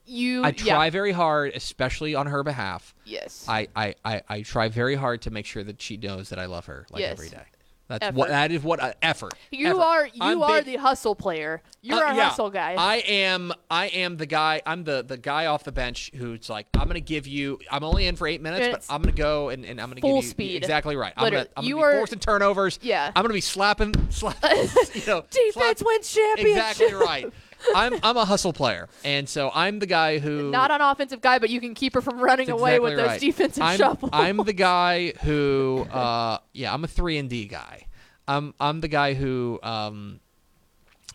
You 0.08 0.44
I 0.44 0.52
try 0.52 0.86
yeah. 0.86 0.90
very 0.90 1.12
hard, 1.12 1.52
especially 1.54 2.14
on 2.14 2.26
her 2.26 2.42
behalf. 2.42 2.94
Yes. 3.04 3.44
I, 3.48 3.68
I, 3.76 3.94
I, 4.04 4.22
I 4.28 4.42
try 4.42 4.68
very 4.68 4.94
hard 4.94 5.22
to 5.22 5.30
make 5.30 5.46
sure 5.46 5.62
that 5.64 5.80
she 5.82 5.96
knows 5.96 6.30
that 6.30 6.38
I 6.38 6.46
love 6.46 6.66
her 6.66 6.86
like 6.90 7.00
Yes. 7.00 7.12
every 7.12 7.28
day. 7.28 7.42
That's 7.88 8.04
Effort. 8.04 8.16
what 8.18 8.28
that 8.28 8.52
is 8.52 8.62
what 8.62 8.80
uh, 8.80 8.92
effort. 9.00 9.32
you 9.50 9.66
effort. 9.68 9.80
are 9.80 10.06
you 10.08 10.12
I'm 10.20 10.42
are 10.42 10.56
big- 10.62 10.66
the 10.66 10.76
hustle 10.76 11.14
player. 11.14 11.62
You're 11.80 12.04
Uh, 12.04 12.12
a 12.12 12.16
yeah. 12.16 12.28
hustle 12.28 12.50
guy. 12.50 12.74
I 12.78 12.96
am 12.96 13.50
I 13.70 13.86
am 13.86 14.18
the 14.18 14.26
guy 14.26 14.60
I'm 14.66 14.84
the 14.84 15.02
the 15.02 15.16
guy 15.16 15.46
off 15.46 15.64
the 15.64 15.72
bench 15.72 16.10
who's 16.14 16.50
like 16.50 16.66
I'm 16.78 16.86
gonna 16.86 17.00
give 17.00 17.26
you 17.26 17.58
I'm 17.70 17.82
only 17.84 18.04
in 18.06 18.14
for 18.16 18.26
eight 18.28 18.42
minutes, 18.42 18.60
Minutes. 18.66 18.86
but 18.88 18.94
I'm 18.94 19.00
gonna 19.00 19.12
go 19.16 19.48
and, 19.48 19.64
and 19.64 19.80
I'm 19.80 19.88
gonna 19.88 20.02
Full 20.02 20.16
give 20.16 20.24
you 20.24 20.30
speed. 20.30 20.56
exactly 20.56 20.96
right. 20.96 21.14
I'm 21.16 21.24
Literally. 21.24 21.44
gonna, 21.46 21.54
I'm 21.56 21.64
You 21.64 21.76
gonna 21.76 21.86
be 21.86 21.94
are- 21.94 21.98
forcing 22.00 22.18
turnovers. 22.18 22.78
Yeah. 22.82 23.10
I'm 23.16 23.22
gonna 23.22 23.32
be 23.32 23.40
slapping 23.40 23.94
slap, 24.10 24.36
you 24.42 25.06
know, 25.06 25.24
Defense 25.30 25.82
wins 25.82 26.12
championship. 26.12 26.56
Exactly 26.58 26.92
right. 26.92 27.32
I'm 27.74 27.94
I'm 28.02 28.16
a 28.16 28.24
hustle 28.24 28.52
player, 28.52 28.88
and 29.04 29.28
so 29.28 29.50
I'm 29.54 29.78
the 29.78 29.86
guy 29.86 30.18
who 30.18 30.50
Not 30.50 30.70
an 30.70 30.80
offensive 30.80 31.20
guy, 31.20 31.38
but 31.38 31.50
you 31.50 31.60
can 31.60 31.74
keep 31.74 31.94
her 31.94 32.00
from 32.00 32.18
running 32.20 32.50
away 32.50 32.76
exactly 32.76 32.90
with 32.90 32.98
those 32.98 33.06
right. 33.08 33.20
defensive 33.20 33.62
I'm, 33.62 33.78
shuffles. 33.78 34.10
I'm 34.12 34.36
the 34.38 34.52
guy 34.54 35.12
who, 35.22 35.86
uh, 35.90 36.38
yeah, 36.52 36.72
I'm 36.72 36.84
a 36.84 36.88
three 36.88 37.18
and 37.18 37.28
D 37.28 37.46
guy. 37.46 37.86
I'm 38.26 38.54
I'm 38.60 38.80
the 38.80 38.88
guy 38.88 39.14
who, 39.14 39.58
um, 39.62 40.20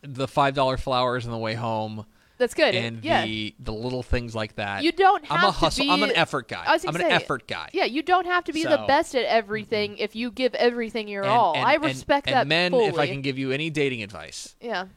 the 0.02 0.28
five 0.28 0.54
dollar 0.54 0.78
flowers 0.78 1.26
on 1.26 1.32
the 1.32 1.38
way 1.38 1.54
home 1.54 2.06
That's 2.38 2.54
good. 2.54 2.76
and 2.76 3.04
yeah. 3.04 3.24
the 3.24 3.56
the 3.60 3.74
little 3.74 4.04
things 4.04 4.36
like 4.36 4.56
that. 4.56 4.84
you 4.84 4.92
don't 4.92 5.24
have 5.26 5.38
I'm 5.38 5.44
a 5.46 5.48
to 5.48 5.52
hustle. 5.52 5.86
be. 5.86 5.92
I'm 5.92 6.04
an 6.04 6.12
effort 6.16 6.48
guy. 6.50 6.64
I 6.68 6.74
was 6.74 6.84
I'm 6.86 6.92
gonna 6.92 7.06
an 7.06 7.12
effort 7.12 7.48
guy. 7.48 7.70
Yeah, 7.72 7.86
you 7.86 8.02
don't 8.04 8.26
have 8.26 8.44
to 8.46 8.54
be 8.54 8.64
the 8.64 8.84
best 8.88 9.16
at 9.16 9.24
everything 9.26 9.98
if 9.98 10.16
you 10.16 10.30
give 10.32 10.54
everything 10.56 11.08
your 11.08 11.24
And- 11.24 11.32
all. 11.32 11.54
and- 11.56 11.66
I 11.66 11.76
respect 11.76 12.28
and 12.28 12.36
that 12.36 12.48
men, 12.48 12.72
fully. 12.72 12.88
if 12.88 12.98
I 12.98 13.08
can 13.08 13.22
give 13.22 13.38
you 13.38 13.52
any 13.52 13.70
dating 13.70 14.04
advice, 14.04 14.56
yeah, 14.60 14.88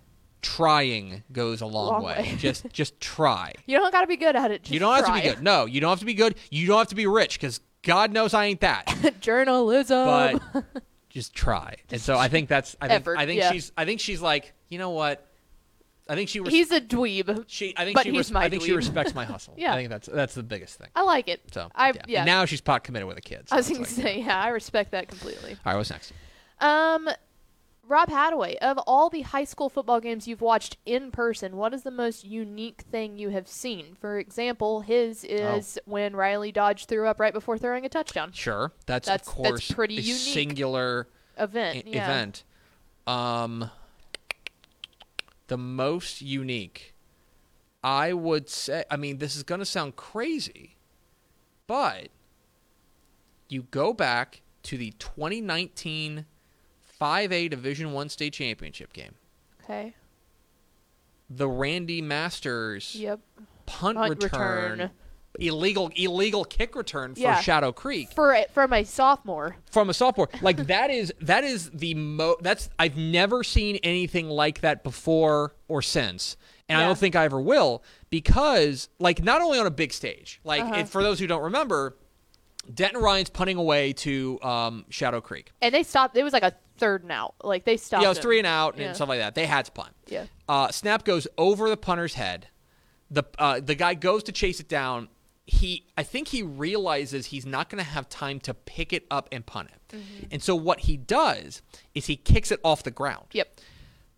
trying 0.47 1.23
goes 1.33 1.61
a 1.61 1.67
long, 1.67 1.95
Long 1.95 2.03
way. 2.05 2.17
way. 2.23 2.35
just 2.39 2.67
just 2.73 3.01
try. 3.01 3.53
you 3.67 3.77
don't 3.77 3.91
got 3.93 4.03
to 4.03 4.07
be 4.07 4.17
good 4.17 4.37
at 4.37 4.51
it. 4.51 4.63
Just 4.63 4.73
you 4.73 4.79
don't 4.81 4.95
have 4.95 5.07
to 5.07 5.13
be 5.13 5.21
good. 5.21 5.43
No, 5.43 5.67
you 5.67 5.81
don't 5.81 5.91
have 5.91 5.99
to 6.01 6.05
be 6.05 6.15
good. 6.15 6.37
You 6.51 6.67
don't 6.69 6.79
have 6.79 6.89
to 6.89 6.95
be 6.95 7.07
rich 7.07 7.39
because 7.41 7.61
God 7.83 8.13
knows 8.13 8.33
I 8.35 8.47
ain't 8.47 8.61
that. 8.61 9.15
Journalism. 9.21 10.41
but 10.53 10.65
just 11.11 11.35
try. 11.35 11.77
And 11.91 12.01
so 12.01 12.17
I 12.17 12.29
think 12.29 12.49
that's 12.49 12.77
I 12.81 12.89
think 12.89 13.01
Effort, 13.01 13.19
I 13.19 13.27
think 13.27 13.41
yeah. 13.41 13.53
she's 13.53 13.73
I 13.77 13.85
think 13.85 14.01
she's 14.01 14.21
like 14.23 14.55
you 14.69 14.79
know 14.79 14.91
what 14.91 15.27
I 16.09 16.15
think 16.15 16.29
she 16.29 16.39
res- 16.41 16.53
he's 16.53 16.71
a 16.71 16.81
dweeb. 16.81 17.45
she 17.49 17.75
I 17.77 17.85
think 17.85 17.97
but 17.97 18.05
she 18.05 18.11
he's 18.11 18.19
res- 18.19 18.33
my 18.33 18.45
I 18.45 18.49
think 18.49 18.63
she 18.63 18.73
respects 18.73 19.15
my 19.15 19.25
hustle. 19.25 19.55
Yeah. 19.57 19.73
I 19.73 19.77
think 19.77 19.89
that's 19.91 20.09
that's 20.09 20.35
the 20.35 20.43
biggest 20.45 20.79
thing. 20.79 20.89
I 20.95 21.03
like 21.03 21.27
it. 21.29 21.43
So 21.53 21.69
I 21.75 21.89
yeah. 21.89 22.03
yeah. 22.07 22.19
And 22.21 22.27
now 22.27 22.45
she's 22.45 22.61
pot 22.61 22.85
committed 22.85 23.09
with 23.09 23.17
the 23.17 23.23
kids. 23.23 23.51
so 23.51 23.57
I 23.57 23.59
was 23.59 23.69
going 23.69 23.83
to 23.85 23.91
like- 23.91 23.91
say 23.91 24.21
yeah. 24.21 24.41
I 24.41 24.49
respect 24.51 24.93
that 24.93 25.09
completely. 25.09 25.53
All 25.67 25.73
right, 25.73 25.77
what's 25.77 25.91
next? 25.91 26.13
Um, 26.61 27.09
Rob 27.89 28.09
Hadaway, 28.09 28.57
of 28.57 28.79
all 28.87 29.09
the 29.11 29.21
high 29.23 29.45
school 29.45 29.69
football 29.69 30.01
games 30.01 30.27
you've 30.27 30.41
watched 30.41 30.77
in 30.85 31.11
person, 31.13 31.57
what 31.57 31.73
is 31.73 31.83
the 31.85 31.91
most 31.91 32.25
unique 32.25 32.83
thing 32.91 33.17
you 33.17 33.29
have 33.31 33.47
seen? 33.47 33.97
For 34.01 34.19
example, 34.19 34.81
his 34.81 35.25
Oh. 35.25 35.57
is 35.57 35.79
when 35.85 36.17
Riley 36.17 36.51
Dodge 36.51 36.87
threw 36.87 37.07
up 37.07 37.21
right 37.21 37.33
before 37.33 37.59
throwing 37.59 37.85
a 37.85 37.89
touchdown 37.89 38.33
Sure, 38.33 38.73
that's, 38.87 39.07
That's- 39.07 39.29
of 39.29 39.43
that's 39.43 39.71
pretty 39.73 39.99
a 39.99 40.01
unique. 40.01 40.17
singular 40.21 41.09
event. 41.39 41.87
yeah. 41.87 42.05
event. 42.05 42.43
Um, 43.07 43.71
the 45.47 45.57
most 45.59 46.21
unique, 46.21 46.95
I 47.85 48.13
would 48.13 48.49
say. 48.49 48.85
I 48.91 48.97
mean, 48.97 49.19
this 49.19 49.37
is 49.37 49.45
going 49.45 49.61
to 49.61 49.65
sound 49.65 49.95
crazy, 49.95 50.77
but 51.69 52.09
you 53.49 53.63
go 53.71 53.93
back 53.93 54.43
to 54.65 54.77
the 54.77 54.91
2019 54.99 56.27
5A 57.01 57.51
Division 57.51 57.93
One 57.93 58.09
state 58.09 58.33
championship 58.33 58.93
game. 58.93 59.15
Okay. 59.65 59.95
The 61.29 61.49
Randy 61.49 62.01
Masters 62.03 62.95
Yep. 62.95 63.21
punt, 63.67 63.99
Punt 63.99 64.11
return, 64.23 64.73
return. 64.73 64.91
illegal 65.41 65.91
illegal 65.97 66.45
kick 66.45 66.77
return 66.77 67.15
for 67.15 67.21
Yeah. 67.21 67.41
Shadow 67.41 67.73
Creek. 67.73 68.13
For 68.13 68.33
a- 68.33 68.47
from 68.55 68.73
a 68.73 68.85
sophomore. 68.85 69.57
from 69.71 69.91
a 69.91 69.95
sophomore. 69.95 70.29
Like 70.41 70.67
that 70.69 70.91
is 70.91 71.13
that 71.21 71.43
is 71.45 71.71
the 71.71 71.95
mo. 71.95 72.37
That's 72.41 72.71
I've 72.79 72.97
never 72.97 73.43
seen 73.43 73.77
anything 73.83 74.29
like 74.31 74.61
that 74.61 74.85
before 74.85 75.55
or 75.69 75.83
since, 75.83 76.37
and 76.69 76.79
I 76.81 76.87
don't 76.87 76.97
think 76.97 77.17
I 77.17 77.25
ever 77.25 77.41
will 77.41 77.83
because 78.09 78.89
like 79.01 79.23
not 79.23 79.43
only 79.43 79.59
on 79.59 79.67
a 79.67 79.71
big 79.71 79.93
stage. 79.93 80.41
Like 80.45 80.63
Uh-huh. 80.63 80.75
and 80.75 80.89
for 80.89 81.03
those 81.03 81.19
who 81.19 81.27
don't 81.27 81.43
remember, 81.43 81.97
Denton 82.73 83.01
Ryan's 83.03 83.31
punting 83.31 83.57
away 83.57 83.93
to 83.95 84.41
um, 84.43 84.85
Shadow 84.91 85.21
Creek. 85.21 85.53
And 85.63 85.75
they 85.75 85.83
stopped. 85.83 86.17
It 86.17 86.23
was 86.25 86.33
like 86.33 86.43
a 86.43 86.55
third 86.79 87.03
and 87.03 87.13
out. 87.13 87.35
Like 87.43 87.65
they 87.65 87.77
stopped. 87.77 88.03
Yeah, 88.03 88.09
it 88.09 88.11
was 88.11 88.19
him. 88.19 88.23
three 88.23 88.39
and 88.39 88.47
out 88.47 88.75
and 88.75 88.83
Yeah. 88.83 88.93
stuff 88.93 89.09
like 89.09 89.21
that. 89.21 89.35
They 89.35 89.47
had 89.47 89.65
to 89.67 89.73
punt. 89.73 89.95
Yeah. 90.09 90.27
Uh, 90.49 90.71
snap 90.71 91.05
goes 91.05 91.27
over 91.39 91.69
the 91.69 91.77
punter's 91.77 92.15
head. 92.15 92.49
The 93.11 93.25
uh, 93.39 93.61
the 93.61 93.75
guy 93.75 93.95
goes 93.95 94.23
to 94.25 94.33
chase 94.33 94.59
it 94.61 94.69
down. 94.69 95.09
He 95.47 95.87
I 95.97 96.03
think 96.03 96.29
he 96.29 96.43
realizes 96.43 97.27
he's 97.27 97.47
not 97.47 97.69
going 97.71 97.83
to 97.83 97.89
have 97.89 98.09
time 98.09 98.41
to 98.41 98.55
pick 98.55 98.93
it 98.93 99.07
up 99.11 99.29
and 99.31 99.47
punt 99.47 99.71
it. 99.73 99.97
Mm-hmm. 99.97 100.27
And 100.33 100.43
so 100.43 100.57
what 100.57 100.81
he 100.81 100.97
does 100.97 101.63
is 101.95 102.07
he 102.07 102.17
kicks 102.17 102.51
it 102.51 102.59
off 102.65 102.83
the 102.83 102.91
ground. 102.91 103.27
Yep. 103.33 103.61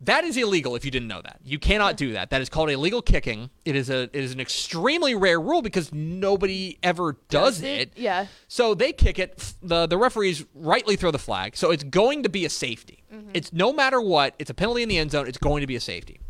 That 0.00 0.22
is 0.22 0.36
illegal 0.36 0.76
if 0.76 0.84
you 0.84 0.92
didn't 0.92 1.08
know 1.08 1.20
that. 1.22 1.40
You 1.42 1.58
cannot 1.58 1.96
do 1.96 2.12
that. 2.12 2.30
That 2.30 2.40
is 2.40 2.48
called 2.48 2.70
illegal 2.70 3.02
kicking. 3.02 3.50
It 3.64 3.74
is 3.74 3.90
a 3.90 4.02
it 4.02 4.14
is 4.14 4.32
an 4.32 4.38
extremely 4.38 5.16
rare 5.16 5.40
rule 5.40 5.60
because 5.60 5.92
nobody 5.92 6.78
ever 6.84 7.16
does, 7.28 7.62
it. 7.62 7.92
Yeah. 7.96 8.26
So 8.46 8.74
they 8.74 8.92
kick 8.92 9.18
it. 9.18 9.54
the 9.60 9.86
The 9.86 9.98
referees 9.98 10.44
rightly 10.54 10.94
throw 10.94 11.10
the 11.10 11.18
flag. 11.18 11.56
So 11.56 11.72
it's 11.72 11.82
going 11.82 12.22
to 12.22 12.28
be 12.28 12.44
a 12.44 12.50
safety. 12.50 13.02
Mm-hmm. 13.12 13.30
It's 13.34 13.52
no 13.52 13.72
matter 13.72 14.00
what. 14.00 14.34
It's 14.38 14.50
a 14.50 14.54
penalty 14.54 14.82
in 14.84 14.88
the 14.88 14.98
end 14.98 15.10
zone. 15.10 15.26
It's 15.26 15.38
going 15.38 15.62
to 15.62 15.66
be 15.66 15.74
a 15.74 15.80
safety. 15.80 16.20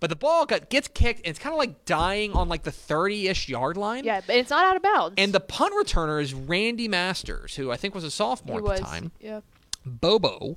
But 0.00 0.08
the 0.08 0.16
ball 0.16 0.46
got, 0.46 0.70
gets 0.70 0.88
kicked, 0.88 1.20
and 1.20 1.26
it's 1.26 1.38
kind 1.38 1.52
of 1.52 1.58
like 1.58 1.84
dying 1.84 2.32
on 2.32 2.48
like 2.48 2.62
the 2.62 2.72
thirty 2.72 3.28
ish 3.28 3.50
yard 3.50 3.76
line. 3.76 4.04
Yeah, 4.04 4.22
but 4.26 4.34
it's 4.36 4.48
not 4.48 4.64
out 4.64 4.76
of 4.76 4.82
bounds. 4.82 5.16
And 5.18 5.34
the 5.34 5.40
punt 5.40 5.74
returner 5.74 6.22
is 6.22 6.32
Randy 6.32 6.88
Masters, 6.88 7.54
who 7.56 7.70
I 7.70 7.76
think 7.76 7.94
was 7.94 8.04
a 8.04 8.10
sophomore 8.10 8.60
he 8.60 8.66
at 8.66 8.70
was. 8.70 8.80
the 8.80 8.86
time. 8.86 9.12
Yeah. 9.20 9.40
Bobo. 9.84 10.56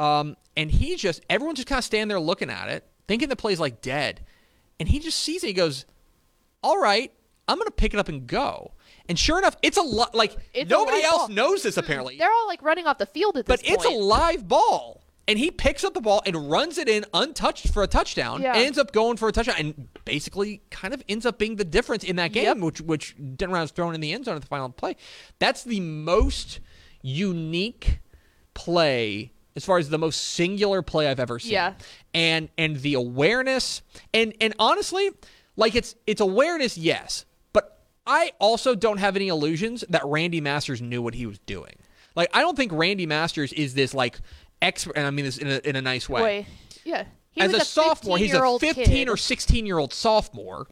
Um, 0.00 0.36
and 0.56 0.70
he 0.70 0.96
just, 0.96 1.22
everyone's 1.28 1.58
just 1.58 1.68
kind 1.68 1.78
of 1.78 1.84
standing 1.84 2.08
there 2.08 2.20
looking 2.20 2.50
at 2.50 2.68
it, 2.68 2.86
thinking 3.06 3.28
the 3.28 3.36
play's 3.36 3.60
like 3.60 3.82
dead. 3.82 4.24
And 4.78 4.88
he 4.88 4.98
just 4.98 5.18
sees 5.18 5.44
it. 5.44 5.48
He 5.48 5.52
goes, 5.52 5.84
All 6.62 6.78
right, 6.80 7.12
I'm 7.46 7.56
going 7.58 7.66
to 7.66 7.72
pick 7.72 7.92
it 7.94 8.00
up 8.00 8.08
and 8.08 8.26
go. 8.26 8.72
And 9.08 9.18
sure 9.18 9.38
enough, 9.38 9.56
it's 9.62 9.76
a 9.76 9.82
lot. 9.82 10.14
Like, 10.14 10.36
It's 10.54 10.70
nobody 10.70 11.02
else 11.02 11.26
ball. 11.26 11.28
knows 11.28 11.62
this 11.64 11.76
apparently. 11.76 12.16
They're 12.16 12.30
all 12.32 12.46
like 12.46 12.62
running 12.62 12.86
off 12.86 12.98
the 12.98 13.06
field 13.06 13.36
at 13.36 13.46
this 13.46 13.60
But 13.60 13.68
it's 13.70 13.84
a 13.84 13.90
live 13.90 14.48
ball. 14.48 15.02
And 15.28 15.38
he 15.38 15.50
picks 15.50 15.84
up 15.84 15.94
the 15.94 16.00
ball 16.00 16.22
and 16.26 16.50
runs 16.50 16.76
it 16.78 16.88
in 16.88 17.04
untouched 17.14 17.68
for 17.72 17.82
a 17.82 17.86
touchdown. 17.86 18.42
Yeah. 18.42 18.56
Ends 18.56 18.78
up 18.78 18.90
going 18.92 19.16
for 19.16 19.28
a 19.28 19.32
touchdown 19.32 19.54
and 19.58 19.88
basically 20.04 20.62
kind 20.70 20.92
of 20.94 21.04
ends 21.08 21.24
up 21.26 21.38
being 21.38 21.54
the 21.56 21.64
difference 21.64 22.02
in 22.04 22.16
that 22.16 22.32
game, 22.32 22.44
Yep. 22.44 22.56
which 22.58 22.80
which 22.80 23.16
Denton 23.16 23.50
Brown's 23.50 23.70
thrown 23.70 23.94
in 23.94 24.00
the 24.00 24.12
end 24.12 24.24
zone 24.24 24.34
at 24.36 24.40
the 24.42 24.48
final 24.48 24.70
play. 24.70 24.96
That's 25.38 25.62
the 25.62 25.78
most 25.80 26.58
unique 27.02 28.00
play 28.54 29.32
as 29.56 29.64
far 29.64 29.78
as 29.78 29.88
the 29.88 29.98
most 29.98 30.16
singular 30.32 30.82
play 30.82 31.08
I've 31.08 31.20
ever 31.20 31.38
seen. 31.38 31.52
Yeah. 31.52 31.74
And 32.14 32.48
and 32.56 32.76
the 32.76 32.94
awareness 32.94 33.82
and 34.14 34.34
and 34.40 34.54
honestly, 34.58 35.10
like 35.56 35.74
it's 35.74 35.94
it's 36.06 36.20
awareness, 36.20 36.78
yes. 36.78 37.24
But 37.52 37.80
I 38.06 38.32
also 38.38 38.74
don't 38.74 38.98
have 38.98 39.16
any 39.16 39.28
illusions 39.28 39.84
that 39.88 40.02
Randy 40.04 40.40
Masters 40.40 40.80
knew 40.80 41.02
what 41.02 41.14
he 41.14 41.26
was 41.26 41.38
doing. 41.40 41.74
Like 42.14 42.30
I 42.34 42.40
don't 42.40 42.56
think 42.56 42.72
Randy 42.72 43.06
Masters 43.06 43.52
is 43.52 43.74
this 43.74 43.94
like 43.94 44.18
expert 44.62 44.96
and 44.96 45.06
I 45.06 45.10
mean 45.10 45.24
this 45.24 45.38
in 45.38 45.48
a 45.48 45.60
in 45.64 45.76
a 45.76 45.82
nice 45.82 46.08
way. 46.08 46.22
Wait. 46.22 46.46
Yeah. 46.84 47.04
He 47.32 47.40
As 47.40 47.52
was 47.52 47.62
a, 47.62 47.64
sophomore, 47.64 48.18
he's 48.18 48.32
a 48.32 48.34
15-year-old 48.34 48.60
15 48.60 48.84
kid. 48.86 49.08
or 49.08 49.16
16 49.16 49.64
year 49.66 49.78
old 49.78 49.94
sophomore. 49.94 50.66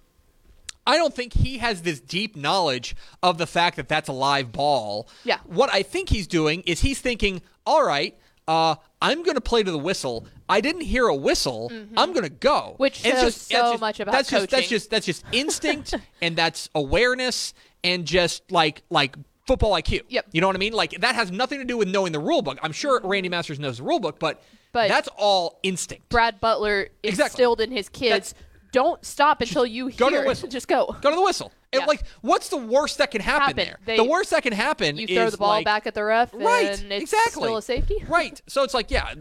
I 0.88 0.96
don't 0.96 1.14
think 1.14 1.34
he 1.34 1.58
has 1.58 1.82
this 1.82 2.00
deep 2.00 2.34
knowledge 2.34 2.96
of 3.22 3.36
the 3.36 3.46
fact 3.46 3.76
that 3.76 3.88
that's 3.88 4.08
a 4.08 4.12
live 4.12 4.52
ball. 4.52 5.08
Yeah. 5.22 5.38
What 5.44 5.72
I 5.72 5.82
think 5.82 6.08
he's 6.08 6.26
doing 6.26 6.62
is 6.62 6.80
he's 6.80 6.98
thinking, 6.98 7.42
all 7.66 7.84
right, 7.84 8.18
uh, 8.48 8.74
I'm 9.00 9.22
going 9.22 9.37
to 9.37 9.40
play 9.40 9.62
to 9.62 9.70
the 9.70 9.78
whistle. 9.78 10.26
I 10.48 10.61
didn't 10.61 10.80
hear 10.80 11.06
a 11.06 11.14
whistle. 11.14 11.70
I'm 11.96 12.12
going 12.12 12.24
to 12.24 12.30
go. 12.30 12.70
Mm-hmm. 12.72 12.82
Which 12.82 13.04
And 13.04 13.14
shows 13.14 13.34
just- 13.34 13.48
so 13.48 13.70
just- 13.72 13.80
much 13.80 14.00
about 14.00 14.12
that's 14.12 14.30
just 14.30 14.50
that's 14.50 14.68
just 14.68 14.90
that's 14.90 15.06
just 15.06 15.24
instinct 15.30 15.94
and 16.22 16.34
that's 16.34 16.68
awareness 16.74 17.54
and 17.84 18.04
just 18.06 18.50
like 18.50 18.82
like 18.90 19.14
football 19.46 19.72
IQ. 19.72 20.02
Yep. 20.08 20.26
You 20.32 20.40
know 20.40 20.46
what 20.46 20.56
I 20.56 20.58
mean? 20.58 20.72
Like 20.72 20.92
that 21.00 21.14
has 21.14 21.30
nothing 21.30 21.58
to 21.58 21.64
do 21.64 21.76
with 21.76 21.88
knowing 21.88 22.12
the 22.12 22.18
rule 22.18 22.42
book. 22.42 22.58
I'm 22.62 22.72
sure 22.72 23.00
Randy 23.04 23.28
Masters 23.28 23.61
knows 23.61 23.76
the 23.78 23.84
rule 23.84 24.00
book, 24.00 24.18
but, 24.18 24.42
But- 24.72 24.88
that's 24.88 25.08
all 25.16 25.61
instinct. 25.62 26.08
Brad 26.08 26.40
Butler 26.40 26.88
Exactly. 27.02 27.24
instilled 27.44 27.61
in 27.61 27.70
his 27.70 27.88
kids. 27.88 28.34
Don't 28.72 29.02
stop 29.04 29.40
until 29.40 29.64
you 29.64 29.87
hear. 29.87 29.96
go 29.98 30.11
to 30.11 30.16
the 30.20 30.26
whistle. 30.26 30.48
Just 30.48 30.68
go. 30.68 30.94
Go 31.00 31.08
to 31.11 31.16
the 31.16 31.22
whistle. 31.22 31.52
And 31.72 31.81
Yeah. 31.83 31.87
like, 31.87 32.02
what's 32.22 32.48
the 32.48 32.57
worst 32.57 32.96
that 32.98 33.11
can 33.11 33.20
happen, 33.20 33.42
Happen. 33.42 33.57
there? 33.57 33.78
They- 33.85 33.96
the 33.98 34.04
worst 34.04 34.31
that 34.31 34.42
can 34.42 34.54
happen 34.54 34.96
You 34.96 35.06
throw 35.06 35.29
the 35.29 35.37
ball 35.37 35.48
like- 35.50 35.64
back 35.66 35.87
at 35.87 35.94
the 35.94 36.02
ref, 36.02 36.31
Right, 36.33 36.64
and 36.81 36.90
it's 36.92 37.12
exactly. 37.12 37.42
still 37.42 37.56
a 37.58 37.62
safety. 37.62 37.96
Right. 38.08 38.40
So 38.46 38.62
it's 38.62 38.73
like, 38.73 38.90
yeah, 38.90 39.12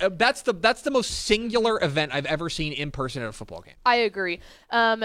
uh, 0.00 0.10
that's 0.12 0.42
the 0.42 0.52
that's 0.52 0.82
the 0.82 0.90
most 0.90 1.24
singular 1.24 1.82
event 1.82 2.12
I've 2.14 2.26
ever 2.26 2.50
seen 2.50 2.72
in 2.74 2.90
person 2.90 3.22
at 3.22 3.28
a 3.28 3.32
football 3.32 3.62
game. 3.62 3.74
I 3.86 3.96
agree. 3.96 4.40
Um, 4.70 5.04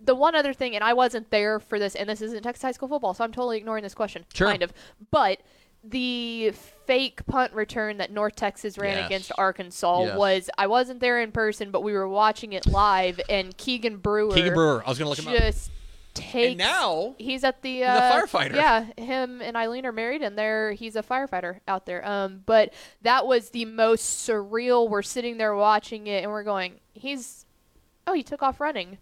the 0.00 0.14
one 0.14 0.34
other 0.36 0.52
thing, 0.52 0.74
and 0.76 0.84
I 0.84 0.92
wasn't 0.92 1.30
there 1.30 1.58
for 1.58 1.78
this, 1.80 1.94
and 1.96 2.08
this 2.08 2.20
isn't 2.20 2.42
Texas 2.42 2.62
high 2.62 2.72
school 2.72 2.88
football, 2.88 3.14
so 3.14 3.24
I'm 3.24 3.32
totally 3.32 3.56
ignoring 3.56 3.82
this 3.82 3.94
question, 3.94 4.24
Sure. 4.34 4.48
kind 4.48 4.62
of. 4.62 4.72
But 5.10 5.40
the 5.82 6.52
fake 6.86 7.26
punt 7.26 7.52
return 7.52 7.98
that 7.98 8.10
North 8.10 8.36
Texas 8.36 8.78
ran 8.78 8.96
Yes. 8.98 9.06
against 9.06 9.32
Arkansas 9.36 10.04
Yes. 10.04 10.16
was 10.16 10.50
I 10.56 10.66
wasn't 10.66 11.00
there 11.00 11.20
in 11.20 11.32
person, 11.32 11.70
but 11.70 11.82
we 11.82 11.92
were 11.92 12.08
watching 12.08 12.52
it 12.52 12.66
live, 12.66 13.20
and 13.28 13.56
Keegan 13.56 13.96
Brewer, 13.98 14.32
Keegan 14.34 14.54
Brewer. 14.54 14.82
I 14.86 14.90
was 14.90 14.98
gonna 14.98 15.10
look 15.10 15.18
him 15.18 15.28
up. 15.28 15.34
just 15.36 15.70
takes. 16.14 16.48
And 16.50 16.58
now 16.58 17.14
he's 17.18 17.44
at 17.44 17.62
the 17.62 17.84
uh, 17.84 18.12
firefighter. 18.12 18.54
Yeah, 18.54 18.86
him 18.96 19.40
and 19.42 19.56
Eileen 19.56 19.84
are 19.86 19.92
married, 19.92 20.22
and 20.22 20.38
they're 20.38 20.72
he's 20.72 20.96
a 20.96 21.02
firefighter 21.02 21.60
out 21.68 21.86
there. 21.86 22.06
Um, 22.06 22.42
but 22.46 22.72
that 23.02 23.26
was 23.26 23.50
the 23.50 23.64
most 23.64 24.26
surreal. 24.28 24.88
We're 24.88 25.02
sitting 25.02 25.36
there 25.38 25.54
watching 25.54 26.06
it, 26.06 26.22
and 26.22 26.30
we're 26.32 26.44
going, 26.44 26.74
he's, 26.94 27.44
oh, 28.06 28.12
he 28.14 28.22
took 28.22 28.42
off 28.42 28.60
running. 28.60 28.98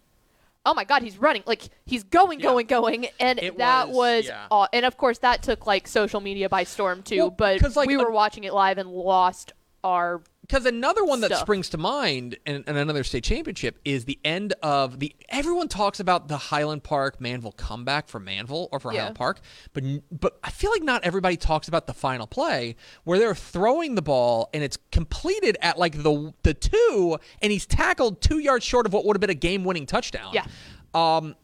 Oh 0.65 0.75
my 0.75 0.85
God, 0.85 1.03
he's 1.03 1.19
running! 1.19 1.43
Like 1.45 1.63
he's 1.85 2.05
going, 2.05 2.39
Yeah. 2.39 2.45
going, 2.45 2.67
going, 2.69 3.07
and 3.19 3.39
It 3.41 3.59
that 3.59 3.89
was- 3.89 3.97
was, 3.97 4.27
yeah. 4.27 4.47
aw- 4.51 4.69
and 4.73 4.87
of 4.87 4.97
course 4.97 5.19
that 5.19 5.43
took 5.43 5.67
like 5.67 5.89
social 5.89 6.21
media 6.21 6.49
by 6.49 6.63
storm 6.63 7.03
too. 7.03 7.17
Well, 7.19 7.31
but 7.31 7.75
like, 7.77 7.89
we 7.89 7.97
were 7.97 8.13
watching 8.13 8.45
it 8.45 8.55
live 8.55 8.79
and 8.79 8.89
lost 8.89 9.53
our 9.83 10.23
Because 10.43 10.67
another 10.67 11.05
one 11.05 11.21
that 11.21 11.29
stuff. 11.29 11.41
springs 11.41 11.69
to 11.71 11.79
mind 11.79 12.37
in, 12.45 12.65
in 12.67 12.77
another 12.77 13.05
state 13.05 13.23
championship 13.25 13.79
is 13.85 14.05
the 14.07 14.19
end 14.25 14.55
of 14.63 14.99
the. 14.99 15.15
Everyone 15.29 15.69
talks 15.69 16.01
about 16.01 16.27
the 16.29 16.37
Highland 16.37 16.83
Park 16.83 17.21
Manvel 17.21 17.57
comeback 17.57 18.09
for 18.09 18.19
Manvel 18.21 18.69
or 18.73 18.81
for 18.81 18.93
Yeah. 18.93 18.99
Highland 19.01 19.17
Park, 19.17 19.41
but 19.73 19.85
but 20.11 20.39
I 20.43 20.51
feel 20.51 20.71
like 20.73 20.83
not 20.83 21.05
everybody 21.05 21.37
talks 21.37 21.69
about 21.69 21.87
the 21.87 21.95
final 21.95 22.27
play 22.27 22.75
where 23.05 23.19
they're 23.21 23.37
throwing 23.37 23.95
the 23.95 24.03
ball 24.03 24.51
and 24.53 24.63
it's 24.65 24.79
completed 24.91 25.57
at 25.63 25.79
like 25.79 26.03
the 26.03 26.35
the 26.43 26.55
two, 26.55 27.19
and 27.41 27.53
he's 27.53 27.65
tackled 27.65 28.21
two 28.21 28.39
yards 28.41 28.65
short 28.65 28.85
of 28.85 28.93
what 28.93 29.05
would 29.05 29.15
have 29.17 29.21
been 29.21 29.31
a 29.31 29.35
game 29.35 29.63
winning 29.65 29.87
touchdown. 29.87 30.35
Yeah. 30.35 30.47
Um, 30.93 31.37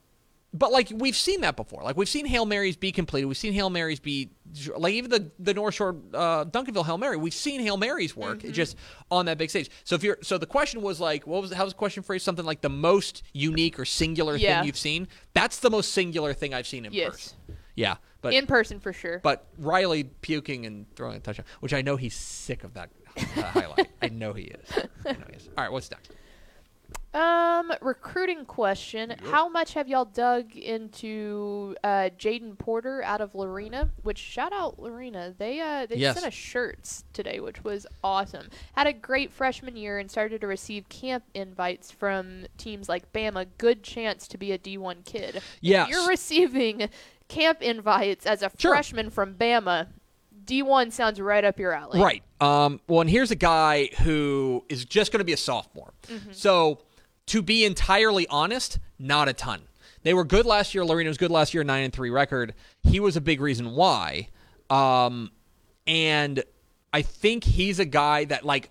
but 0.59 0.73
like 0.73 0.91
we've 0.95 1.17
seen 1.17 1.41
that 1.43 1.57
before. 1.57 1.83
Like 1.83 1.97
we've 1.97 2.09
seen 2.09 2.27
hail 2.27 2.45
marys 2.47 2.77
be 2.77 2.91
completed. 2.93 3.27
We've 3.27 3.37
seen 3.37 3.53
hail 3.53 3.71
marys 3.71 4.01
be 4.01 4.31
like 4.77 4.95
even 4.95 5.11
the 5.11 5.31
the 5.39 5.55
North 5.55 5.75
Shore 5.75 5.97
uh, 6.15 6.45
Duncanville 6.47 6.85
hail 6.87 6.99
mary. 6.99 7.17
We've 7.17 7.33
seen 7.35 7.61
hail 7.61 7.77
marys 7.77 8.17
work 8.17 8.39
Mm-hmm. 8.41 8.53
just 8.53 8.77
on 9.11 9.27
that 9.27 9.39
big 9.39 9.51
stage. 9.51 9.71
So 9.85 9.95
if 9.95 10.03
you're 10.03 10.19
so 10.23 10.39
the 10.39 10.47
question 10.47 10.83
was 10.83 11.01
like 11.01 11.27
what 11.27 11.43
was 11.43 11.53
how 11.53 11.65
was 11.65 11.73
the 11.75 11.79
question 11.79 12.03
phrased? 12.03 12.25
Something 12.25 12.45
like 12.47 12.61
the 12.63 12.69
most 12.71 13.23
unique 13.33 13.79
or 13.79 13.85
singular 13.85 14.37
Yeah. 14.37 14.59
thing 14.61 14.67
you've 14.67 14.77
seen. 14.79 15.09
That's 15.35 15.59
the 15.61 15.71
most 15.71 15.93
singular 15.93 16.33
thing 16.35 16.53
I've 16.55 16.67
seen 16.67 16.85
in 16.87 16.93
Yes. 16.93 17.11
person. 17.11 17.39
Yeah, 17.77 17.97
but 18.23 18.35
in 18.35 18.47
person 18.47 18.81
for 18.81 18.93
sure. 18.93 19.21
but 19.23 19.47
Riley 19.59 20.03
puking 20.05 20.67
and 20.67 20.87
throwing 20.97 21.17
a 21.17 21.21
touchdown, 21.21 21.47
which 21.61 21.73
I 21.73 21.83
know 21.83 21.97
he's 21.97 22.15
sick 22.17 22.65
of 22.65 22.75
that 22.75 22.91
uh, 23.17 23.43
highlight. 23.43 23.89
I 24.03 24.09
know 24.09 24.33
he 24.33 24.45
is. 24.45 24.69
I 25.07 25.13
know 25.13 25.19
he 25.31 25.37
is. 25.37 25.49
All 25.57 25.63
right, 25.65 25.71
what's 25.73 25.89
next? 25.91 26.11
Um, 27.15 27.73
recruiting 27.81 28.45
question: 28.45 29.15
How 29.31 29.49
much 29.49 29.73
have 29.75 29.89
y'all 29.89 30.05
dug 30.05 30.55
into 30.55 31.75
uh, 31.83 32.11
Jaden 32.19 32.59
Porter 32.59 33.03
out 33.03 33.23
of 33.23 33.35
Lorena? 33.35 33.91
Which 34.03 34.19
shout 34.19 34.53
out 34.53 34.79
Lorena, 34.79 35.35
they 35.39 35.59
uh 35.61 35.87
they 35.87 35.97
Yes. 35.97 36.15
sent 36.17 36.27
us 36.27 36.35
shirts 36.35 37.05
today, 37.15 37.41
which 37.41 37.65
was 37.65 37.87
awesome. 38.05 38.49
Had 38.75 38.87
a 38.87 38.93
great 38.93 39.33
freshman 39.33 39.75
year 39.75 39.99
and 39.99 40.11
started 40.11 40.43
to 40.43 40.47
receive 40.47 40.89
camp 40.91 41.25
invites 41.33 41.91
from 41.91 42.45
teams 42.59 42.89
like 42.91 43.11
Bama. 43.13 43.47
Good 43.57 43.83
chance 43.83 44.29
to 44.29 44.37
be 44.39 44.53
a 44.53 44.59
D 44.59 44.77
one 44.77 45.03
kid. 45.05 45.41
Yeah, 45.63 45.87
you're 45.89 46.07
receiving 46.09 46.91
camp 47.29 47.63
invites 47.63 48.27
as 48.27 48.43
a 48.43 48.51
Sure. 48.59 48.73
freshman 48.75 49.09
from 49.09 49.35
Bama. 49.35 49.89
D 50.45 50.63
one 50.63 50.91
sounds 50.91 51.21
right 51.21 51.45
up 51.45 51.59
your 51.59 51.73
alley. 51.73 52.01
Right. 52.01 52.23
Um, 52.41 52.81
well, 52.87 53.01
and 53.01 53.11
here's 53.11 53.31
a 53.31 53.37
guy 53.37 53.87
who 54.03 54.65
is 54.69 54.85
just 54.85 55.11
going 55.11 55.19
to 55.21 55.25
be 55.25 55.33
a 55.33 55.37
sophomore. 55.39 55.93
Mm-hmm. 56.07 56.33
So, 56.33 56.79
to 57.29 57.43
be 57.43 57.65
entirely 57.65 58.27
honest, 58.29 58.79
not 58.99 59.29
a 59.29 59.33
ton. 59.33 59.63
They 60.03 60.15
were 60.15 60.25
good 60.25 60.47
last 60.47 60.75
year. 60.75 60.85
Lorena 60.85 61.09
was 61.09 61.19
good 61.19 61.31
last 61.31 61.55
year, 61.55 61.65
nine 61.65 61.85
and 61.85 61.93
three 61.93 62.11
record. 62.11 62.55
He 62.83 63.01
was 63.01 63.17
a 63.17 63.21
big 63.21 63.41
reason 63.41 63.73
why. 63.73 64.29
Um, 64.71 65.31
and 65.87 66.43
I 66.93 67.03
think 67.03 67.45
he's 67.45 67.79
a 67.79 67.85
guy 67.85 68.25
that 68.27 68.45
like 68.45 68.71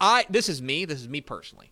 I. 0.00 0.26
This 0.30 0.48
is 0.48 0.60
me. 0.62 0.84
This 0.84 1.00
is 1.00 1.08
me 1.08 1.20
personally. 1.20 1.70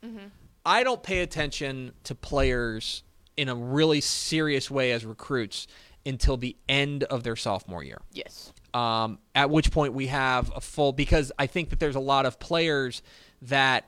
I 0.64 0.82
don't 0.82 1.03
pay 1.03 1.20
attention 1.20 1.93
to 2.05 2.14
players 2.14 3.03
in 3.37 3.49
a 3.49 3.55
really 3.55 4.01
serious 4.01 4.70
way 4.70 4.93
as 4.93 5.05
recruits 5.05 5.66
until 6.05 6.37
the 6.37 6.57
end 6.68 7.05
of 7.05 7.22
their 7.24 7.37
sophomore 7.37 7.82
year 7.84 8.01
Yes. 8.12 8.53
um, 8.74 9.18
at 9.34 9.51
which 9.51 9.70
point 9.70 9.93
we 9.93 10.07
have 10.07 10.51
a 10.57 10.61
full 10.61 10.93
because 10.93 11.30
I 11.39 11.47
think 11.47 11.70
that 11.70 11.78
there's 11.80 11.97
a 11.97 12.01
lot 12.01 12.26
of 12.26 12.39
players 12.41 13.03
that 13.43 13.84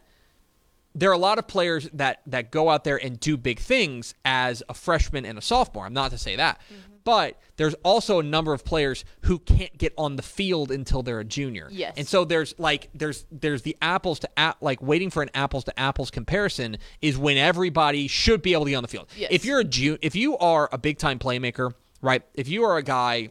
there 0.98 1.10
are 1.10 1.14
a 1.14 1.18
lot 1.18 1.38
of 1.38 1.46
players 1.46 1.88
that 1.92 2.20
that 2.26 2.50
go 2.50 2.68
out 2.68 2.84
there 2.84 2.96
and 2.96 3.18
do 3.20 3.36
big 3.36 3.58
things 3.60 4.14
as 4.24 4.62
a 4.68 4.74
freshman 4.74 5.24
and 5.24 5.38
a 5.38 5.42
sophomore. 5.42 5.86
I'm 5.86 5.94
not 5.94 6.10
to 6.10 6.18
say 6.18 6.36
that. 6.36 6.60
Mm-hmm. 6.72 6.94
But 7.04 7.40
there's 7.56 7.72
also 7.84 8.18
a 8.18 8.22
number 8.22 8.52
of 8.52 8.66
players 8.66 9.02
who 9.22 9.38
can't 9.38 9.76
get 9.78 9.94
on 9.96 10.16
the 10.16 10.22
field 10.22 10.70
until 10.70 11.02
they're 11.02 11.20
a 11.20 11.24
junior. 11.24 11.68
Yes. 11.70 11.94
And 11.96 12.06
so 12.06 12.26
there's 12.26 12.54
like 12.58 12.90
there's 12.94 13.24
there's 13.30 13.62
the 13.62 13.76
apples 13.80 14.18
to 14.20 14.28
a- 14.36 14.56
like 14.60 14.82
waiting 14.82 15.08
for 15.08 15.22
an 15.22 15.30
apples 15.32 15.64
to 15.64 15.80
apples 15.80 16.10
comparison 16.10 16.76
is 17.00 17.16
when 17.16 17.38
everybody 17.38 18.08
should 18.08 18.42
be 18.42 18.52
able 18.52 18.64
to 18.64 18.70
be 18.70 18.74
on 18.74 18.82
the 18.82 18.88
field. 18.88 19.08
Yes. 19.16 19.30
If 19.32 19.44
you're 19.46 19.60
a 19.60 19.64
ju- 19.64 19.96
if 20.02 20.14
you 20.14 20.36
are 20.36 20.68
a 20.70 20.76
big 20.76 20.98
time 20.98 21.18
playmaker, 21.18 21.72
right? 22.02 22.22
If 22.34 22.48
you 22.48 22.64
are 22.64 22.76
a 22.76 22.82
guy 22.82 23.30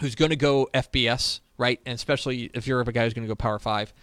who's 0.00 0.14
going 0.14 0.30
to 0.30 0.36
go 0.36 0.68
FBS, 0.74 1.40
right? 1.56 1.80
And 1.86 1.94
especially 1.94 2.50
if 2.52 2.66
you're 2.66 2.80
a 2.80 2.84
guy 2.92 3.04
who's 3.04 3.14
going 3.14 3.26
to 3.26 3.28
go 3.30 3.34
Power 3.34 3.58
Five, 3.58 3.94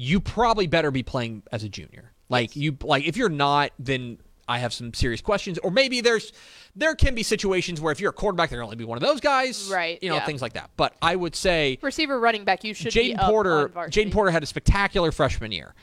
you 0.00 0.18
probably 0.18 0.66
better 0.66 0.90
be 0.90 1.02
playing 1.02 1.42
as 1.52 1.62
a 1.62 1.68
junior. 1.68 2.10
Like 2.30 2.56
you, 2.56 2.74
like 2.82 3.04
if 3.04 3.18
you're 3.18 3.28
not, 3.28 3.72
then 3.78 4.16
I 4.48 4.58
have 4.58 4.72
some 4.72 4.94
serious 4.94 5.20
questions. 5.20 5.58
Or 5.58 5.70
maybe 5.70 6.00
there's 6.00 6.32
there 6.74 6.94
can 6.94 7.14
be 7.14 7.22
situations 7.22 7.82
where 7.82 7.92
if 7.92 8.00
you're 8.00 8.08
a 8.08 8.14
quarterback, 8.14 8.48
there 8.48 8.60
can 8.60 8.64
only 8.64 8.76
be 8.76 8.84
one 8.84 8.96
of 8.96 9.02
those 9.02 9.20
guys, 9.20 9.68
Right, 9.70 10.02
You 10.02 10.08
know, 10.08 10.14
yeah. 10.14 10.24
things 10.24 10.40
like 10.40 10.54
that. 10.54 10.70
But 10.78 10.96
I 11.02 11.16
would 11.16 11.36
say 11.36 11.78
Receiver, 11.82 12.18
running 12.18 12.44
back, 12.44 12.64
you 12.64 12.72
should 12.72 12.94
be 12.94 13.14
Jaden 13.14 13.26
Porter. 13.28 13.68
Jaden 13.68 14.10
Porter 14.10 14.30
had 14.30 14.42
a 14.42 14.46
spectacular 14.46 15.12
freshman 15.12 15.52
year. 15.52 15.74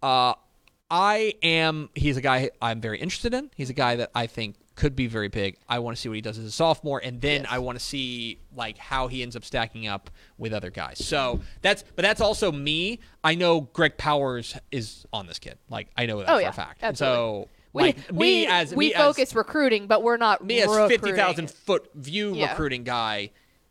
Uh, 0.00 0.34
I 0.88 1.34
am. 1.42 1.90
He's 1.96 2.16
a 2.16 2.20
guy 2.20 2.50
I'm 2.60 2.80
very 2.80 3.00
interested 3.00 3.34
in. 3.34 3.50
He's 3.56 3.70
a 3.70 3.74
guy 3.74 3.96
that 3.96 4.12
I 4.14 4.28
think 4.28 4.54
could 4.74 4.96
be 4.96 5.06
very 5.06 5.28
big. 5.28 5.56
I 5.68 5.78
want 5.80 5.96
to 5.96 6.00
see 6.00 6.08
what 6.08 6.14
he 6.16 6.20
does 6.22 6.38
as 6.38 6.44
a 6.44 6.50
sophomore, 6.50 7.00
and 7.04 7.20
then 7.20 7.42
Yes. 7.42 7.50
I 7.52 7.58
want 7.58 7.78
to 7.78 7.84
see 7.84 8.38
like 8.54 8.78
how 8.78 9.08
he 9.08 9.22
ends 9.22 9.36
up 9.36 9.44
stacking 9.44 9.86
up 9.86 10.10
with 10.38 10.52
other 10.52 10.70
guys. 10.70 11.04
So 11.04 11.40
that's, 11.60 11.84
but 11.94 12.02
that's 12.02 12.20
also 12.20 12.50
me. 12.52 13.00
I 13.22 13.34
know 13.34 13.60
Greg 13.62 13.96
Powers 13.98 14.56
is 14.70 15.04
on 15.12 15.26
this 15.26 15.38
kid. 15.38 15.58
Like 15.68 15.88
I 15.96 16.06
know 16.06 16.18
that 16.20 16.28
Oh, 16.30 16.36
for 16.36 16.40
yeah, 16.40 16.48
a 16.48 16.52
fact. 16.52 16.82
absolutely. 16.82 17.16
So 17.44 17.48
We, 17.74 17.82
like 17.82 18.12
me 18.12 18.46
as 18.46 18.74
we 18.74 18.88
me 18.88 18.94
focus 18.94 19.30
as, 19.30 19.34
recruiting, 19.34 19.86
but 19.86 20.02
we're 20.02 20.16
not 20.16 20.44
me 20.44 20.60
as 20.60 20.68
recruiting. 20.68 20.88
fifty 20.98 21.12
thousand 21.12 21.50
foot 21.50 21.90
view 21.94 22.34
Yeah. 22.34 22.50
recruiting 22.50 22.84
guy, 22.84 23.30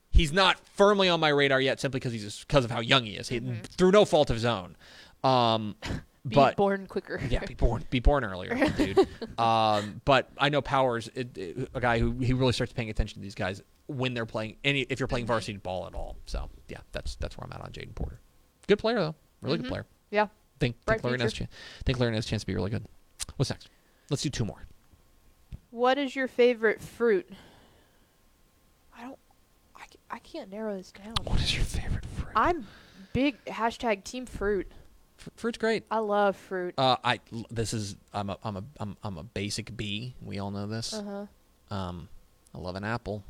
he's 0.10 0.32
not 0.34 0.58
firmly 0.76 1.08
on 1.10 1.20
my 1.20 1.30
radar 1.30 1.62
yet, 1.62 1.80
simply 1.80 2.00
because 2.00 2.14
he's 2.14 2.40
because 2.42 2.66
of 2.66 2.72
how 2.72 2.80
young 2.80 3.06
he 3.06 3.14
is. 3.16 3.30
He, 3.30 3.40
Mm-hmm. 3.40 3.62
Through 3.78 3.92
no 3.92 4.06
fault 4.06 4.30
of 4.30 4.36
his 4.36 4.46
own. 4.46 4.76
Um, 5.24 5.76
Be 6.28 6.36
but 6.36 6.56
born 6.56 6.86
quicker. 6.86 7.20
yeah, 7.30 7.44
be 7.46 7.56
born, 7.56 7.84
be 7.90 8.00
born 8.00 8.24
earlier, 8.24 8.54
dude. 8.78 9.00
um, 9.40 10.02
but 10.06 10.30
I 10.38 10.50
know 10.50 10.62
Powers, 10.62 11.10
it, 11.16 11.36
it- 11.38 11.70
a 11.74 11.80
guy 11.82 11.98
who 11.98 12.12
he 12.20 12.34
really 12.34 12.54
starts 12.54 12.72
paying 12.74 12.90
attention 12.92 13.16
to 13.16 13.22
these 13.24 13.34
guys 13.36 13.62
when 13.88 14.14
they're 14.14 14.28
playing 14.28 14.58
any 14.64 14.82
if 14.82 15.00
you're 15.00 15.08
playing 15.08 15.26
Mm-hmm. 15.26 15.34
varsity 15.34 15.58
ball 15.58 15.88
at 15.88 15.96
all. 15.96 16.18
So 16.28 16.50
yeah, 16.68 16.78
that's 16.92 17.16
that's 17.16 17.38
where 17.38 17.46
I'm 17.48 17.54
at 17.54 17.62
on 17.62 17.72
Jaden 17.72 17.96
Porter. 17.96 18.20
Good 18.68 18.78
player 18.78 18.98
though, 19.00 19.16
really 19.42 19.58
good 19.58 19.68
player. 19.68 19.86
yeah. 20.12 20.28
Think 20.60 20.76
Mm-hmm. 20.76 20.86
Bright 20.86 20.96
think 20.98 21.04
Lorena 21.06 21.24
has 21.24 21.34
a 21.34 21.36
chance. 21.36 21.52
Think 21.86 22.00
Lorena 22.00 22.18
has 22.18 22.26
a 22.26 22.30
chance 22.30 22.44
to 22.44 22.48
be 22.48 22.54
really 22.54 22.70
good. 22.70 22.86
What's 23.38 23.50
next? 23.50 23.70
Let's 24.12 24.22
do 24.22 24.30
two 24.30 24.46
more. 24.46 24.68
What 25.72 25.98
is 25.98 26.16
your 26.16 26.28
favorite 26.28 26.82
fruit? 26.82 27.28
I 28.96 29.02
don't. 29.04 29.18
I, 29.76 29.86
I 30.12 30.20
can't 30.20 30.52
narrow 30.52 30.78
this 30.78 30.92
down. 30.92 31.16
What 31.24 31.42
is 31.42 31.56
your 31.56 31.64
favorite 31.66 32.06
fruit? 32.06 32.34
I'm 32.36 32.68
big 33.14 33.44
hashtag 33.46 34.04
team 34.04 34.26
fruit. 34.28 34.72
Fr- 35.22 35.30
fruit's 35.36 35.58
great. 35.60 35.84
I 35.92 36.00
love 36.00 36.36
fruit. 36.36 36.74
Uh, 36.78 36.96
I 37.04 37.20
this 37.52 37.74
is 37.74 37.96
I'm 38.14 38.30
a 38.32 38.38
I'm 38.44 38.58
a 38.58 38.64
I'm, 38.80 38.98
I'm 39.04 39.18
a 39.18 39.24
basic 39.24 39.76
B. 39.78 40.16
We 40.22 40.40
all 40.40 40.50
know 40.52 40.66
this. 40.68 40.94
Uh 40.94 41.28
huh. 41.70 41.76
Um, 41.76 42.10
I 42.54 42.58
love 42.58 42.76
an 42.76 42.84
apple. 42.84 43.24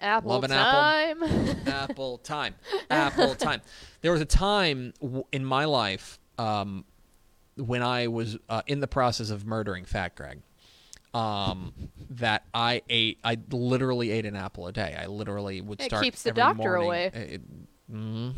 Apple 0.00 0.30
Love 0.30 0.42
an 0.44 0.50
time. 0.50 1.22
apple 1.68 2.18
time. 2.18 2.56
Apple 2.90 3.34
time. 3.36 3.60
There 4.00 4.10
was 4.10 4.20
a 4.20 4.24
time 4.26 4.92
w- 5.00 5.24
in 5.30 5.44
my 5.44 5.64
life 5.64 6.18
um, 6.38 6.84
when 7.56 7.84
I 7.84 8.08
was 8.08 8.36
uh, 8.48 8.62
in 8.66 8.80
the 8.80 8.88
process 8.88 9.30
of 9.30 9.46
murdering 9.46 9.84
Fat 9.84 10.16
Greg. 10.16 10.40
Um, 11.14 11.72
that 12.10 12.42
I 12.52 12.82
ate. 12.88 13.18
I 13.22 13.36
literally 13.50 14.10
ate 14.10 14.26
an 14.26 14.34
apple 14.34 14.66
a 14.66 14.72
day. 14.72 14.96
I 14.98 15.06
literally 15.06 15.60
would 15.60 15.80
start. 15.80 16.02
It 16.02 16.06
keeps 16.06 16.22
the 16.24 16.30
every 16.30 16.40
doctor 16.42 16.56
morning- 16.62 16.84
away. 16.86 17.04
It, 17.14 17.42
mhm. 17.92 18.32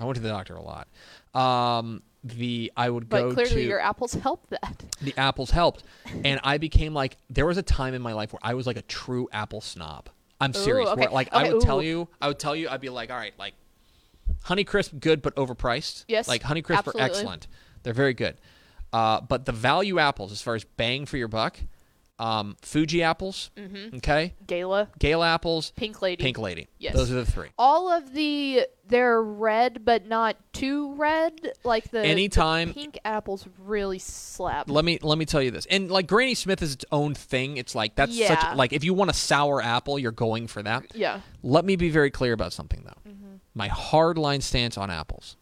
I 0.00 0.04
went 0.04 0.14
to 0.16 0.22
the 0.22 0.28
doctor 0.28 0.54
a 0.54 0.62
lot. 0.62 0.86
Um, 1.34 2.02
the 2.22 2.70
I 2.76 2.90
would 2.90 3.08
go 3.08 3.28
but 3.28 3.34
clearly 3.34 3.62
to 3.62 3.68
your 3.68 3.80
apples 3.80 4.12
helped 4.14 4.50
that. 4.50 4.84
the 5.00 5.14
apples 5.16 5.50
helped. 5.50 5.84
And 6.24 6.38
i 6.44 6.58
became 6.58 6.92
like 6.92 7.16
there 7.30 7.46
was 7.46 7.56
a 7.56 7.62
time 7.62 7.94
in 7.94 8.02
my 8.02 8.12
life 8.12 8.32
where 8.32 8.40
i 8.42 8.54
was 8.54 8.66
like 8.66 8.76
a 8.76 8.82
true 8.82 9.28
apple 9.32 9.60
snob. 9.60 10.08
I'm 10.40 10.52
serious. 10.52 10.88
okay. 10.90 11.00
where 11.02 11.10
like 11.10 11.28
i 11.32 11.42
Okay, 11.44 11.52
would 11.54 11.62
tell 11.62 11.82
you 11.82 12.08
i 12.20 12.28
would 12.28 12.38
tell 12.38 12.54
you 12.54 12.68
i'd 12.68 12.80
be 12.80 12.88
like 12.90 13.10
all 13.10 13.16
right 13.16 13.32
like 13.38 13.54
honeycrisp 14.44 14.98
good 15.00 15.22
but 15.22 15.34
overpriced. 15.36 16.04
Yes, 16.08 16.28
like 16.28 16.42
honeycrisp 16.42 16.86
are 16.88 17.00
excellent. 17.00 17.46
They're 17.82 17.92
very 17.94 18.14
good. 18.14 18.36
Uh, 18.92 19.20
but 19.20 19.44
the 19.46 19.52
value 19.52 19.98
apples 19.98 20.32
as 20.32 20.42
far 20.42 20.54
as 20.54 20.64
bang 20.64 21.06
for 21.06 21.16
your 21.16 21.28
buck 21.28 21.58
um, 22.20 22.56
Fuji 22.62 23.02
apples. 23.02 23.50
Mm-hmm. 23.56 23.96
Okay, 23.96 24.34
Gala, 24.46 24.88
Gala 24.98 25.26
apples, 25.28 25.72
Pink 25.76 26.00
Lady. 26.02 26.22
Pink 26.22 26.38
Lady. 26.38 26.68
Yes. 26.78 26.94
those 26.94 27.10
are 27.10 27.14
the 27.14 27.26
three. 27.26 27.48
All 27.58 27.90
of 27.90 28.12
the 28.12 28.66
they're 28.86 29.22
red, 29.22 29.84
but 29.84 30.06
not 30.06 30.36
too 30.52 30.94
red. 30.94 31.52
Like 31.64 31.84
the 31.90 32.00
the 32.00 32.06
Anytime- 32.06 32.74
pink 32.74 32.98
apples 33.04 33.46
really 33.58 33.98
slap. 33.98 34.68
Let 34.68 34.84
me 34.84 34.98
let 35.02 35.16
me 35.18 35.24
tell 35.24 35.42
you 35.42 35.50
this, 35.50 35.66
and 35.66 35.90
like 35.90 36.06
Granny 36.06 36.34
Smith 36.34 36.60
is 36.62 36.74
its 36.74 36.84
own 36.92 37.14
thing. 37.14 37.56
It's 37.56 37.74
like 37.74 37.94
that's 37.94 38.12
Yeah. 38.12 38.28
such 38.40 38.56
like 38.56 38.72
if 38.72 38.84
you 38.84 38.94
want 38.94 39.10
a 39.10 39.14
sour 39.14 39.62
apple, 39.62 39.98
you're 39.98 40.12
going 40.12 40.46
for 40.46 40.62
that. 40.62 40.84
yeah. 40.94 41.20
Let 41.42 41.64
me 41.64 41.76
be 41.76 41.88
very 41.90 42.10
clear 42.10 42.32
about 42.32 42.52
something 42.52 42.82
though. 42.84 43.10
Mm-hmm. 43.10 43.26
My 43.54 43.68
hard 43.68 44.18
line 44.18 44.40
stance 44.40 44.76
on 44.78 44.90
apples. 44.90 45.36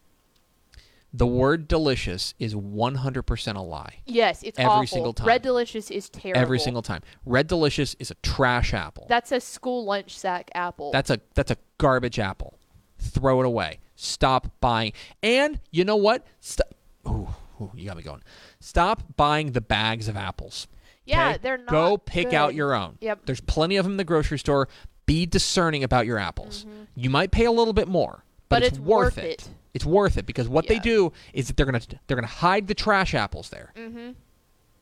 The 1.11 1.25
word 1.25 1.67
delicious 1.67 2.35
is 2.37 2.53
100% 2.53 3.55
a 3.55 3.59
lie. 3.61 3.95
Yes, 4.05 4.43
it's 4.43 4.59
Every 4.59 4.69
awful. 4.71 4.87
single 4.87 5.13
time. 5.13 5.27
Red 5.27 5.41
Delicious 5.41 5.89
is 5.89 6.07
terrible. 6.09 6.39
Every 6.39 6.59
single 6.59 6.81
time. 6.83 7.01
Red 7.25 7.47
delicious 7.47 7.95
is 7.97 8.11
a 8.11 8.15
trash 8.15 8.73
apple. 8.75 9.07
That's 9.09 9.31
a 9.31 9.39
school 9.39 9.85
lunch 9.85 10.15
sack 10.17 10.51
apple. 10.53 10.91
That's 10.91 11.09
a 11.09 11.19
that's 11.33 11.49
a 11.49 11.57
garbage 11.79 12.19
apple. 12.19 12.59
Throw 12.99 13.39
it 13.41 13.45
away. 13.47 13.79
Stop 13.95 14.49
buying. 14.61 14.93
And 15.23 15.59
you 15.71 15.83
know 15.83 15.95
what? 15.95 16.27
Stop. 16.41 16.67
Ooh, 17.07 17.27
ooh, 17.59 17.71
you 17.73 17.85
got 17.87 17.97
me 17.97 18.03
going. 18.03 18.21
Stop 18.59 19.01
buying 19.17 19.53
the 19.53 19.61
bags 19.61 20.07
of 20.07 20.15
apples. 20.15 20.67
yeah, 21.05 21.29
okay? 21.29 21.39
they're 21.41 21.57
not. 21.57 21.69
Go 21.69 21.97
pick 21.97 22.33
out 22.33 22.53
your 22.53 22.75
own. 22.75 22.97
Yep. 23.01 23.21
There's 23.25 23.41
plenty 23.41 23.77
of 23.77 23.83
them 23.85 23.93
in 23.93 23.97
the 23.97 24.03
grocery 24.03 24.37
store. 24.37 24.67
Be 25.07 25.25
discerning 25.25 25.83
about 25.83 26.05
your 26.05 26.19
apples. 26.19 26.67
You 26.95 27.09
might 27.09 27.31
pay 27.31 27.45
a 27.45 27.51
little 27.51 27.73
bit 27.73 27.87
more, 27.87 28.23
but, 28.47 28.57
Mm-hmm. 28.57 28.61
But 28.61 28.63
it's, 28.63 28.77
it's 28.77 28.79
worth 28.79 29.15
worth 29.15 29.17
it. 29.17 29.25
it. 29.41 29.49
It's 29.73 29.85
worth 29.85 30.17
it 30.17 30.25
because 30.25 30.49
what 30.49 30.67
they 30.67 30.79
do 30.79 31.13
is 31.33 31.47
that 31.47 31.57
they're 31.57 31.65
gonna 31.65 31.81
they're 32.07 32.15
gonna 32.15 32.27
hide 32.27 32.67
the 32.67 32.73
trash 32.73 33.13
apples 33.13 33.49
there. 33.49 33.71
Mm-hmm. 33.75 34.11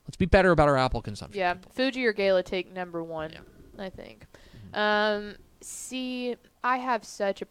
Let's 0.08 0.16
be 0.18 0.26
better 0.26 0.52
about 0.52 0.70
our 0.70 0.78
apple 0.78 1.02
consumption. 1.02 1.40
Yeah, 1.40 1.56
Fuji 1.74 2.06
or 2.06 2.14
Gala 2.14 2.42
take 2.42 2.72
number 2.72 3.04
one, 3.04 3.32
Yeah. 3.32 3.40
I 3.84 3.90
think. 3.90 4.26
Um, 4.74 5.36
see, 5.62 6.36
I 6.64 6.78
have 6.78 7.04
such 7.04 7.42
a. 7.42 7.48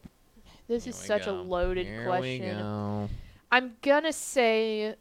This 0.66 0.84
Here 0.84 0.91
is 0.91 0.97
such 0.97 1.26
a 1.26 1.32
loaded 1.32 1.87
Here 1.87 2.05
question. 2.07 2.59
Go. 2.59 3.09
I'm 3.53 3.76
gonna 3.82 4.12
say 4.12 4.97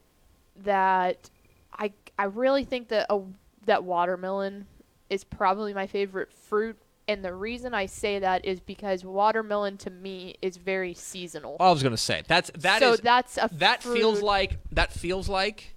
that 0.64 1.30
I 1.74 1.94
I 2.20 2.26
really 2.26 2.64
think 2.64 2.90
that 2.90 3.08
a, 3.10 3.22
that 3.66 3.84
watermelon 3.84 4.68
is 5.10 5.24
probably 5.24 5.74
my 5.74 5.88
favorite 5.88 6.32
fruit, 6.32 6.78
and 7.08 7.24
the 7.24 7.34
reason 7.34 7.74
I 7.74 7.86
say 7.86 8.20
that 8.20 8.46
is 8.46 8.60
because 8.60 9.04
watermelon 9.06 9.78
to 9.78 9.90
me 9.90 10.36
is 10.42 10.58
very 10.58 10.94
seasonal. 10.94 11.58
I 11.60 11.70
was 11.72 11.84
gonna 11.84 11.98
say 11.98 12.24
that's 12.28 12.52
that 12.58 12.80
so 12.80 12.94
is- 12.94 13.00
that's 13.02 13.38
a 13.38 13.50
that 13.54 13.84
feels 13.84 14.22
like 14.22 14.58
that 14.72 14.92
feels 14.92 15.30
like 15.30 15.76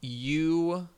you 0.00 0.88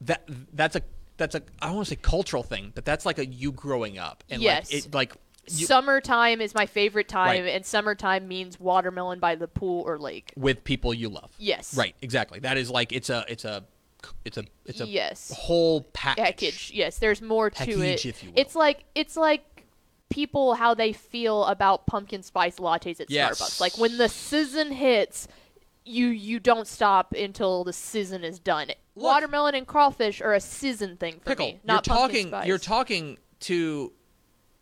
that 0.00 0.28
that's 0.52 0.76
a 0.76 0.82
that's 1.16 1.34
a 1.34 1.42
I 1.62 1.66
don't 1.66 1.76
want 1.76 1.88
to 1.88 1.94
say 1.94 2.00
cultural 2.00 2.42
thing, 2.42 2.72
but 2.74 2.84
that's 2.84 3.06
like 3.06 3.18
a 3.18 3.26
you 3.26 3.52
growing 3.52 3.98
up 3.98 4.22
and 4.28 4.42
Yes. 4.42 4.72
like 4.72 4.84
it 4.86 4.94
like 4.94 5.12
you, 5.48 5.64
summertime 5.66 6.40
is 6.40 6.54
my 6.54 6.66
favorite 6.66 7.08
time, 7.08 7.42
Right. 7.44 7.54
and 7.54 7.64
summertime 7.64 8.26
means 8.28 8.58
watermelon 8.60 9.20
by 9.20 9.36
the 9.36 9.46
pool 9.48 9.82
or 9.86 9.98
lake. 9.98 10.32
with 10.36 10.64
people 10.64 10.92
you 10.92 11.08
love. 11.08 11.30
Yes. 11.38 11.74
Right, 11.76 11.94
exactly. 12.02 12.40
That 12.40 12.58
is 12.58 12.68
like 12.70 12.92
it's 12.92 13.08
a 13.10 13.24
it's 13.28 13.44
a 13.44 13.64
it's 14.24 14.36
a 14.36 14.44
it's 14.64 14.80
a 14.80 14.86
Yes. 14.86 15.32
whole 15.36 15.82
package. 15.92 16.24
package. 16.24 16.70
Yes, 16.74 16.98
there's 16.98 17.20
more 17.22 17.50
to 17.50 17.82
it. 17.82 18.04
if 18.06 18.22
you 18.22 18.30
will. 18.30 18.38
It's 18.40 18.54
like 18.54 18.84
it's 18.94 19.16
like 19.16 19.64
people 20.10 20.54
how 20.54 20.74
they 20.74 20.92
feel 20.92 21.44
about 21.46 21.86
pumpkin 21.86 22.22
spice 22.22 22.56
lattes 22.56 23.00
at 23.00 23.10
Yes. 23.10 23.40
Starbucks. 23.40 23.60
Like 23.60 23.78
when 23.78 23.98
the 23.98 24.08
season 24.08 24.72
hits, 24.72 25.28
you 25.84 26.08
you 26.08 26.38
don't 26.40 26.66
stop 26.66 27.12
until 27.12 27.64
the 27.64 27.72
season 27.72 28.24
is 28.24 28.38
done. 28.38 28.68
Watermelon 28.94 29.54
and 29.54 29.66
crawfish 29.66 30.20
are 30.20 30.32
a 30.34 30.40
season 30.40 30.96
thing 30.96 31.14
for 31.20 31.30
Pickle. 31.30 31.46
me, 31.48 31.60
not 31.64 31.86
you're 31.86 31.96
pumpkin 31.96 32.16
talking 32.16 32.28
spice. 32.28 32.46
you're 32.46 32.58
talking 32.58 33.18
to 33.40 33.92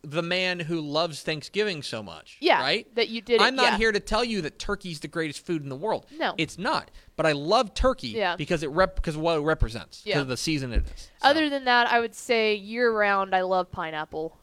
the 0.05 0.23
man 0.23 0.61
who 0.61 0.81
loves 0.81 1.23
Thanksgiving 1.23 1.83
so 1.83 2.03
much. 2.03 2.37
Yeah, 2.41 2.61
Right? 2.61 2.95
that 2.95 3.09
you 3.09 3.21
did 3.21 3.41
it, 3.41 3.41
I'm 3.43 3.57
not 3.57 3.73
yeah. 3.73 3.79
here 3.79 3.91
to 3.93 4.01
tell 4.01 4.23
you 4.25 4.43
that 4.43 4.59
turkey's 4.59 5.01
the 5.01 5.09
greatest 5.09 5.45
food 5.47 5.63
in 5.63 5.69
the 5.69 5.77
world. 5.77 6.07
No. 6.17 6.35
It's 6.39 6.59
not. 6.59 6.91
But 7.17 7.27
I 7.27 7.33
love 7.33 7.75
turkey 7.75 8.09
Yeah. 8.09 8.37
because 8.37 8.63
it 8.63 8.71
rep 8.71 8.97
because 8.97 9.17
what 9.17 9.39
it 9.39 9.41
represents. 9.41 10.03
Because 10.03 10.17
Yeah. 10.17 10.21
of 10.23 10.29
the 10.29 10.37
season 10.37 10.73
it 10.73 10.85
is. 10.85 11.11
So, 11.23 11.29
Other 11.29 11.49
than 11.49 11.65
that, 11.65 11.87
I 11.89 12.01
would 12.01 12.15
say 12.15 12.55
year 12.55 12.93
round 12.93 13.35
I 13.35 13.43
love 13.43 13.71
pineapple. 13.73 14.39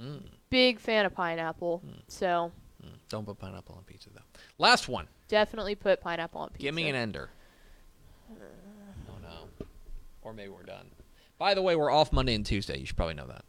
Mm. 0.00 0.22
Big 0.50 0.78
fan 0.80 1.04
of 1.06 1.14
pineapple. 1.14 1.82
So 2.06 2.52
don't 3.08 3.24
put 3.24 3.38
pineapple 3.38 3.74
on 3.76 3.84
pizza 3.84 4.10
though. 4.14 4.20
Last 4.58 4.88
one. 4.88 5.08
definitely 5.28 5.74
put 5.74 6.00
pineapple 6.00 6.40
on 6.42 6.48
pizza. 6.50 6.62
Give 6.62 6.74
me 6.74 6.88
an 6.88 6.94
ender. 6.96 7.30
Oh 8.30 9.14
no. 9.22 9.66
Or 10.22 10.32
maybe 10.32 10.50
we're 10.50 10.62
done. 10.62 10.86
By 11.38 11.54
the 11.54 11.62
way, 11.62 11.76
we're 11.76 11.90
off 11.90 12.12
Monday 12.12 12.34
and 12.34 12.44
Tuesday. 12.44 12.78
You 12.78 12.86
should 12.86 12.96
probably 12.96 13.14
know 13.14 13.28
that. 13.28 13.44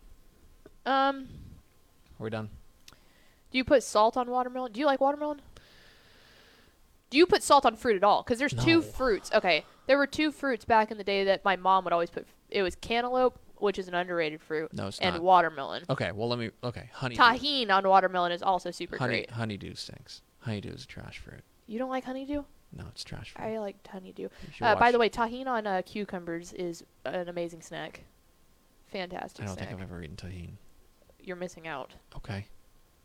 Um, 0.86 1.28
Are 2.20 2.24
we 2.24 2.30
done? 2.30 2.50
Do 3.52 3.58
you 3.58 3.64
put 3.64 3.84
salt 3.84 4.18
on 4.18 4.30
watermelon? 4.30 4.72
Do 4.72 4.80
you 4.80 4.86
like 4.86 5.00
watermelon? 5.02 5.42
Do 7.10 7.18
you 7.18 7.26
put 7.26 7.42
salt 7.42 7.66
on 7.66 7.76
fruit 7.76 7.96
at 7.96 8.04
all? 8.04 8.22
Because 8.22 8.38
there's 8.38 8.54
No. 8.54 8.64
two 8.64 8.82
fruits. 8.82 9.32
Okay, 9.34 9.66
there 9.88 9.98
were 9.98 10.06
two 10.06 10.32
fruits 10.32 10.66
back 10.66 10.92
in 10.92 10.98
the 10.98 11.04
day 11.04 11.24
that 11.24 11.44
my 11.44 11.56
mom 11.56 11.84
would 11.86 11.94
always 11.94 12.10
put. 12.12 12.28
It 12.50 12.62
was 12.62 12.76
cantaloupe, 12.76 13.40
which 13.56 13.80
is 13.80 13.88
an 13.88 13.96
underrated 13.96 14.42
fruit, 14.42 14.72
No, 14.74 14.88
it's 14.88 15.00
and 15.00 15.16
not. 15.16 15.24
watermelon. 15.24 15.84
Okay, 15.90 16.12
well 16.12 16.30
let 16.30 16.38
me 16.38 16.52
okay. 16.64 16.90
Honey 16.94 17.16
Tajín 17.16 17.72
on 17.72 17.88
watermelon 17.88 18.32
is 18.32 18.44
also 18.44 18.70
super 18.70 18.98
honey 18.98 19.14
great. 19.22 19.32
honeydew 19.32 19.74
stinks. 19.74 20.22
Honeydew 20.42 20.74
is 20.74 20.84
a 20.84 20.88
trash 20.88 21.18
fruit. 21.18 21.42
You 21.66 21.80
don't 21.80 21.90
like 21.90 22.04
honeydew? 22.06 22.44
No, 22.72 22.86
it's 22.90 23.04
trash 23.04 23.32
fruit. 23.32 23.44
I 23.44 23.60
like 23.60 23.86
honeydew. 23.88 24.24
You 24.24 24.30
should 24.54 24.64
Uh, 24.64 24.76
by 24.76 24.82
watch- 24.88 24.92
the 24.92 25.00
way, 25.00 25.10
Tajín 25.10 25.48
on 25.48 25.66
uh, 25.66 25.82
cucumbers 25.84 26.54
is 26.54 26.84
an 27.06 27.28
amazing 27.28 27.64
snack. 27.64 28.04
Fantastic 28.92 29.44
I 29.44 29.48
don't 29.48 29.56
snack. 29.56 29.70
think 29.70 29.82
I've 29.82 29.90
ever 29.90 30.04
eaten 30.04 30.16
Tajín. 30.16 30.52
You're 31.30 31.36
missing 31.38 31.68
out. 31.68 31.94
Okay. 32.16 32.48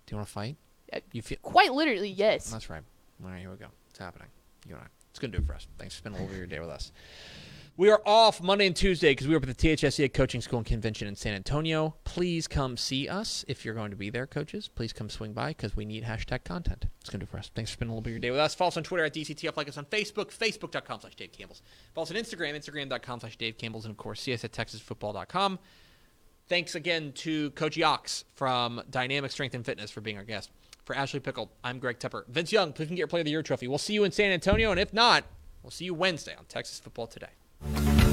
Do 0.07 0.13
you 0.13 0.17
want 0.17 0.29
to 0.29 0.33
fight? 0.33 0.57
Uh, 0.91 1.01
You 1.13 1.21
feel 1.21 1.37
Quite 1.43 1.75
literally, 1.75 2.09
yes. 2.09 2.51
That's 2.51 2.71
right. 2.71 2.83
All 3.23 3.31
right, 3.31 3.39
here 3.39 3.51
we 3.51 3.57
go. 3.57 3.67
It's 3.91 3.99
happening. 3.99 4.29
You 4.67 4.77
and 4.77 4.85
I. 4.85 4.87
It's 5.11 5.19
to 5.19 5.29
do 5.29 5.37
it 5.37 5.47
for 5.47 5.55
us. 5.55 5.69
Thanks 5.79 5.95
for 5.95 5.99
spending 5.99 6.23
a 6.23 6.25
little 6.25 6.35
bit 6.35 6.43
of 6.43 6.51
your 6.51 6.59
day 6.59 6.59
with 6.67 6.75
us. 6.75 6.91
We 7.77 7.91
are 7.91 8.01
off 8.07 8.43
Monday 8.43 8.67
and 8.67 8.75
Tuesday 8.75 9.11
because 9.11 9.29
we 9.29 9.35
are 9.35 9.37
at 9.37 9.43
the 9.43 9.55
THSCA 9.55 10.15
Coaching 10.15 10.41
School 10.41 10.61
and 10.61 10.67
Convention 10.67 11.07
in 11.07 11.15
San 11.17 11.35
Antonio. 11.35 11.97
Please 12.05 12.49
come 12.49 12.79
see 12.79 13.11
us 13.11 13.45
if 13.47 13.63
you're 13.63 13.75
going 13.75 13.91
to 13.91 13.97
be 13.97 14.09
there, 14.09 14.27
coaches. 14.27 14.69
Please 14.69 14.95
come 14.95 15.11
swing 15.11 15.35
by 15.35 15.49
because 15.49 15.77
we 15.77 15.85
need 15.85 16.05
hashtag 16.05 16.45
content. 16.45 16.87
It's 17.03 17.11
going 17.11 17.21
to 17.21 17.27
do 17.27 17.31
for 17.31 17.37
us. 17.37 17.51
Thanks 17.55 17.73
for 17.73 17.75
spending 17.75 17.91
a 17.91 17.95
little 17.95 18.03
bit 18.03 18.11
of 18.11 18.15
your 18.15 18.21
day 18.21 18.31
with 18.31 18.41
us. 18.41 18.55
Follow 18.55 18.69
us 18.69 18.79
on 18.79 18.85
Twitter 18.85 19.05
at 19.05 19.13
DCTF. 19.13 19.55
Like 19.59 19.69
us 19.69 19.77
on 19.77 19.85
Facebook, 19.85 20.33
facebook.com 20.35 21.01
slash 21.01 21.15
Dave 21.15 21.33
Campbell's. 21.33 21.61
Follow 21.95 22.05
us 22.05 22.11
on 22.11 22.17
Instagram, 22.17 22.55
instagram.com 22.57 23.21
slash 23.21 23.37
Dave 23.37 23.59
Campbell's. 23.59 23.85
And, 23.85 23.93
of 23.93 23.99
course, 23.99 24.23
see 24.23 24.33
us 24.33 24.45
at 24.45 24.53
texasfootball.com. 24.53 25.59
Thanks 26.47 26.75
again 26.75 27.13
to 27.13 27.51
Coach 27.53 27.77
Yox 27.77 28.25
from 28.35 28.83
Dynamic 28.91 29.31
Strength 29.31 29.55
and 29.55 29.65
Fitness 29.65 29.91
for 29.91 30.03
being 30.03 30.19
our 30.19 30.25
guest. 30.25 30.51
For 30.85 30.95
Ashley 30.95 31.21
Pickle, 31.21 31.51
I'm 31.63 31.79
Greg 31.79 31.99
Tepper. 31.99 32.27
Vince 32.29 32.53
Young, 32.53 32.75
please 32.75 32.87
can 32.87 32.97
get 32.97 33.01
your 33.01 33.09
Player 33.09 33.23
of 33.23 33.25
the 33.25 33.31
Year 33.31 33.43
trophy. 33.43 33.67
We'll 33.67 33.79
see 33.79 33.95
you 33.95 34.05
in 34.05 34.13
San 34.13 34.31
Antonio, 34.31 34.71
and 34.71 34.79
if 34.79 34.93
not, 34.93 35.25
we'll 35.63 35.71
see 35.71 35.87
you 35.87 35.95
Wednesday 35.95 36.35
on 36.37 36.45
Texas 36.45 36.79
Football 36.81 37.07
Today. 37.07 38.04